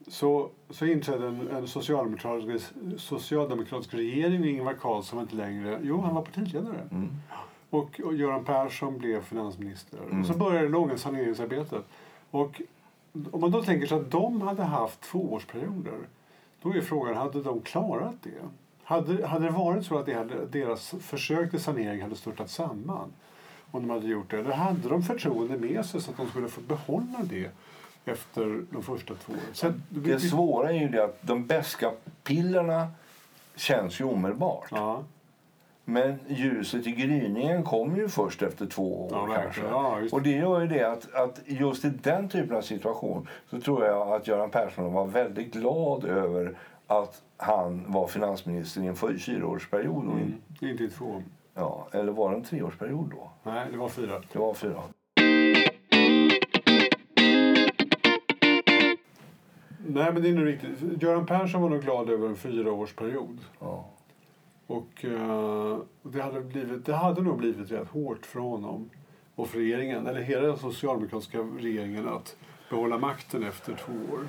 Så, 0.07 0.49
så 0.69 0.85
inträdde 0.85 1.27
en, 1.27 1.47
en 1.51 1.67
socialdemokratisk, 1.67 2.73
socialdemokratisk 2.97 3.93
regering 3.93 4.41
och 4.41 4.47
Ingvar 4.47 4.73
Carlsson 4.73 5.17
var 5.17 5.23
inte 5.23 5.35
längre... 5.35 5.79
Jo, 5.83 6.01
han 6.01 6.15
var 6.15 6.21
partiledare. 6.21 6.87
Mm. 6.91 7.09
Och, 7.69 8.01
och 8.03 8.13
Göran 8.13 8.45
Persson 8.45 8.97
blev 8.97 9.23
finansminister. 9.23 9.99
Mm. 10.03 10.21
Och 10.21 10.27
så 10.27 10.33
började 10.33 10.65
det 10.65 10.71
långa 10.71 10.97
saneringsarbetet. 10.97 11.85
Och 12.31 12.61
om 13.31 13.41
man 13.41 13.51
då 13.51 13.63
tänker 13.63 13.87
sig 13.87 13.99
att 13.99 14.11
de 14.11 14.41
hade 14.41 14.63
haft 14.63 15.01
tvåårsperioder 15.01 15.97
då 16.61 16.73
är 16.73 16.81
frågan, 16.81 17.15
hade 17.15 17.41
de 17.41 17.61
klarat 17.61 18.15
det? 18.23 18.49
Hade, 18.83 19.27
hade 19.27 19.45
det 19.45 19.51
varit 19.51 19.85
så 19.85 19.97
att 19.97 20.05
det 20.05 20.13
hade, 20.13 20.45
deras 20.45 20.95
försök 20.99 21.49
till 21.49 21.59
sanering 21.59 22.01
hade 22.01 22.15
störtat 22.15 22.49
samman 22.49 23.13
om 23.73 23.81
de 23.87 23.89
hade 23.93 24.07
gjort 24.07 24.31
det? 24.31 24.37
Eller 24.39 24.51
hade 24.51 24.89
de 24.89 25.03
förtroende 25.03 25.57
med 25.57 25.85
sig 25.85 26.01
så 26.01 26.11
att 26.11 26.17
de 26.17 26.27
skulle 26.27 26.47
få 26.47 26.61
behålla 26.61 27.19
det 27.23 27.49
efter 28.05 28.61
de 28.71 28.83
första 28.83 29.13
två 29.15 29.33
åren? 29.33 29.73
Att- 29.73 30.03
Det 30.03 30.19
svåra 30.19 30.69
är 30.71 30.79
ju 30.79 30.87
det 30.89 31.03
att 31.03 31.17
de 31.21 31.47
beska 31.47 31.91
pillerna 32.23 32.87
känns 33.55 33.99
ju 34.01 34.05
omedelbart. 34.05 34.67
Ja, 34.71 35.03
Men 35.85 36.19
ljuset 36.27 36.87
i 36.87 36.91
gryningen 36.91 37.63
kommer 37.63 37.97
ju 37.97 38.09
först 38.09 38.41
efter 38.41 38.65
två 38.65 39.01
år. 39.05 39.09
Ja, 39.11 39.35
kanske. 39.41 39.61
Ja, 39.61 39.97
och 40.11 40.21
det 40.21 40.29
gör 40.31 40.61
ju 40.61 40.67
det 40.67 40.83
att, 40.91 41.13
att 41.13 41.39
just 41.45 41.85
i 41.85 41.89
den 41.89 42.29
typen 42.29 42.57
av 42.57 42.61
situation 42.61 43.27
så 43.49 43.61
tror 43.61 43.85
jag 43.85 44.13
att 44.13 44.27
Göran 44.27 44.49
Persson 44.49 44.93
var 44.93 45.05
väldigt 45.05 45.53
glad 45.53 46.05
över 46.05 46.57
att 46.87 47.21
han 47.37 47.83
var 47.91 48.07
finansminister 48.07 48.81
i 48.81 48.87
en 48.87 48.95
fy- 48.95 49.17
fyraårsperiod. 49.17 50.07
och 50.07 50.13
Mm. 50.13 50.33
Inte 50.61 50.83
i 50.83 50.89
två. 50.89 51.23
Ja, 51.53 51.87
eller 51.91 52.11
var 52.11 52.31
det 52.31 52.37
en 52.37 52.43
treårsperiod 52.43 53.09
då? 53.09 53.31
Nej, 53.43 53.67
det 53.71 53.77
var 53.77 53.89
fyra. 53.89 54.21
Det 54.31 54.39
var 54.39 54.53
fyra. 54.53 54.83
Nej, 59.87 60.13
men 60.13 60.21
det 60.21 60.29
är 60.29 60.33
nog 60.33 60.45
riktigt. 60.45 61.01
Göran 61.03 61.25
Persson 61.25 61.61
var 61.61 61.69
nog 61.69 61.81
glad 61.81 62.09
över 62.09 62.27
en 62.27 62.35
fyraårsperiod. 62.35 63.39
Ja. 63.59 63.89
Och 64.67 65.05
eh, 65.05 65.77
det, 66.03 66.21
hade 66.21 66.41
blivit, 66.41 66.85
det 66.85 66.93
hade 66.93 67.21
nog 67.21 67.37
blivit 67.37 67.71
rätt 67.71 67.87
hårt 67.87 68.25
för 68.25 68.39
honom 68.39 68.89
och 69.35 69.47
för 69.47 69.59
regeringen, 69.59 70.07
eller 70.07 70.21
hela 70.21 70.47
den 70.47 70.57
socialdemokratiska 70.57 71.39
regeringen, 71.39 72.07
att 72.07 72.35
behålla 72.69 72.97
makten 72.97 73.43
efter 73.43 73.75
två 73.75 73.93
år. 74.13 74.27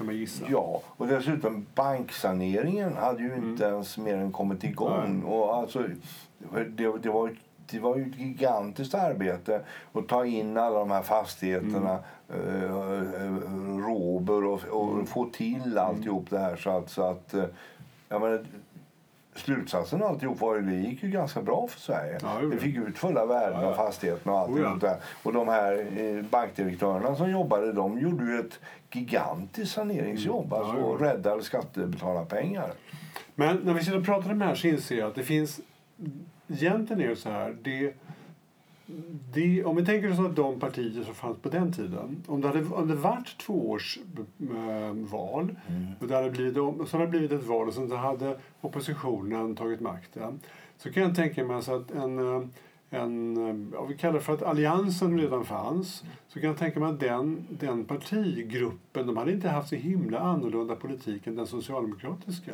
Kan 0.00 0.06
man 0.06 0.16
gissa. 0.16 0.44
Ja, 0.48 0.82
och 0.96 1.06
dessutom 1.06 1.66
banksaneringen 1.74 2.96
hade 2.96 3.22
ju 3.22 3.34
inte 3.34 3.64
ens 3.64 3.98
mer 3.98 4.16
än 4.16 4.32
kommit 4.32 4.64
igång. 4.64 5.22
Och 5.22 5.54
alltså, 5.54 5.84
det, 6.68 6.98
det, 6.98 7.08
var, 7.08 7.36
det 7.70 7.78
var 7.78 7.96
ju 7.96 8.06
ett 8.10 8.18
gigantiskt 8.18 8.94
arbete 8.94 9.60
att 9.92 10.08
ta 10.08 10.26
in 10.26 10.56
alla 10.56 10.78
de 10.78 10.90
här 10.90 11.02
fastigheterna, 11.02 11.98
eh, 12.28 12.64
eh, 12.64 13.78
rober 13.78 14.44
och, 14.44 14.64
och 14.64 15.08
få 15.08 15.30
till 15.30 15.78
alltihop 15.78 16.30
det 16.30 16.38
här. 16.38 16.56
Så 16.56 16.70
att, 16.70 16.90
så 16.90 17.02
att 17.02 17.34
eh, 17.34 17.44
jag 18.08 18.20
menar, 18.20 18.44
Slutsatsen 19.34 20.02
av 20.02 20.08
alltihop 20.08 20.40
var 20.40 20.56
ju 20.56 20.62
det 20.62 20.74
gick 20.74 21.02
ju 21.02 21.10
ganska 21.10 21.42
bra 21.42 21.66
för 21.68 21.80
Sverige. 21.80 22.18
Ja, 22.22 22.40
det 22.50 22.56
fick 22.56 22.76
ut 22.76 22.98
fulla 22.98 23.26
värden 23.26 23.60
Ja, 23.60 23.62
ja. 23.62 23.68
av 23.70 23.74
fastigheterna 23.74 24.32
och 24.32 24.38
allt 24.38 24.50
Oh, 24.50 24.78
ja. 24.82 24.96
Och 25.22 25.32
de 25.32 25.48
här 25.48 25.86
eh, 25.98 26.24
bankdirektörerna 26.24 27.16
som 27.16 27.30
jobbade, 27.30 27.72
de 27.72 27.98
gjorde 27.98 28.24
ju 28.24 28.40
ett 28.40 28.60
gigantiskt 28.92 29.74
saneringsjobb. 29.74 30.44
Mm. 30.52 30.58
Ja, 30.58 30.58
Alltså 30.64 30.78
ja. 30.78 30.84
och 30.84 31.00
räddade 31.00 31.42
skattebetalarpengar. 31.42 32.70
Men 33.34 33.56
när 33.56 33.74
vi 33.74 33.84
sitter 33.84 33.98
och 33.98 34.04
pratar 34.04 34.30
om 34.30 34.38
det 34.38 34.44
här 34.44 34.54
så 34.54 34.66
inser 34.66 34.96
jag 34.98 35.08
att 35.08 35.14
det 35.14 35.22
finns... 35.22 35.60
Egentligen 36.48 37.02
är 37.02 37.08
det 37.08 37.16
så 37.16 37.30
här. 37.30 37.56
Det, 37.62 37.94
det, 39.32 39.64
om 39.64 39.76
vi 39.76 39.84
tänker 39.84 40.12
oss 40.12 40.18
att 40.18 40.36
de 40.36 40.60
partier 40.60 41.04
som 41.04 41.14
fanns 41.14 41.38
på 41.38 41.48
den 41.48 41.72
tiden. 41.72 42.22
Om 42.26 42.40
det 42.40 42.48
hade, 42.48 42.64
om 42.64 42.88
det 42.88 42.94
varit 42.94 43.38
två 43.38 43.70
års 43.70 43.98
äh, 44.40 44.94
val 44.94 45.56
och 46.00 46.06
det 46.06 46.14
hade 46.14 46.30
blivit, 46.30 46.54
så 46.54 46.96
hade 46.96 47.04
det 47.04 47.10
blivit 47.10 47.32
ett 47.32 47.46
val 47.46 47.68
och 47.68 47.74
sen 47.74 47.90
hade 47.90 48.38
oppositionen 48.60 49.56
tagit 49.56 49.80
makten. 49.80 50.40
Så 50.78 50.92
kan 50.92 51.02
jag 51.02 51.14
tänka 51.14 51.44
mig 51.44 51.56
alltså 51.56 51.74
att 51.74 51.90
en, 51.90 52.18
eh, 52.18 52.42
en 52.90 53.36
eh, 53.36 53.76
ja, 53.78 53.84
vi 53.84 53.96
kallar 53.96 54.14
det 54.14 54.20
för 54.20 54.34
att 54.34 54.42
alliansen 54.42 55.20
redan 55.20 55.44
fanns. 55.44 56.04
Så 56.28 56.40
kan 56.40 56.48
jag 56.48 56.58
tänka 56.58 56.80
mig 56.80 56.88
att 56.88 57.00
den, 57.00 57.46
den 57.50 57.84
partigruppen, 57.84 59.06
de 59.06 59.16
hade 59.16 59.32
inte 59.32 59.48
haft 59.48 59.68
så 59.68 59.76
himla 59.76 60.18
annorlunda 60.18 60.76
politik 60.76 61.26
än 61.26 61.36
den 61.36 61.46
socialdemokratiska. 61.46 62.52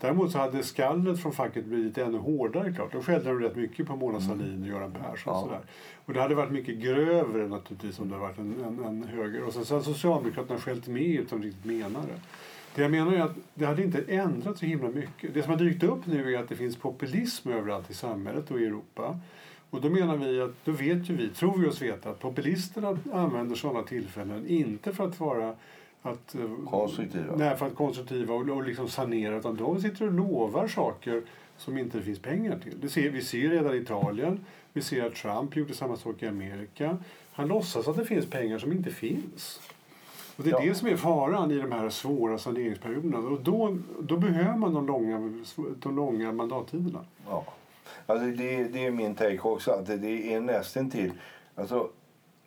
Däremot 0.00 0.32
så 0.32 0.38
hade 0.38 0.62
skallet 0.62 1.22
från 1.22 1.32
facket 1.32 1.64
blivit 1.64 1.98
ännu 1.98 2.18
hårdare 2.18 2.72
klart. 2.72 2.92
Då 2.92 3.02
skällde 3.02 3.28
de 3.28 3.40
rätt 3.40 3.56
mycket 3.56 3.86
på 3.86 3.96
Mona 3.96 4.20
Sahlin 4.20 4.62
och 4.62 4.68
Göran 4.68 4.92
Persson. 4.92 5.32
Ja. 5.34 5.40
Och, 5.40 5.46
sådär. 5.46 5.60
och 6.04 6.12
det 6.12 6.20
hade 6.20 6.34
varit 6.34 6.52
mycket 6.52 6.78
grövre 6.78 7.48
naturligtvis 7.48 7.98
om 7.98 8.08
det 8.08 8.14
hade 8.14 8.26
varit 8.26 8.38
en, 8.38 8.64
en, 8.64 8.84
en 8.84 9.04
höger. 9.04 9.44
Och 9.44 9.52
sen 9.52 9.64
så 9.64 9.74
hade 9.74 9.84
Socialdemokraterna 9.84 10.60
skällt 10.60 10.86
med 10.86 11.20
utan 11.20 11.42
riktigt 11.42 11.64
menar 11.64 12.00
det. 12.00 12.20
Det 12.74 12.82
jag 12.82 12.90
menar 12.90 13.12
är 13.12 13.20
att 13.20 13.36
det 13.54 13.64
hade 13.64 13.84
inte 13.84 14.04
ändrat 14.08 14.58
så 14.58 14.66
himla 14.66 14.88
mycket. 14.88 15.34
Det 15.34 15.42
som 15.42 15.50
har 15.52 15.58
dykt 15.58 15.82
upp 15.82 16.06
nu 16.06 16.34
är 16.34 16.38
att 16.38 16.48
det 16.48 16.56
finns 16.56 16.76
populism 16.76 17.48
överallt 17.48 17.90
i 17.90 17.94
samhället 17.94 18.50
och 18.50 18.60
i 18.60 18.66
Europa. 18.66 19.18
Och 19.70 19.80
då 19.80 19.90
menar 19.90 20.16
vi 20.16 20.40
att, 20.40 20.64
då 20.64 20.72
vet 20.72 21.10
ju 21.10 21.16
vi, 21.16 21.28
tror 21.28 21.58
vi 21.58 21.66
oss 21.66 21.82
veta, 21.82 22.10
att 22.10 22.20
populisterna 22.20 22.98
använder 23.12 23.56
sådana 23.56 23.82
tillfällen 23.82 24.46
inte 24.46 24.92
för 24.92 25.04
att 25.04 25.20
vara 25.20 25.54
att, 26.02 26.34
eh, 26.34 26.40
Konstruktiva. 26.70 27.36
Nej, 27.36 27.56
för 27.56 27.66
att 27.66 27.74
konstruktiva 27.74 28.34
och, 28.34 28.48
och 28.48 28.62
liksom 28.64 28.88
sanera. 28.88 29.36
Utan 29.36 29.56
de 29.56 29.80
sitter 29.80 30.06
och 30.06 30.12
lovar 30.12 30.68
saker 30.68 31.22
som 31.56 31.78
inte 31.78 32.02
finns 32.02 32.18
pengar 32.18 32.58
till. 32.58 32.80
Det 32.80 32.88
ser, 32.88 33.10
vi 33.10 33.22
ser 33.22 33.48
redan 33.48 33.74
i 33.74 33.76
Italien. 33.78 34.44
Vi 34.72 34.82
ser 34.82 35.06
att 35.06 35.14
Trump 35.14 35.56
gjorde 35.56 35.74
samma 35.74 35.96
sak 35.96 36.22
i 36.22 36.26
Amerika. 36.26 36.98
Han 37.32 37.48
låtsas 37.48 37.88
att 37.88 37.96
det 37.96 38.04
finns 38.04 38.26
pengar 38.30 38.58
som 38.58 38.72
inte 38.72 38.90
finns. 38.90 39.60
Och 40.36 40.44
det 40.44 40.50
är 40.50 40.52
Ja. 40.52 40.60
det 40.60 40.74
som 40.74 40.88
är 40.88 40.96
faran 40.96 41.50
i 41.50 41.58
de 41.58 41.72
här 41.72 41.90
svåra 41.90 42.38
saneringsperioderna. 42.38 43.18
Och 43.18 43.40
då, 43.40 43.78
då 44.00 44.16
behöver 44.16 44.56
man 44.56 44.74
de 44.74 44.86
långa, 44.86 45.42
de 45.56 45.96
långa 45.96 46.32
mandattiderna. 46.32 47.04
Ja. 47.28 47.44
Alltså 48.06 48.26
det, 48.26 48.64
det 48.64 48.86
är 48.86 48.90
min 48.90 49.14
take 49.14 49.38
också. 49.40 49.70
Att 49.70 49.86
det, 49.86 49.96
det 49.96 50.34
är 50.34 50.40
nästan 50.40 50.90
till 50.90 51.12
alltså, 51.54 51.88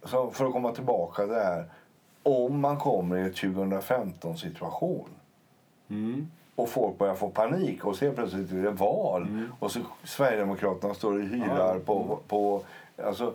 så 0.04 0.32
För 0.32 0.46
att 0.46 0.52
komma 0.52 0.72
tillbaka 0.72 1.22
till 1.24 1.32
det 1.32 1.44
här. 1.44 1.66
Om 2.24 2.60
man 2.60 2.78
kommer 2.78 3.18
i 3.18 3.22
ett 3.22 3.36
2015 3.36 4.38
situation 4.38 5.10
Mm. 5.90 6.28
och 6.56 6.70
folk 6.70 6.98
börjar 6.98 7.16
få 7.16 7.30
panik 7.30 7.86
och 7.86 7.96
ser 7.96 8.12
plötsligt 8.14 8.52
är 8.52 8.56
det 8.64 8.72
val 8.72 9.48
och 9.60 9.72
så 9.72 9.80
Sverigedemokraterna 10.04 10.94
står 10.94 11.14
och 11.14 11.22
hylar 11.22 11.76
Ja. 11.76 11.80
på, 11.86 12.20
på... 12.28 12.64
Alltså, 13.04 13.34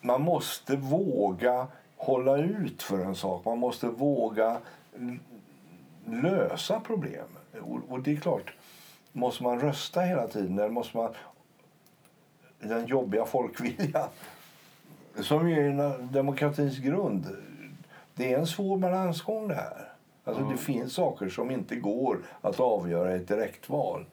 man 0.00 0.22
måste 0.22 0.76
våga 0.76 1.66
hålla 1.96 2.36
ut 2.38 2.82
för 2.82 2.98
en 2.98 3.14
sak. 3.14 3.44
Man 3.44 3.58
måste 3.58 3.86
våga 3.86 4.56
lösa 6.06 6.80
problem. 6.80 7.26
Och, 7.62 7.78
och 7.88 8.00
det 8.00 8.12
är 8.12 8.16
klart, 8.16 8.52
måste 9.12 9.42
man 9.42 9.60
rösta 9.60 10.00
hela 10.00 10.26
tiden 10.28 10.58
eller 10.58 10.68
måste 10.68 10.96
man 10.96 11.14
den 12.60 12.86
jobbiga 12.86 13.24
folkviljan 13.24 14.08
som 15.20 15.50
ju 15.50 15.60
är 15.66 15.68
en 15.70 16.12
demokratins 16.12 16.78
grund. 16.78 17.26
Det 18.14 18.32
är 18.32 18.38
en 18.38 18.46
svår 18.46 18.78
balansgång 18.78 19.48
det 19.48 19.54
här. 19.54 19.88
Alltså, 20.24 20.42
Ja. 20.42 20.48
Det 20.50 20.56
finns 20.56 20.92
saker 20.94 21.28
som 21.28 21.50
inte 21.50 21.76
går 21.76 22.18
att 22.40 22.60
avgöra 22.60 23.12
i 23.12 23.16
ett 23.16 23.28
direktval. 23.28 24.04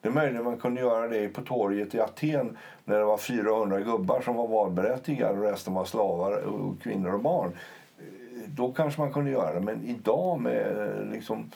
Det 0.00 0.08
är 0.08 0.12
möjligt 0.12 0.44
man 0.44 0.56
kunde 0.56 0.80
göra 0.80 1.08
det 1.08 1.28
på 1.28 1.42
torget 1.42 1.94
i 1.94 2.00
Aten 2.00 2.56
när 2.84 2.98
det 2.98 3.04
var 3.04 3.18
400 3.18 3.80
gubbar 3.80 4.20
som 4.20 4.36
var 4.36 4.48
valberättigade 4.48 5.38
och 5.38 5.44
resten 5.44 5.74
var 5.74 5.84
slavar 5.84 6.32
och 6.42 6.80
kvinnor 6.82 7.12
och 7.14 7.20
barn. 7.20 7.52
Eh, 7.98 8.04
Då 8.46 8.72
kanske 8.72 9.00
man 9.00 9.12
kunde 9.12 9.30
göra 9.30 9.54
det. 9.54 9.60
Men 9.60 9.84
idag 9.84 10.40
med 10.40 10.88
eh, 10.88 11.12
liksom 11.12 11.50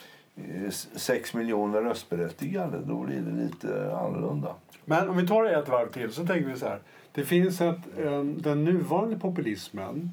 6 0.96 1.34
miljoner 1.34 1.82
röstberättigade 1.82 2.78
då 2.84 2.94
blir 2.96 3.20
det 3.20 3.42
lite 3.42 3.96
annorlunda. 3.96 4.54
Men 4.84 5.08
om 5.08 5.16
vi 5.16 5.26
tar 5.28 5.42
det 5.42 5.56
ett 5.58 5.68
varv 5.68 5.92
till 5.92 6.12
så 6.12 6.26
tänker 6.26 6.48
vi 6.48 6.56
så 6.58 6.66
här. 6.68 6.78
Det 7.12 7.24
finns 7.24 7.60
ett, 7.60 7.76
eh, 7.98 8.20
den 8.24 8.64
nuvarande 8.64 9.18
populismen 9.18 10.10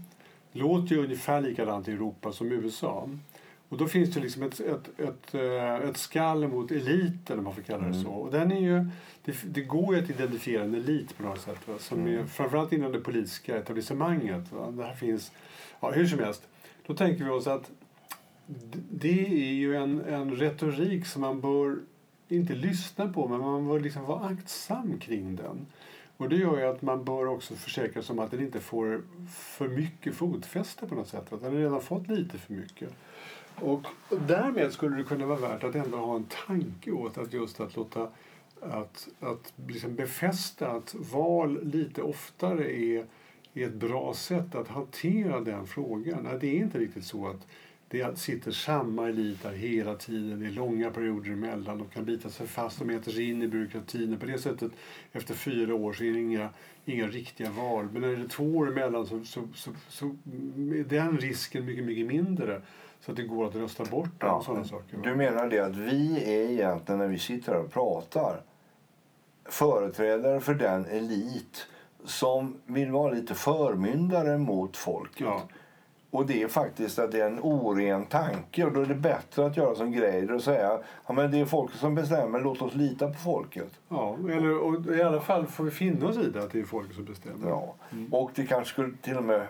låter 0.52 0.96
ju 0.96 1.04
ungefär 1.04 1.42
likadant 1.42 1.88
i 1.88 1.92
Europa 1.92 2.32
som 2.32 2.52
i 2.52 2.56
USA. 2.56 3.10
Och 3.70 3.78
då 3.78 3.88
finns 3.88 4.14
det 4.14 4.20
liksom 4.20 4.44
ett, 4.44 4.60
ett, 4.60 5.00
ett, 5.00 5.34
eh, 5.34 5.76
ett 5.76 5.98
skall 5.98 6.48
mot 6.48 6.72
eliten 6.72 7.38
om 7.38 7.44
man 7.44 7.56
får 7.56 7.62
kalla 7.62 7.88
det 7.88 7.94
så. 7.94 8.10
Och 8.10 8.32
den 8.32 8.52
är 8.52 8.60
ju, 8.60 8.90
det, 9.26 9.36
det 9.46 9.62
går 9.62 9.96
ju 9.96 10.04
att 10.04 10.10
identifiera 10.10 10.64
en 10.64 10.76
elit 10.76 11.18
på 11.18 11.24
något 11.24 11.42
sätt. 11.42 11.68
Va? 11.68 11.74
Som 11.80 12.08
är, 12.08 12.26
framförallt 12.26 12.74
inom 12.74 12.92
det 12.92 13.00
politiska 13.00 13.58
etablissemanget. 13.58 14.52
Va? 14.52 14.72
Där 14.72 14.94
finns, 14.94 15.32
ja, 15.80 15.92
hur 15.92 16.08
som 16.08 16.20
helst. 16.20 16.48
Då 16.88 16.94
tänker 16.94 17.24
vi 17.24 17.30
oss 17.30 17.48
att 17.48 17.72
det 18.92 19.26
är 19.26 19.54
ju 19.54 19.76
en, 19.76 20.02
en 20.02 20.36
retorik 20.36 21.06
som 21.06 21.22
man 21.22 21.42
bör 21.42 21.80
inte 22.28 22.54
lyssna 22.54 23.14
på 23.14 23.28
men 23.28 23.40
man 23.40 23.68
bör 23.68 23.80
liksom 23.80 24.06
vara 24.06 24.28
aktsam 24.28 25.00
kring 25.00 25.36
den. 25.36 25.66
Och 26.20 26.30
det 26.30 26.36
gör 26.36 26.58
ju 26.58 26.64
att 26.64 26.82
man 26.82 27.04
bör 27.04 27.28
också 27.28 27.56
försäkra 27.56 28.02
sig 28.02 28.14
om 28.14 28.20
att 28.20 28.32
den 28.32 28.40
inte 28.40 28.60
får 28.60 29.02
för 29.30 29.68
mycket 29.68 30.16
fotfäste 30.16 30.88
på 30.88 30.96
något 30.96 31.08
sätt. 31.08 31.34
Att 31.34 31.42
den 31.42 31.54
har 31.54 31.60
redan 31.60 31.82
fått 31.82 32.08
lite 32.08 32.38
för 32.38 32.54
mycket. 32.54 32.90
Och 33.56 33.86
därmed 34.28 34.72
skulle 34.72 34.98
det 34.98 35.04
kunna 35.04 35.26
vara 35.26 35.40
värt 35.40 35.64
att 35.64 35.76
ändå 35.76 35.98
ha 35.98 36.16
en 36.16 36.28
tanke 36.48 36.92
åt 36.92 37.18
att 37.18 37.34
just 37.34 37.60
att 37.60 37.76
låta 37.76 38.08
att, 38.62 39.08
att 39.20 39.54
liksom 39.68 39.96
befästa 39.96 40.72
att 40.72 40.96
val 40.96 41.60
lite 41.64 42.02
oftare 42.02 42.72
är, 42.72 43.06
är 43.54 43.68
ett 43.68 43.74
bra 43.74 44.14
sätt 44.14 44.56
att 44.56 44.68
hantera 44.68 45.40
den 45.40 45.68
frågan. 45.68 46.28
Det 46.40 46.48
är 46.48 46.62
inte 46.62 46.80
riktigt 46.80 47.06
så 47.06 47.28
att 47.28 47.48
det 47.90 48.20
sitter 48.20 48.52
samma 48.52 49.10
elit 49.10 49.44
där 49.44 49.52
hela 49.52 49.96
tiden. 49.96 50.40
Det 50.40 50.46
är 50.46 50.52
långa 50.52 50.92
perioder 50.92 51.32
emellan. 51.32 51.78
De 51.78 51.88
kan 51.88 52.06
bita 52.06 52.30
sig 52.30 52.48
fast. 52.48 52.80
De 52.80 52.90
äter 52.90 53.12
sig 53.12 53.30
in 53.30 53.42
i 53.42 53.48
byråkratin. 53.48 54.14
Och 54.14 54.20
på 54.20 54.26
det 54.26 54.38
sättet, 54.38 54.72
efter 55.12 55.34
fyra 55.34 55.76
år, 55.76 55.94
så 55.94 56.04
är 56.04 56.14
det 56.14 56.20
inga, 56.20 56.50
inga 56.86 57.08
riktiga 57.08 57.52
val. 57.52 57.88
Men 57.94 58.02
när 58.02 58.16
det 58.16 58.24
är 58.24 58.28
två 58.28 58.44
år 58.44 58.72
emellan 58.72 59.06
så, 59.06 59.24
så, 59.26 59.48
så, 59.56 59.72
så 59.88 60.06
är 60.06 60.84
den 60.84 61.18
risken 61.18 61.66
mycket, 61.66 61.86
mycket 61.86 62.08
mindre. 62.08 62.62
Så 63.00 63.12
att 63.12 63.18
det 63.18 63.24
går 63.24 63.48
att 63.48 63.56
rösta 63.56 63.86
bort 63.86 64.20
den 64.20 64.30
och 64.30 64.44
sådana 64.44 64.66
saker. 64.66 64.98
va? 64.98 65.04
Du 65.04 65.16
menar 65.16 65.50
det 65.50 65.60
att 65.60 65.76
vi 65.76 66.24
är 66.24 66.52
egentligen 66.52 67.00
när 67.00 67.08
vi 67.08 67.20
sitter 67.20 67.52
här 67.52 67.60
och 67.60 67.72
pratar 67.72 68.42
företrädare 69.46 70.40
för 70.40 70.54
den 70.54 70.86
elit 70.86 71.68
som 72.04 72.62
vill 72.66 72.92
vara 72.92 73.14
lite 73.14 73.36
förmyndare 73.36 74.38
mot 74.38 74.78
folket. 74.78 75.20
Ja. 75.20 75.48
Och 76.12 76.26
det 76.26 76.44
är 76.44 76.48
faktiskt 76.48 77.00
att 77.00 77.12
det 77.12 77.22
är 77.22 77.28
en 77.28 77.40
oren 77.40 78.06
tanke. 78.06 78.66
Och 78.66 78.74
då 78.74 78.82
är 78.82 78.86
det 78.86 78.96
bättre 78.96 79.46
att 79.46 79.58
göra 79.58 79.76
som 79.76 79.92
Greider 79.92 80.34
och 80.34 80.44
säga 80.44 80.80
ja, 81.08 81.14
men 81.14 81.32
det 81.32 81.40
är 81.40 81.46
folket 81.46 81.80
som 81.80 81.96
bestämmer, 81.96 82.40
låt 82.40 82.62
oss 82.62 82.76
lita 82.76 83.08
på 83.08 83.14
folket. 83.14 83.72
Ja, 83.90 84.18
eller 84.30 84.58
och 84.58 84.96
i 84.96 85.02
alla 85.02 85.22
fall 85.22 85.48
får 85.48 85.64
vi 85.64 85.72
finna 85.72 86.08
oss 86.08 86.18
i 86.18 86.30
det, 86.30 86.44
att 86.44 86.52
det 86.52 86.60
är 86.60 86.64
folket 86.64 86.96
som 86.96 87.06
bestämmer. 87.06 87.50
Ja. 87.50 87.76
Och 88.12 88.32
det 88.36 88.46
kanske 88.46 88.74
skulle 88.74 88.94
till 89.02 89.18
och 89.18 89.24
med 89.24 89.48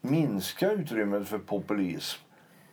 minska 0.00 0.72
utrymmet 0.72 1.28
för 1.28 1.38
populism 1.38 2.20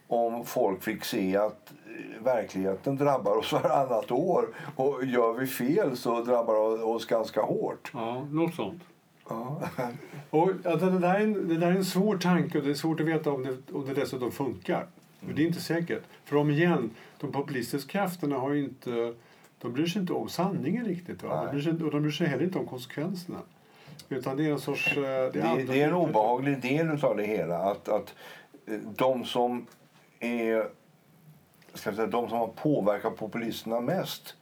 om 0.08 0.46
folk 0.46 0.84
fick 0.84 1.06
se 1.06 1.38
att 1.38 1.72
eh, 1.72 2.24
verkligheten 2.24 2.96
drabbar 2.96 3.38
oss 3.38 3.54
varannat 3.64 4.12
år. 4.12 4.48
Och 4.76 5.06
gör 5.06 5.34
vi 5.34 5.48
fel 5.48 5.98
så 5.98 6.22
drabbar 6.22 6.78
det 6.78 6.84
oss 6.84 7.06
ganska 7.06 7.42
hårt. 7.42 7.92
Ja, 7.94 8.28
något 8.32 8.56
sånt. 8.56 8.82
Ja. 9.30 9.62
Och 10.30 10.52
alltså, 10.66 10.90
det, 10.90 11.00
där 11.00 11.16
är 11.16 11.20
en, 11.20 11.48
det 11.48 11.58
där 11.58 11.68
är 11.68 11.76
en 11.76 11.86
svår 11.86 12.18
tanke 12.18 12.58
och 12.58 12.64
det 12.64 12.70
är 12.70 12.74
svårt 12.76 13.00
att 13.00 13.06
veta 13.06 13.32
om 13.32 13.44
det, 13.44 13.74
om 13.74 13.86
det 13.86 13.94
dessutom 13.94 14.32
funkar. 14.32 14.88
Men 15.20 15.36
det 15.36 15.42
är 15.44 15.48
inte 15.48 15.62
säkert. 15.62 16.04
För 16.26 16.36
om 16.36 16.50
igen, 16.52 16.90
de 17.20 17.32
populistiska 17.32 17.92
krafterna 17.92 18.36
har 18.38 18.52
ju 18.54 18.64
inte, 18.64 19.14
de 19.62 19.74
bryr 19.74 19.86
sig 19.88 20.02
inte 20.02 20.14
om 20.14 20.30
sanningen 20.30 20.86
riktigt. 20.86 21.24
Va? 21.24 21.46
De 21.46 21.52
bryr 21.52 21.62
sig, 21.62 21.72
och 21.86 21.92
de 21.92 22.02
bryr 22.02 22.12
sig 22.12 22.28
heller 22.28 22.44
inte 22.44 22.60
om 22.60 22.66
konsekvenserna. 22.68 23.40
Utan 24.10 24.38
det 24.38 24.46
är 24.46 24.52
en 24.52 24.60
sorts... 24.60 24.98
eh, 24.98 25.02
Det 25.04 25.08
är, 25.08 25.58
Det, 25.58 25.64
det 25.64 25.82
är 25.82 25.88
en 25.88 25.94
obehaglig 25.94 26.62
del 26.62 27.06
av 27.06 27.18
det 27.18 27.26
hela. 27.26 27.58
Att, 27.58 27.90
att 27.90 28.16
eh, 28.66 28.78
de 28.96 29.26
som 29.26 29.66
är 30.20 30.68
ska 31.74 31.94
säga, 31.94 32.08
de 32.08 32.30
som 32.30 32.38
har 32.38 32.48
påverkat 32.48 33.18
populisterna 33.18 33.82
mest 33.82 34.36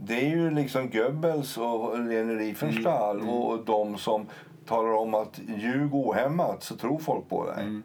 det 0.00 0.14
är 0.14 0.28
ju 0.28 0.50
liksom 0.50 0.90
Goebbels 0.90 1.58
och 1.58 1.98
Leni 1.98 2.34
Riefenstahl 2.34 3.20
Mm, 3.20 3.28
och 3.28 3.64
de 3.64 3.98
som 3.98 4.26
talar 4.66 4.92
om 4.92 5.14
att 5.14 5.38
ljug 5.38 5.94
ohämmat 5.94 6.62
så 6.62 6.76
tror 6.76 6.98
folk 6.98 7.28
på 7.28 7.46
dig. 7.46 7.62
Mm. 7.62 7.82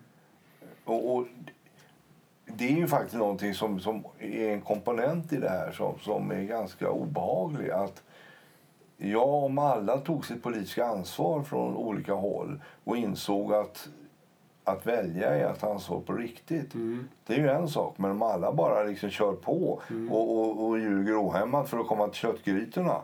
Och, 0.86 1.16
och 1.16 1.26
det 2.46 2.66
är 2.66 2.78
ju 2.78 2.88
faktiskt 2.88 3.16
någonting 3.16 3.54
som, 3.54 3.80
som 3.80 4.04
är 4.20 4.50
en 4.50 4.62
komponent 4.62 5.34
i 5.34 5.38
det 5.38 5.50
här 5.50 5.72
som, 5.72 6.00
som 6.00 6.32
är 6.32 6.44
ganska 6.44 6.90
obehaglig. 6.90 7.70
Att 7.70 8.04
ja, 8.98 9.24
om 9.24 9.58
alla 9.58 9.98
tog 9.98 10.26
sitt 10.26 10.44
politiska 10.44 10.86
ansvar 10.86 11.44
från 11.44 11.76
olika 11.76 12.14
håll 12.14 12.62
och 12.84 12.98
insåg 12.98 13.54
att 13.54 13.90
att 14.64 14.88
välja 14.88 15.30
är 15.30 15.46
att 15.46 15.60
ta 15.60 15.74
ansvar 15.74 16.00
på 16.00 16.14
riktigt. 16.14 16.74
Mm. 16.74 17.08
Det 17.28 17.34
är 17.34 17.38
ju 17.38 17.50
en 17.50 17.68
sak. 17.68 17.98
Men 17.98 18.12
om 18.12 18.22
alla 18.22 18.54
bara 18.54 18.84
liksom 18.84 19.10
kör 19.10 19.34
på 19.34 19.82
och, 20.10 20.38
och, 20.38 20.68
och 20.68 20.80
ljuger 20.80 21.28
ohämmat 21.28 21.70
för 21.70 21.80
att 21.80 21.88
komma 21.88 22.08
till 22.08 22.20
köttgrytorna 22.20 23.02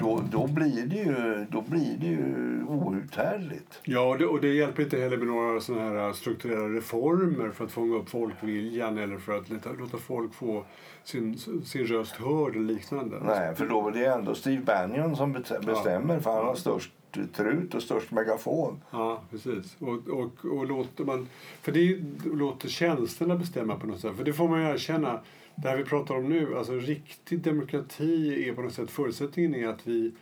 då, 0.00 0.22
då, 0.30 0.46
blir 0.46 0.86
det 0.86 0.96
ju, 0.96 1.46
då 1.50 1.60
blir 1.60 1.96
det 1.98 2.06
ju 2.06 2.64
outhärdligt. 2.68 3.80
Ja, 3.84 4.00
och 4.00 4.18
det, 4.18 4.26
och 4.26 4.40
det 4.40 4.48
hjälper 4.48 4.82
inte 4.82 4.98
heller 4.98 5.16
med 5.16 5.26
några 5.26 5.60
såna 5.60 5.80
här 5.80 6.12
strukturella 6.12 6.68
reformer 6.68 7.50
för 7.50 7.64
att 7.64 7.72
fånga 7.72 7.96
upp 7.96 8.08
folkviljan 8.08 8.98
eller 8.98 9.18
för 9.18 9.38
att 9.38 9.50
låta, 9.50 9.72
låta 9.72 9.98
folk 9.98 10.34
få 10.34 10.64
sin, 11.04 11.38
sin 11.64 11.86
röst 11.86 12.16
hörd 12.16 12.56
eller 12.56 12.74
liknande. 12.74 13.16
Nej, 13.24 13.54
för 13.54 13.66
då 13.66 13.88
är 13.88 13.92
det 13.92 14.06
ändå 14.06 14.34
Steve 14.34 14.62
Bannon 14.62 15.16
som 15.16 15.32
bestämmer 15.32 16.20
för 16.20 16.30
han 16.30 16.46
har 16.46 16.54
störst 16.54 16.92
trut 17.32 17.74
och 17.74 17.82
störst 17.82 18.10
megafon. 18.10 18.82
Ja, 18.90 19.22
precis. 19.30 19.76
Och, 19.78 20.08
och, 20.08 20.44
och 20.44 20.66
låter 20.66 21.04
man, 21.04 21.28
för 21.62 21.72
det 21.72 21.98
låter 22.24 22.68
känslorna 22.68 23.36
bestämma 23.36 23.76
på 23.76 23.86
något 23.86 24.00
sätt. 24.00 24.16
För 24.16 24.24
det 24.24 24.32
får 24.32 24.48
man 24.48 24.60
ju 24.60 24.68
erkänna. 24.68 25.20
Det 25.54 25.68
här 25.68 25.76
vi 25.76 25.84
pratar 25.84 26.14
om 26.14 26.28
nu, 26.28 26.56
alltså 26.58 26.72
riktig 26.72 27.40
demokrati 27.40 28.48
är 28.48 28.54
på 28.54 28.62
något 28.62 28.74
sätt 28.74 28.90
förutsättningen 28.90 29.54
är 29.54 29.68
att 29.68 29.86
vi 29.86 30.12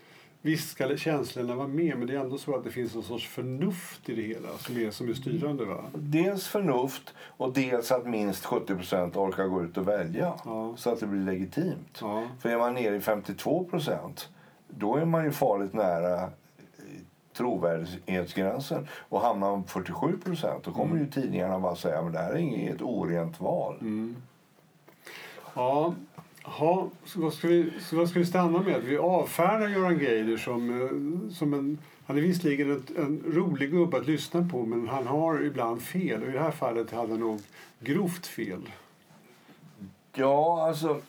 Visst 0.43 0.71
ska 0.71 0.97
känslorna 0.97 1.55
vara 1.55 1.69
med, 1.69 1.99
men 1.99 2.07
det 2.07 2.15
är 2.15 2.21
ändå 2.21 2.39
så 2.39 2.57
att 2.57 2.65
det 2.65 2.71
finns 2.71 2.95
en 2.95 3.03
sorts 3.03 3.29
förnuft 3.29 4.09
i 4.09 4.15
det 4.15 4.23
hela 4.23 4.49
som 4.59 4.77
är, 4.77 4.91
som 4.91 5.09
är 5.09 5.15
styrande. 5.15 5.65
Va? 5.65 5.85
Dels 5.95 6.47
förnuft 6.47 7.15
och 7.19 7.53
dels 7.53 7.93
att 7.93 8.07
minst 8.07 8.45
70% 8.45 9.17
orkar 9.17 9.45
gå 9.45 9.63
ut 9.63 9.77
och 9.77 9.89
välja 9.89 10.35
Ja. 10.45 10.75
så 10.77 10.91
att 10.91 11.01
det 11.01 11.07
blir 11.07 11.21
legitimt. 11.21 11.99
Ja. 12.01 12.27
För 12.41 12.49
är 12.49 12.59
man 12.59 12.75
nere 12.75 12.97
i 12.97 12.99
52% 12.99 14.27
då 14.69 14.97
är 14.97 15.05
man 15.05 15.25
ju 15.25 15.31
farligt 15.31 15.73
nära 15.73 16.31
trovärdighetsgränsen. 17.41 18.89
Och 19.09 19.21
hamnar 19.21 19.51
man 19.51 19.63
på 19.63 19.81
47% 19.81 20.61
då 20.65 20.73
kommer 20.73 20.99
ju 20.99 21.07
tidningarna 21.07 21.59
bara 21.59 21.77
säga 21.77 21.99
att 21.99 22.13
det 22.13 22.19
här 22.19 22.33
är 22.33 22.37
inget 22.37 22.83
orent 22.83 23.41
val. 23.41 23.77
Ja, 25.55 25.95
ha, 26.43 26.89
så 27.05 27.21
vad, 27.21 27.33
ska 27.33 27.49
vi, 27.49 27.71
så 27.81 27.97
vad 27.97 28.09
ska 28.09 28.19
vi 28.19 28.27
stanna 28.27 28.63
med? 28.63 28.83
Vi 28.85 28.99
avfärdar 28.99 29.69
Göran 29.69 29.99
Greider 29.99 30.37
som, 30.37 30.71
eh, 30.71 31.33
som 31.35 31.55
en... 31.55 31.79
Han 32.07 32.19
är 32.19 32.23
visserligen 32.23 32.71
en, 32.71 32.83
en 32.97 33.33
rolig 33.33 33.71
gubbe 33.71 33.97
att 33.97 34.07
lyssna 34.07 34.49
på 34.53 34.67
men 34.67 34.89
han 34.89 35.07
har 35.07 35.43
ibland 35.43 35.83
fel. 35.83 36.23
Och 36.23 36.29
i 36.29 36.33
det 36.33 36.41
här 36.41 36.51
fallet 36.51 36.91
hade 36.91 37.13
han 37.13 37.21
nog 37.21 37.41
grovt 37.81 38.27
fel. 38.27 38.69
Ja, 40.15 40.67
alltså... 40.69 41.01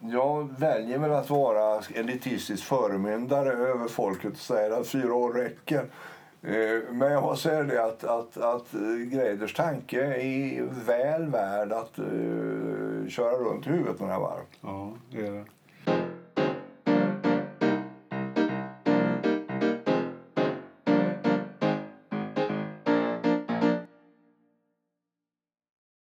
Jag 0.00 0.48
väljer 0.58 0.98
väl 0.98 1.12
att 1.12 1.30
vara 1.30 1.82
elitistisk 1.94 2.64
förmyndare 2.64 3.52
över 3.52 3.88
folket 3.88 4.32
och 4.32 4.38
säga 4.38 4.76
att 4.76 4.86
fyra 4.86 5.14
år 5.14 5.32
räcker. 5.32 5.86
Eh, 6.42 6.92
men 6.92 7.12
jag 7.12 7.38
säger 7.38 7.64
det 7.64 7.84
att, 7.84 8.04
att, 8.04 8.36
att 8.36 8.74
eh, 8.74 8.80
Greiders 8.96 9.54
tanke 9.54 10.04
är 10.04 10.62
väl 10.86 11.26
värd 11.26 11.72
att 11.72 11.98
uh, 11.98 13.08
köra 13.08 13.32
runt 13.32 13.66
i 13.66 13.70
huvudet 13.70 14.00
några 14.00 14.18
varv. 14.18 14.44
Ja, 14.60 14.92
det 15.10 15.26
är 15.26 15.32
det. 15.32 15.44